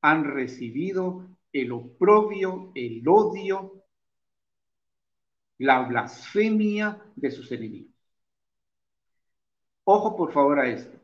han 0.00 0.24
recibido 0.24 1.28
el 1.52 1.70
oprobio, 1.70 2.72
el 2.74 3.06
odio, 3.06 3.84
la 5.58 5.82
blasfemia 5.82 7.00
de 7.14 7.30
sus 7.30 7.52
enemigos. 7.52 7.99
Ojo 9.92 10.16
por 10.16 10.32
favor 10.32 10.60
a 10.60 10.68
esto. 10.68 10.96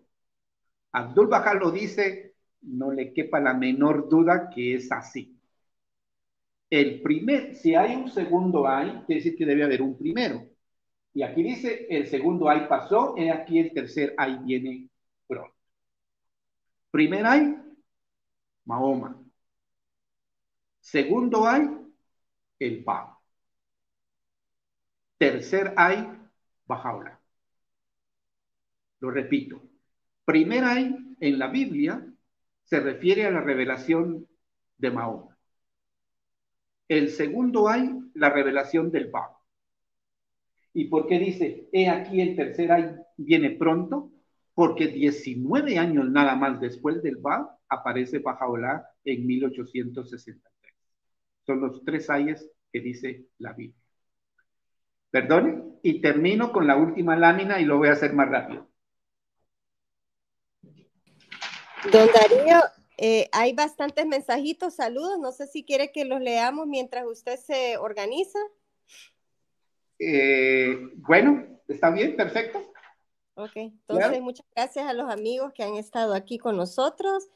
Abdul 0.92 1.26
Bahá 1.26 1.54
lo 1.54 1.72
dice 1.72 2.36
no 2.62 2.92
le 2.92 3.12
quepa 3.12 3.40
la 3.40 3.52
menor 3.52 4.08
duda 4.08 4.48
que 4.48 4.74
es 4.76 4.92
así. 4.92 5.36
El 6.70 7.02
primer, 7.02 7.56
si 7.56 7.74
hay 7.74 7.96
un 7.96 8.08
segundo 8.10 8.68
hay, 8.68 9.02
quiere 9.06 9.20
decir 9.20 9.36
que 9.36 9.44
debe 9.46 9.64
haber 9.64 9.82
un 9.82 9.98
primero. 9.98 10.46
Y 11.14 11.22
aquí 11.22 11.42
dice, 11.42 11.86
el 11.90 12.06
segundo 12.06 12.48
hay 12.48 12.66
pasó, 12.68 13.14
y 13.16 13.28
aquí 13.28 13.58
el 13.58 13.72
tercer 13.72 14.14
hay 14.18 14.38
viene 14.38 14.88
pronto. 15.26 15.54
Primer 16.90 17.26
hay, 17.26 17.56
Mahoma. 18.64 19.20
Segundo 20.80 21.46
hay, 21.46 21.68
el 22.60 22.84
Pa. 22.84 23.18
Tercer 25.18 25.74
hay, 25.76 26.08
Bajaola. 26.66 27.20
Lo 29.00 29.10
repito. 29.10 29.62
Primer 30.24 30.64
hay 30.64 30.96
en 31.20 31.38
la 31.38 31.48
Biblia 31.48 32.04
se 32.64 32.80
refiere 32.80 33.26
a 33.26 33.30
la 33.30 33.40
revelación 33.40 34.26
de 34.76 34.90
Mahoma. 34.90 35.36
El 36.88 37.10
segundo 37.10 37.68
hay 37.68 37.90
la 38.14 38.30
revelación 38.30 38.90
del 38.90 39.10
Bab. 39.10 39.30
¿Y 40.72 40.86
por 40.86 41.06
qué 41.06 41.18
dice, 41.18 41.68
he 41.72 41.88
aquí 41.88 42.20
el 42.20 42.36
tercer 42.36 42.70
hay 42.70 42.90
viene 43.16 43.50
pronto? 43.50 44.10
Porque 44.54 44.88
19 44.88 45.78
años 45.78 46.10
nada 46.10 46.36
más 46.36 46.60
después 46.60 47.02
del 47.02 47.16
Bab 47.16 47.48
aparece 47.68 48.18
Bajaolá 48.18 48.86
en 49.04 49.26
1863. 49.26 50.74
Son 51.44 51.60
los 51.60 51.84
tres 51.84 52.10
ayes 52.10 52.50
que 52.72 52.80
dice 52.80 53.26
la 53.38 53.52
Biblia. 53.52 53.80
Perdone, 55.10 55.62
y 55.82 56.00
termino 56.00 56.52
con 56.52 56.66
la 56.66 56.76
última 56.76 57.16
lámina 57.16 57.60
y 57.60 57.64
lo 57.64 57.78
voy 57.78 57.88
a 57.88 57.92
hacer 57.92 58.12
más 58.12 58.28
rápido. 58.28 58.68
Don 61.92 62.08
Darío, 62.14 62.60
eh, 62.98 63.28
hay 63.32 63.52
bastantes 63.52 64.06
mensajitos, 64.06 64.74
saludos. 64.74 65.18
No 65.18 65.32
sé 65.32 65.46
si 65.46 65.64
quiere 65.64 65.92
que 65.92 66.04
los 66.04 66.20
leamos 66.20 66.66
mientras 66.66 67.04
usted 67.06 67.38
se 67.38 67.76
organiza. 67.76 68.38
Eh, 69.98 70.76
bueno, 70.96 71.60
está 71.68 71.90
bien, 71.90 72.16
perfecto. 72.16 72.72
Ok, 73.34 73.56
entonces 73.56 74.20
muchas 74.20 74.46
gracias 74.54 74.86
a 74.86 74.94
los 74.94 75.10
amigos 75.10 75.52
que 75.52 75.62
han 75.62 75.74
estado 75.74 76.14
aquí 76.14 76.38
con 76.38 76.56
nosotros. 76.56 77.28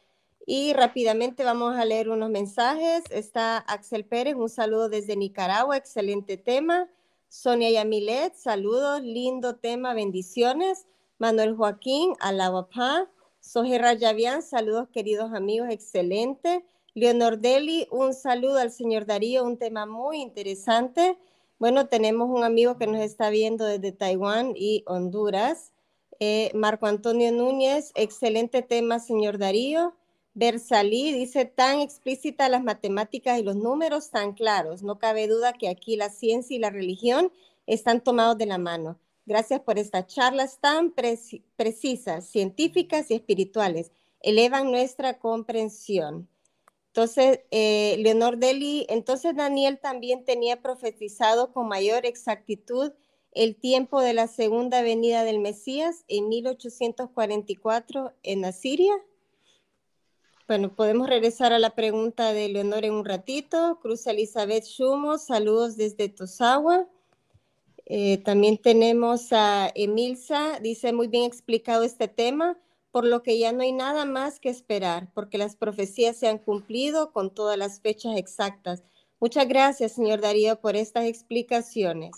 Y 0.47 0.72
rápidamente 0.72 1.44
vamos 1.44 1.77
a 1.77 1.85
leer 1.85 2.09
unos 2.09 2.31
mensajes. 2.31 3.05
Está 3.10 3.59
Axel 3.59 4.05
Pérez, 4.05 4.35
un 4.35 4.48
saludo 4.48 4.89
desde 4.89 5.16
Nicaragua, 5.16 5.77
excelente 5.77 6.39
tema. 6.39 6.89
Sonia 7.28 7.70
Yamilet, 7.70 8.35
saludos, 8.35 9.02
lindo 9.02 9.56
tema, 9.56 9.94
bendiciones. 9.94 10.86
Manuel 11.18 11.55
Joaquín, 11.55 12.14
Alabapá. 12.18 13.09
Soje 13.52 13.78
Rayavian, 13.78 14.43
saludos 14.43 14.90
queridos 14.90 15.32
amigos, 15.32 15.70
excelente. 15.70 16.64
Leonor 16.94 17.40
Deli, 17.40 17.89
un 17.90 18.14
saludo 18.14 18.59
al 18.59 18.70
señor 18.70 19.06
Darío, 19.06 19.43
un 19.43 19.59
tema 19.59 19.86
muy 19.86 20.20
interesante. 20.20 21.18
Bueno, 21.59 21.89
tenemos 21.89 22.31
un 22.31 22.44
amigo 22.44 22.78
que 22.78 22.86
nos 22.86 23.01
está 23.01 23.28
viendo 23.28 23.64
desde 23.64 23.90
Taiwán 23.90 24.52
y 24.55 24.85
Honduras. 24.86 25.72
Eh, 26.20 26.52
Marco 26.55 26.86
Antonio 26.86 27.32
Núñez, 27.32 27.90
excelente 27.97 28.62
tema, 28.62 29.01
señor 29.01 29.36
Darío. 29.36 29.97
Versalí 30.35 31.12
dice, 31.12 31.44
tan 31.44 31.81
explícita 31.81 32.48
las 32.48 32.62
matemáticas 32.62 33.40
y 33.40 33.43
los 33.43 33.56
números 33.56 34.10
tan 34.10 34.32
claros. 34.32 34.85
No 34.85 35.01
cabe 35.01 35.27
duda 35.27 35.55
que 35.55 35.68
aquí 35.68 35.97
la 35.97 36.10
ciencia 36.10 36.55
y 36.55 36.60
la 36.60 36.70
religión 36.70 37.32
están 37.66 38.01
tomados 38.01 38.39
de 38.39 38.47
la 38.47 38.59
mano. 38.59 39.01
Gracias 39.27 39.61
por 39.61 39.79
estas 39.79 40.07
charlas 40.07 40.61
tan 40.61 40.93
precisas, 41.57 42.27
científicas 42.27 43.11
y 43.11 43.15
espirituales. 43.15 43.93
Elevan 44.21 44.71
nuestra 44.71 45.19
comprensión. 45.19 46.29
Entonces, 46.89 47.41
eh, 47.53 47.97
Leonor 48.01 48.39
Deli, 48.39 48.85
entonces 48.89 49.37
Daniel 49.37 49.79
también 49.79 50.25
tenía 50.25 50.61
profetizado 50.61 51.53
con 51.53 51.69
mayor 51.69 52.05
exactitud 52.05 52.93
el 53.33 53.55
tiempo 53.55 54.01
de 54.01 54.13
la 54.13 54.27
segunda 54.27 54.83
venida 54.83 55.23
del 55.23 55.39
Mesías 55.39 56.05
en 56.09 56.29
1844 56.29 58.13
en 58.25 58.45
Asiria. 58.45 58.93
Bueno, 60.49 60.75
podemos 60.75 61.09
regresar 61.09 61.53
a 61.53 61.61
la 61.61 61.77
pregunta 61.77 62.33
de 62.33 62.49
Leonor 62.49 62.85
en 62.85 62.95
un 62.95 63.05
ratito. 63.05 63.79
Cruz 63.81 64.09
Elizabeth 64.09 64.65
Schumo, 64.65 65.17
saludos 65.19 65.77
desde 65.77 66.09
Tosagua. 66.09 66.89
Eh, 67.86 68.19
también 68.19 68.59
tenemos 68.59 69.32
a 69.32 69.70
Emilsa, 69.74 70.59
dice 70.61 70.93
muy 70.93 71.09
bien 71.09 71.24
explicado 71.24 71.82
este 71.82 72.09
tema, 72.09 72.59
por 72.90 73.05
lo 73.05 73.23
que 73.23 73.39
ya 73.39 73.52
no 73.52 73.62
hay 73.62 73.73
nada 73.73 74.05
más 74.05 74.40
que 74.40 74.48
esperar, 74.48 75.11
porque 75.15 75.39
las 75.39 75.57
profecías 75.57 76.16
se 76.16 76.28
han 76.28 76.39
cumplido 76.39 77.12
con 77.12 77.32
todas 77.32 77.57
las 77.57 77.81
fechas 77.81 78.16
exactas. 78.16 78.82
Muchas 79.20 79.47
gracias, 79.48 79.93
señor 79.93 80.20
Darío, 80.20 80.61
por 80.61 80.77
estas 80.77 81.05
explicaciones. 81.05 82.12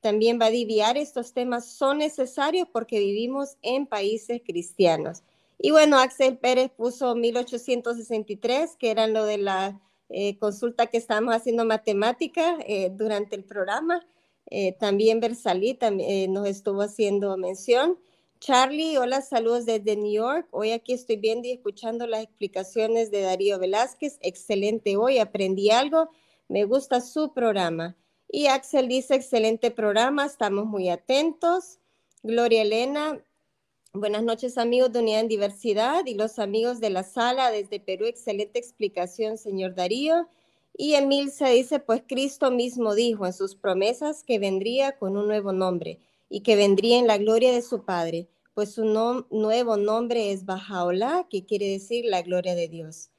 También 0.00 0.38
va 0.40 0.46
a 0.46 0.50
diviar 0.50 0.96
estos 0.96 1.32
temas 1.32 1.66
son 1.66 1.98
necesarios 1.98 2.68
porque 2.72 3.00
vivimos 3.00 3.56
en 3.62 3.86
países 3.86 4.40
cristianos. 4.46 5.22
Y 5.58 5.72
bueno, 5.72 5.98
Axel 5.98 6.38
Pérez 6.38 6.70
puso 6.70 7.16
1863, 7.16 8.76
que 8.76 8.90
era 8.92 9.08
lo 9.08 9.24
de 9.24 9.38
la 9.38 9.80
eh, 10.08 10.38
consulta 10.38 10.86
que 10.86 10.98
estábamos 10.98 11.34
haciendo 11.34 11.64
matemática 11.64 12.58
eh, 12.66 12.90
durante 12.94 13.34
el 13.34 13.44
programa. 13.44 14.06
Eh, 14.50 14.72
también 14.72 15.20
Versalí 15.20 15.74
también, 15.74 16.32
nos 16.32 16.46
estuvo 16.46 16.82
haciendo 16.82 17.36
mención. 17.36 17.98
Charlie, 18.40 18.98
hola, 18.98 19.20
saludos 19.20 19.66
desde 19.66 19.96
New 19.96 20.12
York. 20.12 20.46
Hoy 20.50 20.70
aquí 20.70 20.92
estoy 20.92 21.16
viendo 21.16 21.48
y 21.48 21.52
escuchando 21.52 22.06
las 22.06 22.22
explicaciones 22.22 23.10
de 23.10 23.22
Darío 23.22 23.58
Velázquez. 23.58 24.18
Excelente 24.20 24.96
hoy, 24.96 25.18
aprendí 25.18 25.70
algo. 25.70 26.10
Me 26.48 26.64
gusta 26.64 27.00
su 27.00 27.32
programa. 27.34 27.96
Y 28.30 28.46
Axel 28.46 28.88
dice, 28.88 29.14
excelente 29.14 29.70
programa, 29.70 30.26
estamos 30.26 30.66
muy 30.66 30.88
atentos. 30.88 31.78
Gloria 32.22 32.62
Elena, 32.62 33.22
Buenas 33.94 34.22
noches 34.22 34.58
amigos 34.58 34.92
de 34.92 34.98
Unidad 35.00 35.20
en 35.20 35.28
Diversidad 35.28 36.04
y 36.04 36.12
los 36.12 36.38
amigos 36.38 36.78
de 36.78 36.90
la 36.90 37.02
sala 37.02 37.50
desde 37.50 37.80
Perú. 37.80 38.04
Excelente 38.04 38.58
explicación, 38.58 39.38
señor 39.38 39.74
Darío. 39.74 40.28
Y 40.80 40.94
se 41.32 41.50
dice, 41.50 41.80
pues 41.80 42.04
Cristo 42.06 42.52
mismo 42.52 42.94
dijo 42.94 43.26
en 43.26 43.32
sus 43.32 43.56
promesas 43.56 44.22
que 44.22 44.38
vendría 44.38 44.96
con 44.96 45.16
un 45.16 45.26
nuevo 45.26 45.52
nombre 45.52 45.98
y 46.30 46.42
que 46.42 46.54
vendría 46.54 47.00
en 47.00 47.08
la 47.08 47.18
gloria 47.18 47.50
de 47.50 47.62
su 47.62 47.84
Padre, 47.84 48.28
pues 48.54 48.74
su 48.74 48.84
nuevo 48.84 49.76
nombre 49.76 50.30
es 50.30 50.44
Bajaola, 50.44 51.26
que 51.28 51.44
quiere 51.44 51.68
decir 51.68 52.04
la 52.04 52.22
gloria 52.22 52.54
de 52.54 52.68
Dios. 52.68 53.10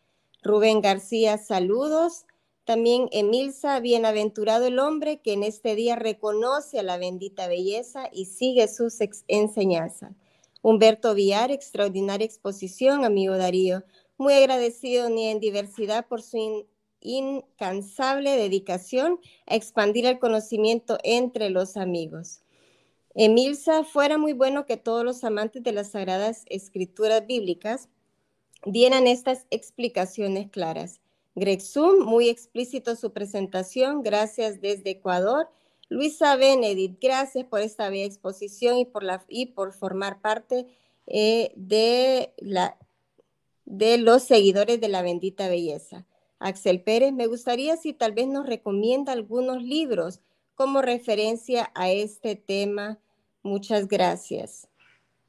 Rubén 0.41 0.80
García, 0.80 1.38
saludos. 1.38 2.26
También 2.64 3.10
Emilsa, 3.11 3.81
bienaventurado 3.81 4.68
el 4.68 4.80
hombre 4.80 5.19
que 5.19 5.34
en 5.34 5.44
este 5.44 5.76
día 5.76 5.98
reconoce 5.98 6.80
a 6.80 6.84
la 6.84 6.98
bendita 6.98 7.49
belleza 7.49 8.10
y 8.14 8.26
sigue 8.26 8.69
sus 8.69 8.99
enseñanzas. 9.27 10.14
Humberto 10.61 11.14
Villar, 11.14 11.52
extraordinaria 11.52 12.26
exposición, 12.26 13.03
amigo 13.03 13.36
Darío. 13.36 13.84
Muy 14.18 14.34
agradecido 14.36 15.10
ni 15.10 15.27
en 15.27 15.41
diversidad 15.41 16.07
por 16.07 16.22
su 16.22 16.65
incansable 17.01 18.31
dedicación 18.31 19.19
a 19.47 19.55
expandir 19.55 20.05
el 20.05 20.19
conocimiento 20.19 20.97
entre 21.03 21.49
los 21.49 21.77
amigos. 21.77 22.41
Emilsa, 23.15 23.84
fuera 23.84 24.17
muy 24.17 24.34
bueno 24.34 24.65
que 24.65 24.77
todos 24.77 25.03
los 25.03 25.23
amantes 25.23 25.63
de 25.63 25.71
las 25.71 25.91
sagradas 25.91 26.43
escrituras 26.47 27.26
bíblicas 27.26 27.89
dieran 28.65 29.07
estas 29.07 29.45
explicaciones 29.49 30.49
claras. 30.49 31.01
Greg 31.35 31.61
Zoom, 31.61 32.05
muy 32.05 32.30
explícito 32.30 32.95
su 32.95 33.11
presentación, 33.11 34.03
gracias 34.03 34.61
desde 34.61 34.91
Ecuador. 34.91 35.49
Luisa 35.89 36.35
Benedict, 36.35 37.01
gracias 37.01 37.45
por 37.45 37.61
esta 37.61 37.89
bella 37.89 38.05
exposición 38.05 38.77
y 38.77 39.45
por, 39.47 39.73
formar 39.73 40.21
parte 40.21 40.67
eh, 41.07 41.51
de 41.55 42.31
los 43.97 44.23
seguidores 44.23 44.80
de 44.80 44.88
la 44.88 45.01
bendita 45.01 45.47
belleza. 45.49 46.05
Axel 46.40 46.82
Pérez, 46.82 47.14
me 47.14 47.28
gustaría 47.28 47.78
si 47.78 47.94
tal 47.94 48.14
vez 48.14 48.28
nos 48.28 48.48
recomienda 48.48 49.11
algunos 49.11 49.61
libros 49.61 50.22
como 50.56 50.82
referencia 50.82 51.72
a 51.76 51.91
este 51.91 52.36
tema. 52.36 52.99
Muchas 53.44 53.88
gracias. 53.88 54.68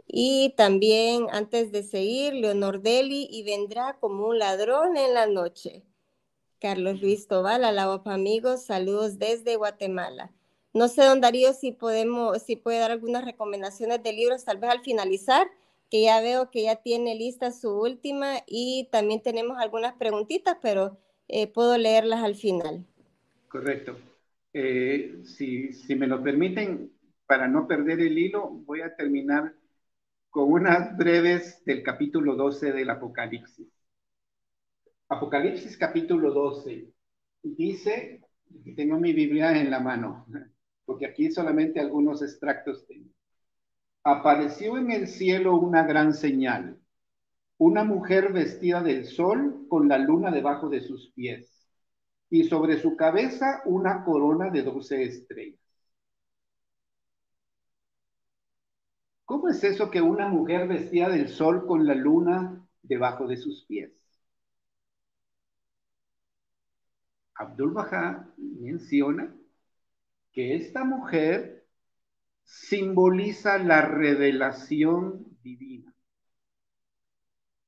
Y 0.06 0.54
también, 0.56 1.26
antes 1.30 1.70
de 1.70 1.82
seguir, 1.84 2.34
Leonor 2.34 2.80
Deli, 2.80 3.28
y 3.30 3.44
vendrá 3.44 3.96
como 4.00 4.26
un 4.26 4.38
ladrón 4.38 4.96
en 4.96 5.14
la 5.14 5.26
noche. 5.26 5.84
Carlos 6.60 7.00
Luis 7.00 7.28
Tobal, 7.28 7.64
alabo 7.64 8.02
amigos, 8.10 8.62
saludos 8.62 9.18
desde 9.18 9.56
Guatemala. 9.56 10.32
No 10.72 10.88
sé, 10.88 11.04
don 11.04 11.20
Darío, 11.20 11.52
si 11.52 11.72
podemos, 11.72 12.42
si 12.42 12.56
puede 12.56 12.78
dar 12.78 12.90
algunas 12.90 13.24
recomendaciones 13.24 14.02
de 14.02 14.12
libros, 14.12 14.44
tal 14.44 14.58
vez 14.58 14.70
al 14.70 14.82
finalizar, 14.82 15.48
que 15.90 16.02
ya 16.02 16.20
veo 16.20 16.50
que 16.50 16.62
ya 16.62 16.76
tiene 16.76 17.14
lista 17.14 17.50
su 17.50 17.70
última 17.78 18.38
y 18.46 18.88
también 18.92 19.22
tenemos 19.22 19.58
algunas 19.58 19.94
preguntitas, 19.94 20.56
pero 20.62 20.98
eh, 21.28 21.46
puedo 21.48 21.76
leerlas 21.76 22.22
al 22.22 22.36
final. 22.36 22.86
Correcto. 23.48 23.96
Eh, 24.52 25.20
si, 25.24 25.72
si 25.72 25.96
me 25.96 26.06
lo 26.06 26.22
permiten, 26.22 26.92
para 27.26 27.48
no 27.48 27.66
perder 27.66 28.00
el 28.00 28.18
hilo, 28.18 28.48
voy 28.50 28.80
a 28.80 28.94
terminar 28.94 29.54
con 30.30 30.52
unas 30.52 30.96
breves 30.96 31.62
del 31.64 31.82
capítulo 31.82 32.36
12 32.36 32.72
del 32.72 32.90
Apocalipsis. 32.90 33.68
Apocalipsis 35.08 35.76
capítulo 35.76 36.32
12 36.32 36.88
dice, 37.42 38.20
tengo 38.76 38.98
mi 38.98 39.12
Biblia 39.12 39.60
en 39.60 39.70
la 39.70 39.80
mano, 39.80 40.26
porque 40.84 41.06
aquí 41.06 41.30
solamente 41.32 41.80
algunos 41.80 42.22
extractos 42.22 42.86
tengo. 42.86 43.10
Apareció 44.04 44.78
en 44.78 44.90
el 44.90 45.08
cielo 45.08 45.56
una 45.56 45.82
gran 45.84 46.14
señal, 46.14 46.78
una 47.58 47.84
mujer 47.84 48.32
vestida 48.32 48.82
del 48.82 49.04
sol 49.06 49.66
con 49.68 49.88
la 49.88 49.98
luna 49.98 50.30
debajo 50.30 50.68
de 50.68 50.80
sus 50.80 51.12
pies 51.12 51.68
y 52.30 52.44
sobre 52.44 52.78
su 52.78 52.96
cabeza 52.96 53.62
una 53.66 54.04
corona 54.04 54.50
de 54.50 54.62
doce 54.62 55.02
estrellas. 55.02 55.60
¿Cómo 59.26 59.48
es 59.48 59.62
eso 59.62 59.90
que 59.90 60.00
una 60.00 60.28
mujer 60.28 60.66
vestida 60.66 61.08
del 61.08 61.28
sol 61.28 61.66
con 61.66 61.86
la 61.86 61.94
luna 61.94 62.66
debajo 62.82 63.26
de 63.26 63.36
sus 63.36 63.64
pies? 63.64 63.92
Abdul 67.34 67.72
Bahá 67.72 68.28
menciona 68.36 69.34
que 70.32 70.56
esta 70.56 70.84
mujer 70.84 71.59
simboliza 72.50 73.58
la 73.58 73.80
revelación 73.82 75.24
divina. 75.40 75.94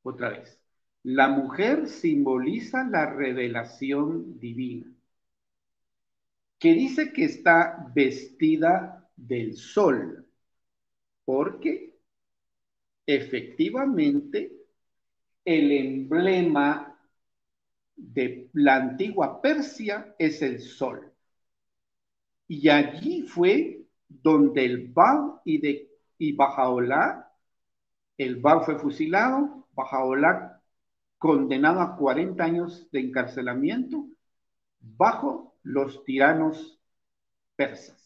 Otra 0.02 0.30
vez, 0.30 0.60
la 1.04 1.28
mujer 1.28 1.86
simboliza 1.86 2.82
la 2.82 3.06
revelación 3.06 4.40
divina, 4.40 4.92
que 6.58 6.74
dice 6.74 7.12
que 7.12 7.24
está 7.26 7.92
vestida 7.94 9.08
del 9.14 9.56
sol, 9.56 10.26
porque 11.24 11.96
efectivamente 13.06 14.50
el 15.44 15.70
emblema 15.70 16.98
de 17.94 18.50
la 18.54 18.76
antigua 18.76 19.40
Persia 19.40 20.12
es 20.18 20.42
el 20.42 20.60
sol. 20.60 21.12
Y 22.48 22.68
allí 22.68 23.22
fue 23.22 23.81
donde 24.22 24.64
el 24.64 24.88
Baal 24.88 25.40
y 25.44 26.32
Bajaolá, 26.32 27.32
el 28.18 28.36
Bab 28.36 28.64
fue 28.64 28.78
fusilado, 28.78 29.66
Bajaolá 29.72 30.60
condenado 31.18 31.80
a 31.80 31.96
40 31.96 32.42
años 32.42 32.90
de 32.90 33.00
encarcelamiento 33.00 34.06
bajo 34.80 35.54
los 35.62 36.04
tiranos 36.04 36.80
persas 37.54 38.02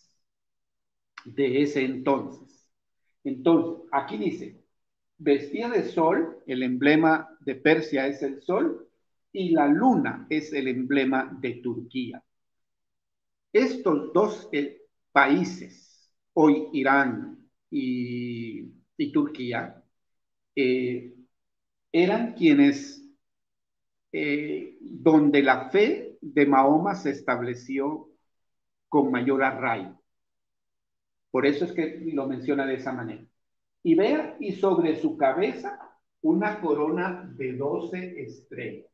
de 1.25 1.63
ese 1.63 1.85
entonces. 1.85 2.71
Entonces, 3.25 3.89
aquí 3.91 4.17
dice, 4.19 4.63
vestía 5.19 5.69
de 5.69 5.85
sol, 5.85 6.43
el 6.47 6.63
emblema 6.63 7.29
de 7.41 7.57
Persia 7.57 8.07
es 8.07 8.23
el 8.23 8.43
sol, 8.43 8.87
y 9.33 9.51
la 9.51 9.67
luna 9.67 10.27
es 10.31 10.53
el 10.53 10.69
emblema 10.69 11.37
de 11.41 11.55
Turquía. 11.63 12.23
Estos 13.53 14.13
dos 14.13 14.49
eh, 14.53 14.83
países, 15.13 15.96
hoy 16.39 16.69
Irán 16.73 17.49
y, 17.71 18.73
Turquía, 19.13 19.83
eh, 20.55 21.15
eran 21.93 22.35
quienes, 22.35 23.03
eh, 24.13 24.77
donde 24.81 25.43
la 25.43 25.71
fe 25.71 26.19
de 26.21 26.47
Mahoma 26.47 26.95
se 26.95 27.11
estableció 27.11 28.11
con 28.89 29.11
mayor 29.11 29.43
arraigo. 29.45 30.03
Por 31.31 31.47
eso 31.47 31.65
es 31.65 31.73
que 31.73 32.03
lo 32.13 32.27
menciona 32.27 32.67
de 32.67 32.75
esa 32.75 32.93
manera. 32.93 33.25
Y 33.83 33.95
vea, 33.95 34.37
y 34.39 34.53
sobre 34.53 34.97
su 34.97 35.17
cabeza 35.17 35.79
una 36.21 36.61
corona 36.61 37.31
de 37.35 37.53
doce 37.55 38.21
estrellas. 38.21 38.91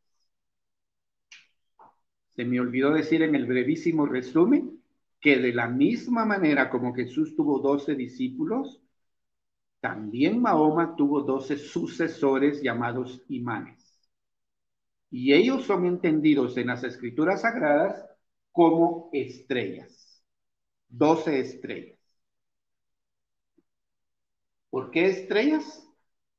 Se 2.36 2.44
me 2.44 2.60
olvidó 2.60 2.92
decir 2.92 3.22
en 3.22 3.34
el 3.34 3.46
brevísimo 3.46 4.06
resumen 4.06 4.81
que 5.22 5.38
de 5.38 5.54
la 5.54 5.68
misma 5.68 6.26
manera 6.26 6.68
como 6.68 6.94
Jesús 6.94 7.36
tuvo 7.36 7.60
doce 7.60 7.94
discípulos, 7.94 8.82
también 9.80 10.42
Mahoma 10.42 10.96
tuvo 10.96 11.22
doce 11.22 11.56
sucesores 11.56 12.60
llamados 12.60 13.22
imanes. 13.28 14.00
Y 15.10 15.32
ellos 15.32 15.64
son 15.64 15.86
entendidos 15.86 16.56
en 16.56 16.68
las 16.68 16.82
escrituras 16.84 17.42
sagradas 17.42 18.04
como 18.50 19.10
estrellas, 19.12 20.24
doce 20.88 21.38
estrellas. 21.40 21.98
¿Por 24.70 24.90
qué 24.90 25.06
estrellas? 25.06 25.86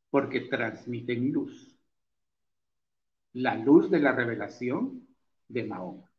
Porque 0.10 0.42
transmiten 0.42 1.32
luz. 1.32 1.78
La 3.34 3.56
luz 3.56 3.90
de 3.90 4.00
la 4.00 4.12
revelación 4.12 5.08
de 5.48 5.64
Mahoma. 5.64 6.13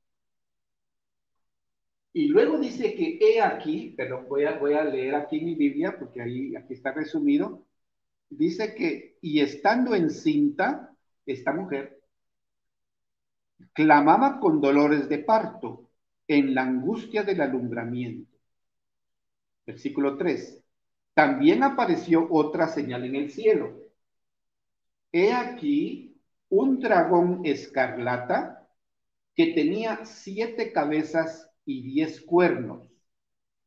Y 2.16 2.28
luego 2.28 2.59
dice 2.59 2.95
que 2.95 3.19
he 3.20 3.43
aquí, 3.43 3.93
pero 3.97 4.23
voy 4.28 4.45
a, 4.45 4.51
a 4.51 4.85
leer 4.85 5.16
aquí 5.16 5.41
mi 5.41 5.57
Biblia 5.57 5.97
porque 5.99 6.23
ahí 6.23 6.55
aquí 6.55 6.74
está 6.74 6.93
resumido. 6.93 7.66
Dice 8.31 8.73
que, 8.77 9.19
y 9.20 9.41
estando 9.41 9.97
encinta, 9.97 10.95
esta 11.27 11.53
mujer 11.53 12.01
clamaba 13.73 14.39
con 14.39 14.61
dolores 14.61 15.09
de 15.09 15.19
parto 15.19 15.91
en 16.28 16.55
la 16.55 16.62
angustia 16.62 17.24
del 17.24 17.41
alumbramiento. 17.41 18.32
Versículo 19.66 20.16
3. 20.16 20.62
También 21.15 21.65
apareció 21.65 22.28
otra 22.31 22.69
señal 22.69 23.05
en 23.07 23.16
el 23.16 23.31
cielo. 23.32 23.77
He 25.11 25.32
aquí 25.32 26.16
un 26.49 26.78
dragón 26.78 27.41
escarlata 27.45 28.69
que 29.35 29.47
tenía 29.47 30.05
siete 30.05 30.70
cabezas 30.73 31.51
y 31.65 31.82
diez 31.82 32.20
cuernos, 32.20 32.89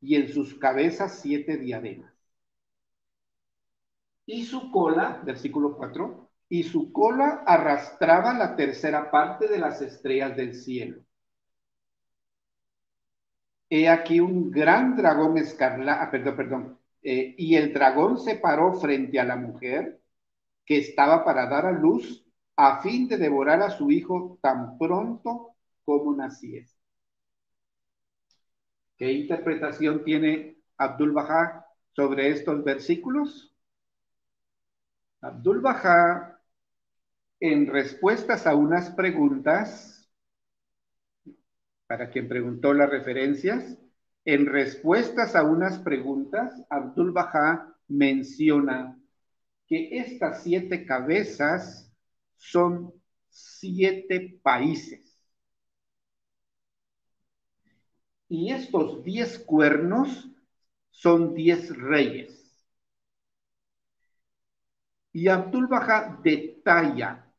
y 0.01 0.15
en 0.15 0.29
sus 0.29 0.55
cabezas 0.55 1.19
siete 1.21 1.57
diademas. 1.57 2.13
Y 4.27 4.45
su 4.45 4.71
cola, 4.71 5.21
versículo 5.25 5.75
4, 5.75 6.29
y 6.49 6.63
su 6.63 6.91
cola 6.93 7.43
arrastraba 7.45 8.33
la 8.33 8.55
tercera 8.55 9.09
parte 9.09 9.47
de 9.47 9.57
las 9.57 9.81
estrellas 9.81 10.35
del 10.35 10.53
cielo. 10.53 11.01
He 13.69 13.87
aquí 13.89 14.19
un 14.19 14.51
gran 14.51 14.95
dragón 14.95 15.37
escarlata, 15.37 16.03
ah, 16.03 16.11
perdón, 16.11 16.35
perdón, 16.35 16.79
eh, 17.01 17.35
y 17.37 17.55
el 17.55 17.73
dragón 17.73 18.17
se 18.19 18.35
paró 18.35 18.73
frente 18.73 19.19
a 19.19 19.25
la 19.25 19.35
mujer 19.37 20.01
que 20.65 20.77
estaba 20.79 21.25
para 21.25 21.47
dar 21.47 21.65
a 21.65 21.71
luz 21.71 22.25
a 22.57 22.81
fin 22.81 23.07
de 23.07 23.17
devorar 23.17 23.61
a 23.61 23.69
su 23.71 23.91
hijo 23.91 24.39
tan 24.41 24.77
pronto 24.77 25.55
como 25.85 26.15
naciese. 26.15 26.76
¿Qué 28.97 29.11
interpretación 29.11 30.03
tiene 30.03 30.57
Abdul 30.77 31.11
Bahá 31.11 31.65
sobre 31.95 32.29
estos 32.29 32.63
versículos? 32.63 33.55
Abdul 35.21 35.61
Bahá, 35.61 36.39
en 37.39 37.67
respuestas 37.67 38.47
a 38.47 38.55
unas 38.55 38.89
preguntas, 38.89 40.09
para 41.85 42.09
quien 42.09 42.27
preguntó 42.27 42.73
las 42.73 42.89
referencias, 42.89 43.77
en 44.25 44.47
respuestas 44.47 45.35
a 45.35 45.43
unas 45.43 45.77
preguntas, 45.79 46.65
Abdul 46.69 47.11
Bahá 47.11 47.75
menciona 47.87 48.99
que 49.67 49.99
estas 49.99 50.43
siete 50.43 50.85
cabezas 50.85 51.93
son 52.35 52.93
siete 53.29 54.39
países. 54.41 55.06
Y 58.29 58.51
estos 58.53 59.03
diez 59.03 59.37
cuernos 59.39 60.29
son 60.91 61.33
diez 61.35 61.75
reyes. 61.75 62.65
Y 65.11 65.27
Abdul 65.27 65.67
Baha 65.67 66.19
detalla 66.23 67.33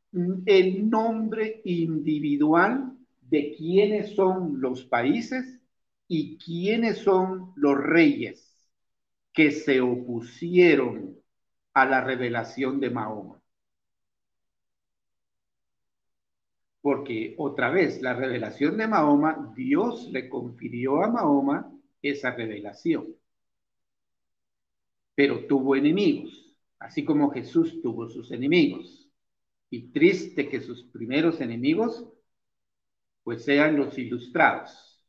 el 0.47 0.91
nombre 0.91 1.63
individual 1.65 2.97
de 3.23 3.55
quiénes 3.57 4.15
son 4.15 4.61
los 4.61 4.85
países 4.85 5.59
y 6.09 6.37
quiénes 6.39 6.99
son 6.99 7.53
los 7.57 7.77
reyes 7.79 8.57
que 9.33 9.51
se 9.51 9.81
opusieron 9.81 11.17
a 11.75 11.87
la 11.87 12.03
revelación 12.03 12.81
de 12.81 12.91
Mahoma. 12.91 13.38
Porque 16.89 17.35
otra 17.37 17.69
vez 17.69 18.01
la 18.01 18.15
revelación 18.15 18.79
de 18.79 18.87
Mahoma, 18.87 19.53
Dios 19.55 20.09
le 20.11 20.27
confirió 20.27 21.05
a 21.05 21.11
Mahoma 21.11 21.71
esa 22.01 22.31
revelación, 22.31 23.15
pero 25.15 25.47
tuvo 25.47 25.77
enemigos, 25.77 26.57
así 26.79 27.05
como 27.05 27.31
Jesús 27.31 27.83
tuvo 27.83 28.09
sus 28.09 28.33
enemigos. 28.33 29.07
Y 29.69 29.93
triste 29.93 30.49
que 30.49 30.63
sus 30.63 30.83
primeros 30.85 31.43
enemigos 31.43 32.09
pues 33.23 33.45
sean 33.45 33.77
los 33.77 33.99
ilustrados, 33.99 35.05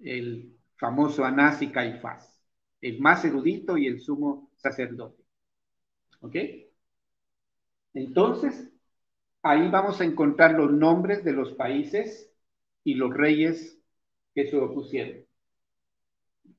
el 0.00 0.56
famoso 0.78 1.26
Anás 1.26 1.60
y 1.60 1.70
Caifás, 1.70 2.42
el 2.80 3.00
más 3.00 3.22
erudito 3.22 3.76
y 3.76 3.86
el 3.86 4.00
sumo 4.00 4.50
sacerdote. 4.56 5.22
¿Ok? 6.22 6.36
Entonces, 7.92 8.72
Ahí 9.48 9.70
vamos 9.70 9.98
a 9.98 10.04
encontrar 10.04 10.52
los 10.52 10.70
nombres 10.70 11.24
de 11.24 11.32
los 11.32 11.54
países 11.54 12.30
y 12.84 12.96
los 12.96 13.14
reyes 13.14 13.80
que 14.34 14.44
se 14.44 14.58
opusieron. 14.58 15.24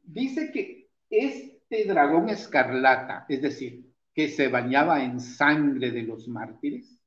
Dice 0.02 0.52
que 0.52 0.90
este 1.08 1.86
dragón 1.86 2.30
escarlata, 2.30 3.28
es 3.30 3.44
decir, 3.44 3.94
que 4.12 4.30
se 4.30 4.48
bañaba 4.48 5.04
en 5.04 5.20
sangre 5.20 5.92
de 5.92 6.02
los 6.02 6.28
mártires, 6.28 7.00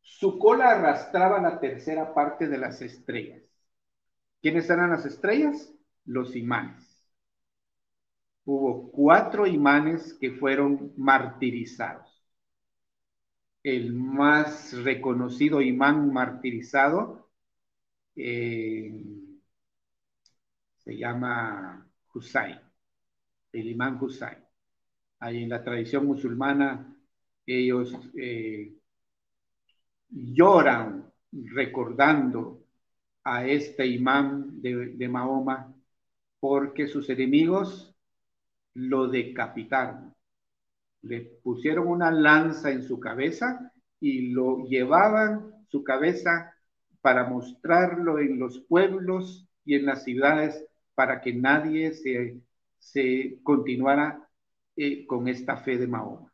su 0.00 0.36
cola 0.36 0.70
arrastraba 0.70 1.40
la 1.40 1.60
tercera 1.60 2.12
parte 2.12 2.48
de 2.48 2.58
las 2.58 2.82
estrellas. 2.82 3.44
¿Quiénes 4.42 4.68
eran 4.68 4.90
las 4.90 5.06
estrellas? 5.06 5.72
Los 6.06 6.34
imanes. 6.34 7.06
Hubo 8.44 8.90
cuatro 8.90 9.46
imanes 9.46 10.12
que 10.14 10.32
fueron 10.32 10.92
martirizados 10.96 12.19
el 13.62 13.92
más 13.92 14.72
reconocido 14.82 15.60
imán 15.60 16.12
martirizado 16.12 17.30
eh, 18.16 19.04
se 20.78 20.96
llama 20.96 21.86
Hussein, 22.14 22.58
el 23.52 23.68
imán 23.68 23.98
Hussein. 24.00 24.38
Ahí 25.20 25.42
en 25.42 25.50
la 25.50 25.62
tradición 25.62 26.06
musulmana 26.06 26.96
ellos 27.46 27.94
eh, 28.16 28.74
lloran 30.08 31.12
recordando 31.32 32.64
a 33.24 33.46
este 33.46 33.86
imán 33.86 34.62
de 34.62 35.08
Mahoma 35.08 35.74
porque 36.40 36.86
sus 36.86 37.10
enemigos 37.10 37.94
lo 38.74 39.08
decapitaron 39.08 40.14
le 41.02 41.20
pusieron 41.42 41.88
una 41.88 42.10
lanza 42.10 42.70
en 42.70 42.82
su 42.82 43.00
cabeza 43.00 43.72
y 44.00 44.30
lo 44.32 44.64
llevaban 44.66 45.64
su 45.68 45.82
cabeza 45.84 46.54
para 47.00 47.24
mostrarlo 47.24 48.18
en 48.18 48.38
los 48.38 48.60
pueblos 48.60 49.46
y 49.64 49.74
en 49.74 49.86
las 49.86 50.04
ciudades 50.04 50.66
para 50.94 51.20
que 51.20 51.32
nadie 51.32 51.92
se, 52.78 53.38
continuara 53.42 54.28
eh, 54.76 55.06
con 55.06 55.28
esta 55.28 55.56
fe 55.56 55.78
de 55.78 55.86
Mahoma. 55.86 56.30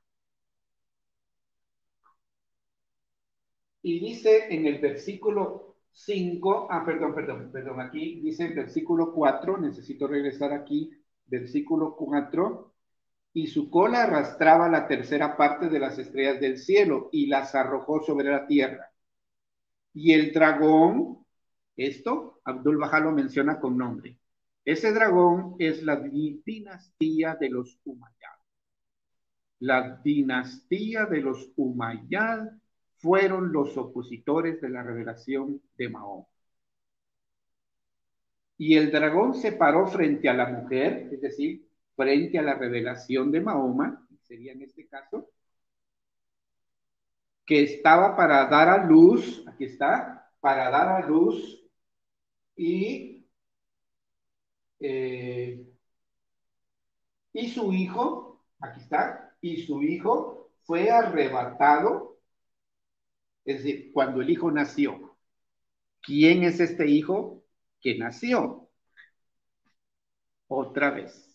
Y 3.82 4.00
dice 4.00 4.46
en 4.50 4.66
el 4.66 4.80
versículo 4.80 5.76
5, 5.92 6.68
ah, 6.70 6.84
perdón, 6.84 7.14
perdón, 7.14 7.50
perdón, 7.52 7.80
aquí 7.80 8.20
dice 8.20 8.46
el 8.46 8.54
versículo 8.54 9.12
4, 9.12 9.58
necesito 9.58 10.08
regresar 10.08 10.52
aquí, 10.52 10.90
versículo 11.26 11.94
4, 11.96 12.74
y 13.36 13.48
su 13.48 13.68
cola 13.68 14.04
arrastraba 14.04 14.66
la 14.66 14.88
tercera 14.88 15.36
parte 15.36 15.68
de 15.68 15.78
las 15.78 15.98
estrellas 15.98 16.40
del 16.40 16.56
cielo 16.56 17.10
y 17.12 17.26
las 17.26 17.54
arrojó 17.54 18.00
sobre 18.00 18.30
la 18.30 18.46
tierra. 18.46 18.90
Y 19.92 20.14
el 20.14 20.32
dragón, 20.32 21.18
esto 21.76 22.40
Abdul 22.44 22.78
Bahá 22.78 22.98
lo 23.00 23.12
menciona 23.12 23.60
con 23.60 23.76
nombre. 23.76 24.18
Ese 24.64 24.90
dragón 24.90 25.54
es 25.58 25.82
la 25.82 25.96
dinastía 25.96 27.36
de 27.38 27.50
los 27.50 27.78
Umayyad. 27.84 28.38
La 29.58 30.00
dinastía 30.02 31.04
de 31.04 31.20
los 31.20 31.52
Umayyad 31.56 32.52
fueron 32.96 33.52
los 33.52 33.76
opositores 33.76 34.62
de 34.62 34.70
la 34.70 34.82
revelación 34.82 35.60
de 35.76 35.90
Mahoma. 35.90 36.26
Y 38.56 38.76
el 38.78 38.90
dragón 38.90 39.34
se 39.34 39.52
paró 39.52 39.86
frente 39.88 40.26
a 40.30 40.32
la 40.32 40.48
mujer, 40.48 41.10
es 41.12 41.20
decir, 41.20 41.65
frente 41.96 42.38
a 42.38 42.42
la 42.42 42.54
revelación 42.54 43.32
de 43.32 43.40
Mahoma, 43.40 44.06
sería 44.22 44.52
en 44.52 44.62
este 44.62 44.86
caso, 44.86 45.30
que 47.44 47.62
estaba 47.62 48.16
para 48.16 48.46
dar 48.46 48.68
a 48.68 48.84
luz, 48.84 49.44
aquí 49.46 49.64
está, 49.64 50.30
para 50.40 50.68
dar 50.70 50.88
a 50.88 51.06
luz 51.06 51.64
y, 52.56 53.26
eh, 54.80 55.64
y 57.32 57.48
su 57.48 57.72
hijo, 57.72 58.44
aquí 58.60 58.80
está, 58.80 59.36
y 59.40 59.62
su 59.62 59.82
hijo 59.82 60.50
fue 60.64 60.90
arrebatado, 60.90 62.18
es 63.44 63.58
decir, 63.58 63.92
cuando 63.92 64.20
el 64.20 64.30
hijo 64.30 64.50
nació. 64.50 65.16
¿Quién 66.02 66.42
es 66.42 66.60
este 66.60 66.88
hijo 66.88 67.44
que 67.80 67.96
nació? 67.96 68.68
Otra 70.48 70.90
vez. 70.90 71.25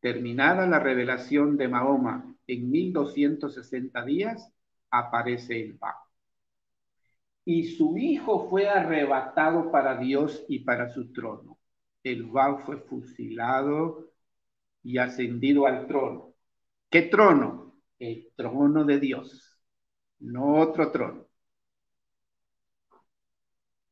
Terminada 0.00 0.66
la 0.66 0.78
revelación 0.78 1.56
de 1.56 1.68
Mahoma 1.68 2.34
en 2.46 2.70
1260 2.70 4.04
días, 4.04 4.52
aparece 4.90 5.60
el 5.60 5.74
Ba. 5.74 5.96
Y 7.44 7.64
su 7.76 7.96
hijo 7.96 8.48
fue 8.48 8.68
arrebatado 8.68 9.70
para 9.70 9.96
Dios 9.96 10.44
y 10.48 10.60
para 10.60 10.88
su 10.90 11.12
trono. 11.12 11.58
El 12.02 12.24
Ba 12.26 12.58
fue 12.58 12.78
fusilado 12.78 14.10
y 14.82 14.98
ascendido 14.98 15.66
al 15.66 15.86
trono. 15.86 16.34
¿Qué 16.90 17.02
trono? 17.02 17.74
El 17.98 18.30
trono 18.36 18.84
de 18.84 19.00
Dios, 19.00 19.60
no 20.20 20.60
otro 20.60 20.90
trono. 20.92 21.27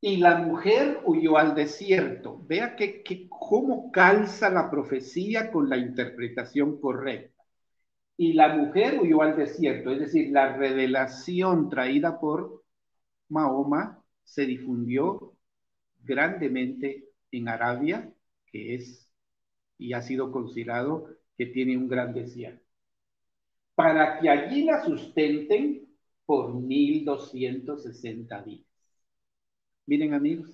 Y 0.01 0.18
la 0.18 0.39
mujer 0.39 1.01
huyó 1.05 1.39
al 1.39 1.55
desierto. 1.55 2.40
Vea 2.47 2.77
que, 2.77 3.28
cómo 3.28 3.90
calza 3.90 4.51
la 4.51 4.70
profecía 4.70 5.51
con 5.51 5.68
la 5.68 5.77
interpretación 5.77 6.81
correcta. 6.81 7.43
Y 8.16 8.32
la 8.32 8.55
mujer 8.55 9.01
huyó 9.01 9.23
al 9.23 9.36
desierto, 9.36 9.90
es 9.90 10.01
decir, 10.01 10.31
la 10.32 10.56
revelación 10.56 11.68
traída 11.68 12.18
por 12.18 12.64
Mahoma 13.28 14.02
se 14.24 14.47
difundió 14.47 15.36
grandemente 16.02 17.05
en 17.31 17.48
Arabia, 17.48 18.10
que 18.47 18.74
es 18.74 19.06
y 19.78 19.93
ha 19.93 20.02
sido 20.02 20.32
considerado 20.32 21.09
que 21.36 21.47
tiene 21.47 21.77
un 21.77 21.89
gran 21.89 22.14
desierto, 22.14 22.64
para 23.74 24.18
que 24.18 24.28
allí 24.28 24.64
la 24.64 24.85
sustenten 24.85 25.89
por 26.24 26.55
1260 26.55 28.43
días. 28.43 28.66
Miren 29.87 30.15
amigos, 30.15 30.51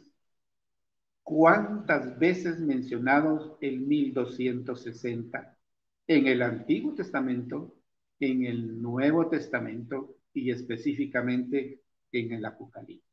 ¿cuántas 1.23 2.19
veces 2.19 2.59
mencionados 2.61 3.57
el 3.63 3.81
1260 3.81 5.59
en 6.07 6.27
el 6.27 6.43
Antiguo 6.43 6.95
Testamento, 6.95 7.75
en 8.21 8.45
el 8.45 8.81
Nuevo 8.81 9.29
Testamento 9.29 10.17
y 10.35 10.51
específicamente 10.51 11.81
en 12.13 12.33
el 12.33 12.45
Apocalipsis? 12.45 13.09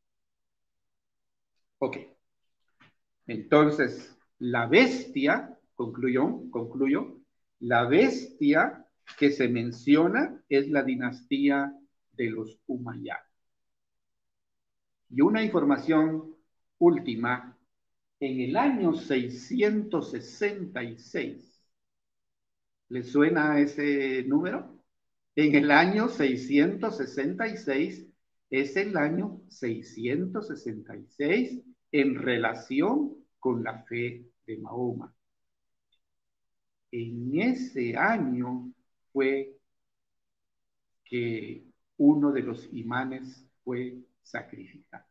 Ok. 1.78 1.98
Entonces, 3.28 4.18
la 4.40 4.68
bestia, 4.68 5.58
concluyó, 5.76 6.50
concluyo, 6.52 7.22
la 7.60 7.86
bestia 7.86 8.86
que 9.18 9.32
se 9.32 9.48
menciona 9.48 10.44
es 10.50 10.70
la 10.70 10.84
dinastía 10.84 11.74
de 12.12 12.30
los 12.30 12.60
Umayyad. 12.68 13.29
Y 15.10 15.22
una 15.22 15.44
información 15.44 16.36
última, 16.78 17.58
en 18.20 18.42
el 18.42 18.58
año 18.58 18.94
666, 18.94 21.64
¿le 22.90 23.04
suena 23.04 23.60
ese 23.60 24.24
número? 24.28 24.78
En 25.36 25.56
el 25.56 25.72
año 25.72 26.10
666 26.10 28.06
es 28.50 28.76
el 28.76 28.98
año 28.98 29.42
666 29.48 31.64
en 31.92 32.16
relación 32.16 33.16
con 33.40 33.64
la 33.64 33.84
fe 33.84 34.26
de 34.46 34.58
Mahoma. 34.58 35.14
En 36.92 37.40
ese 37.40 37.96
año 37.96 38.72
fue 39.12 39.56
que 41.06 41.64
uno 41.98 42.32
de 42.32 42.42
los 42.42 42.68
imanes 42.74 43.46
fue 43.64 43.98
sacrificar. 44.30 45.06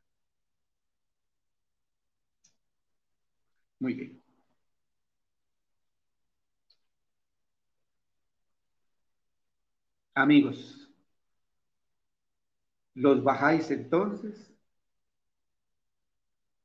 Muy 3.81 3.95
bien. 3.95 4.23
Amigos, 10.15 10.91
los 12.93 13.25
bajáis 13.25 13.71
entonces. 13.71 14.53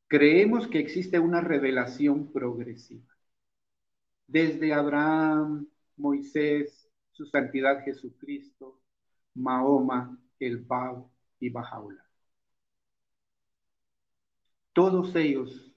Creemos 0.07 0.69
que 0.69 0.79
existe 0.79 1.19
una 1.19 1.41
revelación 1.41 2.31
progresiva. 2.31 3.13
Desde 4.27 4.73
Abraham, 4.73 5.67
Moisés, 5.95 6.89
su 7.13 7.25
santidad 7.25 7.83
Jesucristo, 7.85 8.81
Mahoma, 9.35 10.17
el 10.39 10.57
Bab 10.57 11.05
y 11.39 11.49
Bajaula. 11.49 12.02
Todos 14.73 15.15
ellos 15.15 15.71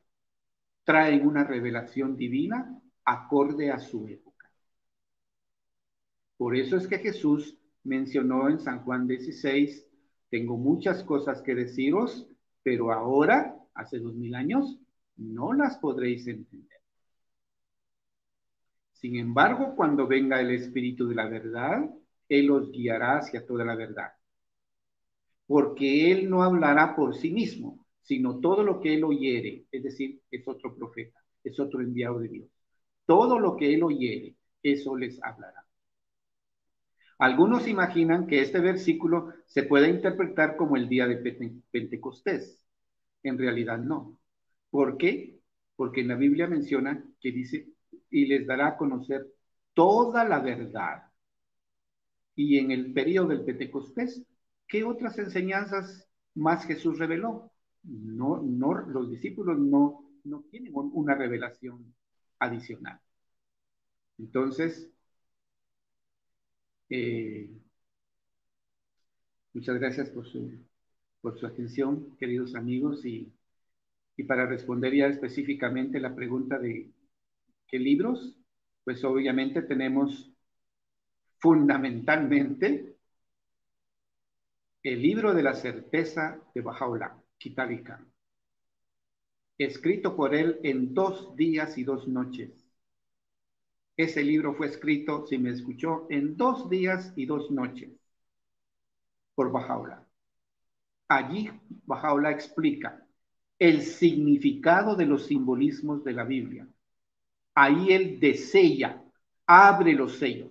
traen 0.84 1.26
una 1.26 1.44
revelación 1.44 2.16
divina 2.16 2.80
acorde 3.04 3.70
a 3.70 3.78
su 3.78 4.06
época. 4.08 4.50
Por 6.36 6.56
eso 6.56 6.76
es 6.76 6.86
que 6.86 6.98
Jesús 6.98 7.58
mencionó 7.84 8.48
en 8.48 8.58
San 8.58 8.82
Juan 8.84 9.06
16, 9.06 9.86
tengo 10.30 10.56
muchas 10.56 11.02
cosas 11.04 11.40
que 11.42 11.54
deciros, 11.54 12.26
pero 12.62 12.92
ahora, 12.92 13.56
hace 13.74 13.98
dos 13.98 14.14
mil 14.14 14.34
años, 14.34 14.78
no 15.16 15.52
las 15.52 15.78
podréis 15.78 16.26
entender. 16.26 16.80
Sin 18.92 19.16
embargo, 19.16 19.74
cuando 19.76 20.06
venga 20.06 20.40
el 20.40 20.50
Espíritu 20.50 21.06
de 21.06 21.14
la 21.14 21.28
verdad, 21.28 21.88
Él 22.28 22.50
os 22.50 22.70
guiará 22.72 23.18
hacia 23.18 23.46
toda 23.46 23.64
la 23.64 23.76
verdad. 23.76 24.12
Porque 25.46 26.10
Él 26.10 26.28
no 26.28 26.42
hablará 26.42 26.96
por 26.96 27.14
sí 27.14 27.30
mismo, 27.30 27.85
sino 28.06 28.38
todo 28.38 28.62
lo 28.62 28.80
que 28.80 28.94
él 28.94 29.02
oyere, 29.02 29.66
es 29.72 29.82
decir, 29.82 30.22
es 30.30 30.46
otro 30.46 30.76
profeta, 30.76 31.20
es 31.42 31.58
otro 31.58 31.80
enviado 31.80 32.20
de 32.20 32.28
Dios. 32.28 32.48
Todo 33.04 33.40
lo 33.40 33.56
que 33.56 33.74
él 33.74 33.82
oyere, 33.82 34.36
eso 34.62 34.96
les 34.96 35.20
hablará. 35.24 35.66
Algunos 37.18 37.66
imaginan 37.66 38.28
que 38.28 38.42
este 38.42 38.60
versículo 38.60 39.32
se 39.46 39.64
puede 39.64 39.88
interpretar 39.88 40.56
como 40.56 40.76
el 40.76 40.88
día 40.88 41.08
de 41.08 41.16
Pentecostés. 41.72 42.64
En 43.24 43.38
realidad 43.38 43.78
no. 43.78 44.20
¿Por 44.70 44.98
qué? 44.98 45.40
Porque 45.74 46.02
en 46.02 46.08
la 46.08 46.14
Biblia 46.14 46.46
menciona 46.46 47.02
que 47.20 47.32
dice, 47.32 47.66
y 48.08 48.26
les 48.26 48.46
dará 48.46 48.68
a 48.68 48.76
conocer 48.76 49.26
toda 49.74 50.24
la 50.24 50.38
verdad. 50.38 51.10
Y 52.36 52.58
en 52.58 52.70
el 52.70 52.92
periodo 52.92 53.28
del 53.28 53.44
Pentecostés, 53.44 54.22
¿qué 54.68 54.84
otras 54.84 55.18
enseñanzas 55.18 56.08
más 56.34 56.66
Jesús 56.66 56.98
reveló? 56.98 57.50
No, 57.86 58.42
no, 58.42 58.74
los 58.88 59.10
discípulos 59.10 59.58
no, 59.58 60.04
no 60.24 60.42
tienen 60.50 60.72
una 60.74 61.14
revelación 61.14 61.94
adicional. 62.38 63.00
Entonces, 64.18 64.90
eh, 66.90 67.48
muchas 69.54 69.78
gracias 69.78 70.10
por 70.10 70.26
su, 70.26 70.52
por 71.20 71.38
su 71.38 71.46
atención, 71.46 72.16
queridos 72.18 72.54
amigos, 72.54 73.04
y, 73.04 73.32
y 74.16 74.24
para 74.24 74.46
responder 74.46 74.94
ya 74.94 75.06
específicamente 75.08 76.00
la 76.00 76.14
pregunta 76.14 76.58
de 76.58 76.92
¿Qué 77.68 77.78
libros? 77.78 78.38
Pues 78.84 79.04
obviamente 79.04 79.62
tenemos 79.62 80.32
fundamentalmente 81.38 82.96
el 84.82 85.02
libro 85.02 85.34
de 85.34 85.42
la 85.42 85.52
certeza 85.52 86.40
de 86.54 86.62
Bajaola, 86.62 87.22
Kitabika, 87.38 88.04
escrito 89.58 90.16
por 90.16 90.34
él 90.34 90.60
en 90.62 90.94
dos 90.94 91.36
días 91.36 91.78
y 91.78 91.84
dos 91.84 92.06
noches. 92.08 92.66
Ese 93.96 94.22
libro 94.22 94.54
fue 94.54 94.66
escrito, 94.66 95.26
si 95.26 95.38
me 95.38 95.50
escuchó, 95.50 96.06
en 96.10 96.36
dos 96.36 96.68
días 96.68 97.12
y 97.16 97.26
dos 97.26 97.50
noches 97.50 97.90
por 99.34 99.52
Bajaola. 99.52 100.06
Allí 101.08 101.50
Bajaola 101.84 102.30
explica 102.30 103.06
el 103.58 103.82
significado 103.82 104.96
de 104.96 105.06
los 105.06 105.26
simbolismos 105.26 106.04
de 106.04 106.12
la 106.12 106.24
Biblia. 106.24 106.66
Ahí 107.54 107.92
él 107.92 108.20
desella, 108.20 109.02
abre 109.46 109.94
los 109.94 110.18
sellos, 110.18 110.50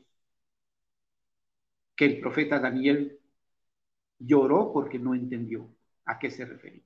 que 1.95 2.05
el 2.05 2.19
profeta 2.19 2.59
Daniel 2.59 3.19
lloró 4.19 4.71
porque 4.73 4.97
no 4.97 5.13
entendió 5.13 5.74
a 6.05 6.19
qué 6.19 6.29
se 6.29 6.45
refería. 6.45 6.83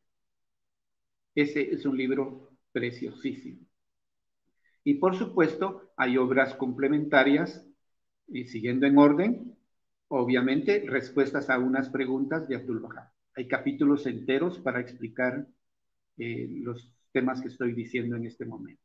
Ese 1.36 1.74
es 1.74 1.86
un 1.86 1.98
libro 1.98 2.50
preciosísimo. 2.72 3.66
Y 4.84 4.96
por 4.96 5.16
supuesto, 5.16 5.92
hay 5.98 6.18
obras 6.18 6.56
complementarias, 6.56 7.66
y 8.28 8.46
siguiendo 8.46 8.86
en 8.88 8.98
orden, 8.98 9.58
obviamente, 10.08 10.84
respuestas 10.88 11.50
a 11.50 11.60
unas 11.60 11.90
preguntas 11.90 12.48
de 12.48 12.56
Abdul 12.56 12.80
Bahá. 12.80 13.14
Hay 13.36 13.48
capítulos 13.48 14.06
enteros 14.06 14.60
para 14.60 14.80
explicar 14.80 15.48
eh, 16.18 16.48
los 16.50 16.92
temas 17.12 17.42
que 17.42 17.48
estoy 17.48 17.74
diciendo 17.74 18.16
en 18.16 18.26
este 18.26 18.46
momento. 18.46 18.82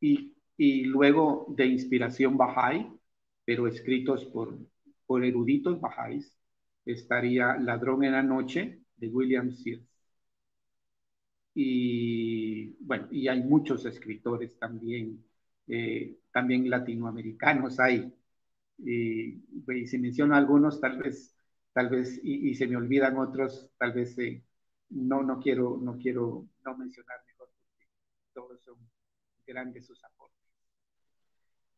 Y, 0.00 0.36
y 0.56 0.84
luego 0.84 1.46
de 1.56 1.66
inspiración 1.66 2.36
Bahá'í, 2.36 2.98
pero 3.44 3.66
escritos 3.66 4.24
por, 4.26 4.58
por 5.06 5.24
eruditos 5.24 5.80
Bahá'ís, 5.80 6.36
estaría 6.84 7.56
Ladrón 7.56 8.04
en 8.04 8.12
la 8.12 8.22
Noche 8.22 8.80
de 8.96 9.08
William 9.08 9.50
Sears. 9.52 9.82
Y 11.54 12.76
bueno, 12.84 13.08
y 13.10 13.28
hay 13.28 13.42
muchos 13.42 13.86
escritores 13.86 14.58
también, 14.58 15.24
eh, 15.68 16.18
también 16.32 16.68
latinoamericanos 16.68 17.80
hay. 17.80 18.12
Y, 18.78 19.40
si 19.86 19.98
menciono 19.98 20.34
algunos, 20.36 20.80
tal 20.80 20.98
vez, 20.98 21.34
tal 21.72 21.88
vez, 21.88 22.20
y, 22.22 22.54
se 22.54 22.66
me 22.66 22.76
olvidan 22.76 23.16
otros, 23.18 23.70
tal 23.78 23.92
vez 23.92 24.18
eh, 24.18 24.42
no, 24.90 25.22
no 25.22 25.40
quiero, 25.40 25.78
no 25.82 25.98
quiero 25.98 26.46
no 26.64 26.76
mencionar 26.76 27.18
mejor, 27.26 27.48
porque 27.64 27.86
todos 28.34 28.60
son 28.62 28.76
grandes 29.46 29.86
sus 29.86 30.02
aportes. 30.04 30.36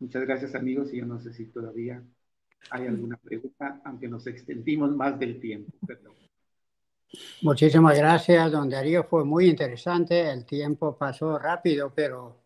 Muchas 0.00 0.24
gracias 0.24 0.54
amigos, 0.54 0.92
y 0.92 0.98
yo 0.98 1.06
no 1.06 1.20
sé 1.20 1.32
si 1.32 1.46
todavía 1.46 2.02
¿Hay 2.70 2.86
alguna 2.86 3.16
pregunta? 3.16 3.80
Aunque 3.84 4.08
nos 4.08 4.26
extendimos 4.26 4.94
más 4.94 5.18
del 5.18 5.40
tiempo. 5.40 5.72
Perdón. 5.86 6.14
Muchísimas 7.42 7.96
gracias, 7.96 8.52
don 8.52 8.68
Darío. 8.68 9.04
Fue 9.04 9.24
muy 9.24 9.48
interesante. 9.48 10.30
El 10.30 10.44
tiempo 10.44 10.96
pasó 10.96 11.38
rápido, 11.38 11.92
pero 11.94 12.36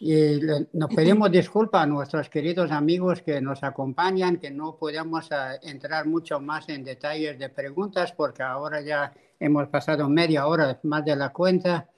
y 0.00 0.38
nos 0.74 0.94
pedimos 0.94 1.30
disculpas 1.30 1.82
a 1.82 1.86
nuestros 1.86 2.28
queridos 2.28 2.70
amigos 2.70 3.20
que 3.20 3.40
nos 3.40 3.64
acompañan, 3.64 4.36
que 4.36 4.48
no 4.48 4.76
podemos 4.76 5.30
ah, 5.32 5.56
entrar 5.60 6.06
mucho 6.06 6.38
más 6.38 6.68
en 6.68 6.84
detalles 6.84 7.36
de 7.36 7.48
preguntas 7.48 8.12
porque 8.12 8.44
ahora 8.44 8.80
ya 8.80 9.12
hemos 9.40 9.66
pasado 9.66 10.08
media 10.08 10.46
hora 10.46 10.78
más 10.84 11.04
de 11.04 11.16
la 11.16 11.30
cuenta. 11.30 11.88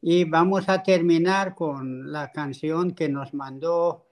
Y 0.00 0.24
vamos 0.24 0.68
a 0.68 0.82
terminar 0.82 1.56
con 1.56 2.12
la 2.12 2.30
canción 2.30 2.92
que 2.92 3.08
nos 3.08 3.34
mandó 3.34 4.03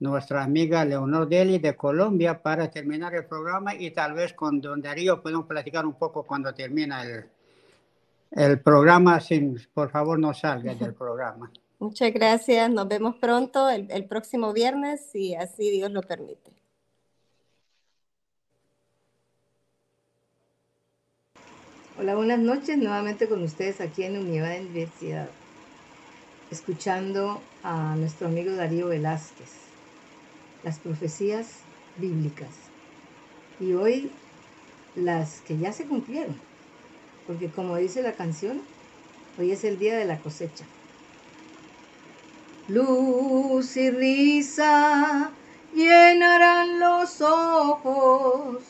nuestra 0.00 0.42
amiga 0.42 0.84
Leonor 0.84 1.28
Deli 1.28 1.58
de 1.58 1.76
Colombia 1.76 2.42
para 2.42 2.70
terminar 2.70 3.14
el 3.14 3.26
programa 3.26 3.74
y 3.74 3.90
tal 3.90 4.14
vez 4.14 4.32
con 4.32 4.60
don 4.60 4.80
Darío 4.80 5.22
podemos 5.22 5.46
platicar 5.46 5.84
un 5.86 5.94
poco 5.94 6.24
cuando 6.24 6.52
termina 6.54 7.02
el, 7.02 7.26
el 8.30 8.60
programa. 8.60 9.20
Sin, 9.20 9.60
por 9.72 9.90
favor, 9.90 10.18
no 10.18 10.32
salga 10.32 10.74
del 10.74 10.94
programa. 10.94 11.52
Muchas 11.78 12.12
gracias. 12.12 12.70
Nos 12.70 12.88
vemos 12.88 13.16
pronto 13.16 13.68
el, 13.68 13.90
el 13.90 14.06
próximo 14.06 14.52
viernes, 14.52 15.06
si 15.12 15.34
así 15.34 15.70
Dios 15.70 15.90
lo 15.90 16.02
permite. 16.02 16.50
Hola, 21.98 22.14
buenas 22.14 22.38
noches. 22.38 22.78
Nuevamente 22.78 23.28
con 23.28 23.42
ustedes 23.42 23.82
aquí 23.82 24.04
en 24.04 24.16
Unidad 24.16 24.50
de 24.50 24.60
Universidad, 24.60 25.28
escuchando 26.50 27.42
a 27.62 27.94
nuestro 27.96 28.28
amigo 28.28 28.54
Darío 28.56 28.88
Velázquez 28.88 29.69
las 30.62 30.78
profecías 30.78 31.46
bíblicas. 31.96 32.48
Y 33.58 33.72
hoy 33.72 34.10
las 34.94 35.40
que 35.42 35.58
ya 35.58 35.72
se 35.72 35.84
cumplieron, 35.84 36.36
porque 37.26 37.48
como 37.50 37.76
dice 37.76 38.02
la 38.02 38.12
canción, 38.12 38.60
hoy 39.38 39.52
es 39.52 39.64
el 39.64 39.78
día 39.78 39.96
de 39.96 40.04
la 40.04 40.18
cosecha. 40.18 40.64
Luz 42.68 43.76
y 43.76 43.90
risa 43.90 45.30
llenarán 45.74 46.78
los 46.80 47.20
ojos, 47.20 48.62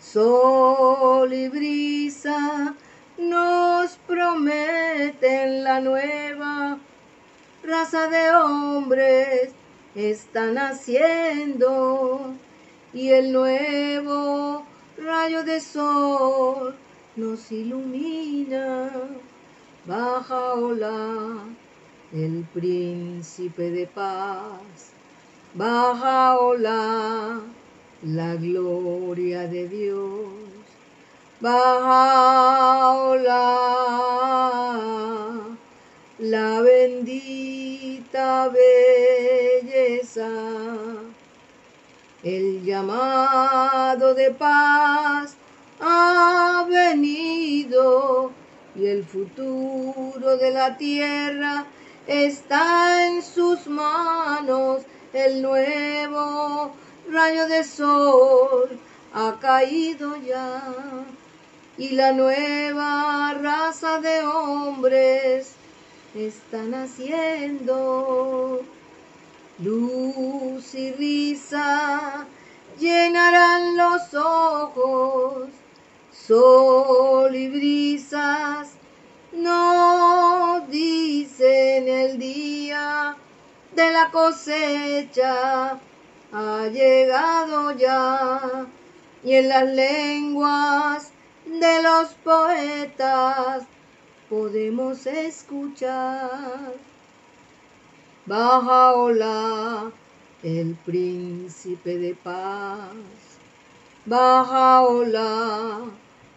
sol 0.00 1.32
y 1.32 1.48
brisa 1.48 2.74
nos 3.18 3.96
prometen 4.06 5.64
la 5.64 5.80
nueva 5.80 6.78
raza 7.62 8.08
de 8.08 8.30
hombres 8.32 9.52
están 9.94 10.56
haciendo 10.56 12.34
y 12.94 13.10
el 13.10 13.32
nuevo 13.32 14.64
rayo 14.98 15.44
de 15.44 15.60
sol 15.60 16.74
nos 17.16 17.52
ilumina. 17.52 18.90
Baja 19.84 20.54
hola, 20.54 21.44
el 22.12 22.46
príncipe 22.54 23.70
de 23.70 23.86
paz. 23.86 24.92
Baja 25.54 26.38
hola, 26.38 27.40
la 28.02 28.34
gloria 28.36 29.48
de 29.48 29.68
Dios. 29.68 30.28
Baja 31.40 32.94
hola, 32.94 33.42
la 36.22 36.60
bendita 36.60 38.48
belleza, 38.48 40.28
el 42.22 42.64
llamado 42.64 44.14
de 44.14 44.30
paz 44.30 45.34
ha 45.80 46.64
venido 46.68 48.30
y 48.76 48.86
el 48.86 49.04
futuro 49.04 50.36
de 50.36 50.52
la 50.52 50.76
tierra 50.76 51.66
está 52.06 53.08
en 53.08 53.20
sus 53.20 53.66
manos, 53.66 54.82
el 55.12 55.42
nuevo 55.42 56.72
rayo 57.10 57.48
de 57.48 57.64
sol 57.64 58.78
ha 59.12 59.38
caído 59.40 60.14
ya 60.18 60.62
y 61.76 61.96
la 61.96 62.12
nueva 62.12 63.34
raza 63.42 63.98
de 63.98 64.24
hombres 64.24 65.56
están 66.14 66.74
haciendo. 66.74 68.62
Luz 69.58 70.74
y 70.74 70.92
risa 70.92 72.26
llenarán 72.78 73.76
los 73.76 74.14
ojos, 74.14 75.48
sol 76.10 77.34
y 77.34 77.48
brisas 77.48 78.70
no 79.32 80.66
dicen 80.68 81.88
el 81.88 82.18
día 82.18 83.16
de 83.74 83.90
la 83.90 84.10
cosecha 84.10 85.78
ha 86.32 86.66
llegado 86.72 87.72
ya 87.72 88.66
y 89.24 89.34
en 89.34 89.48
las 89.48 89.64
lenguas 89.64 91.10
de 91.46 91.82
los 91.82 92.08
poetas 92.24 93.64
podemos 94.32 95.06
escuchar. 95.06 96.72
Baja 98.24 98.94
hola, 98.94 99.92
el 100.42 100.74
príncipe 100.86 101.98
de 101.98 102.14
paz. 102.14 102.94
Baja 104.06 104.84
hola, 104.84 105.80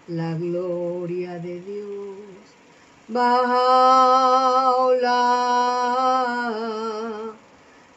la 0.10 0.34
gloria 0.34 1.40
de 1.40 1.62
Dios. 1.62 2.18
Baja 3.08 4.76
hola, 4.76 5.22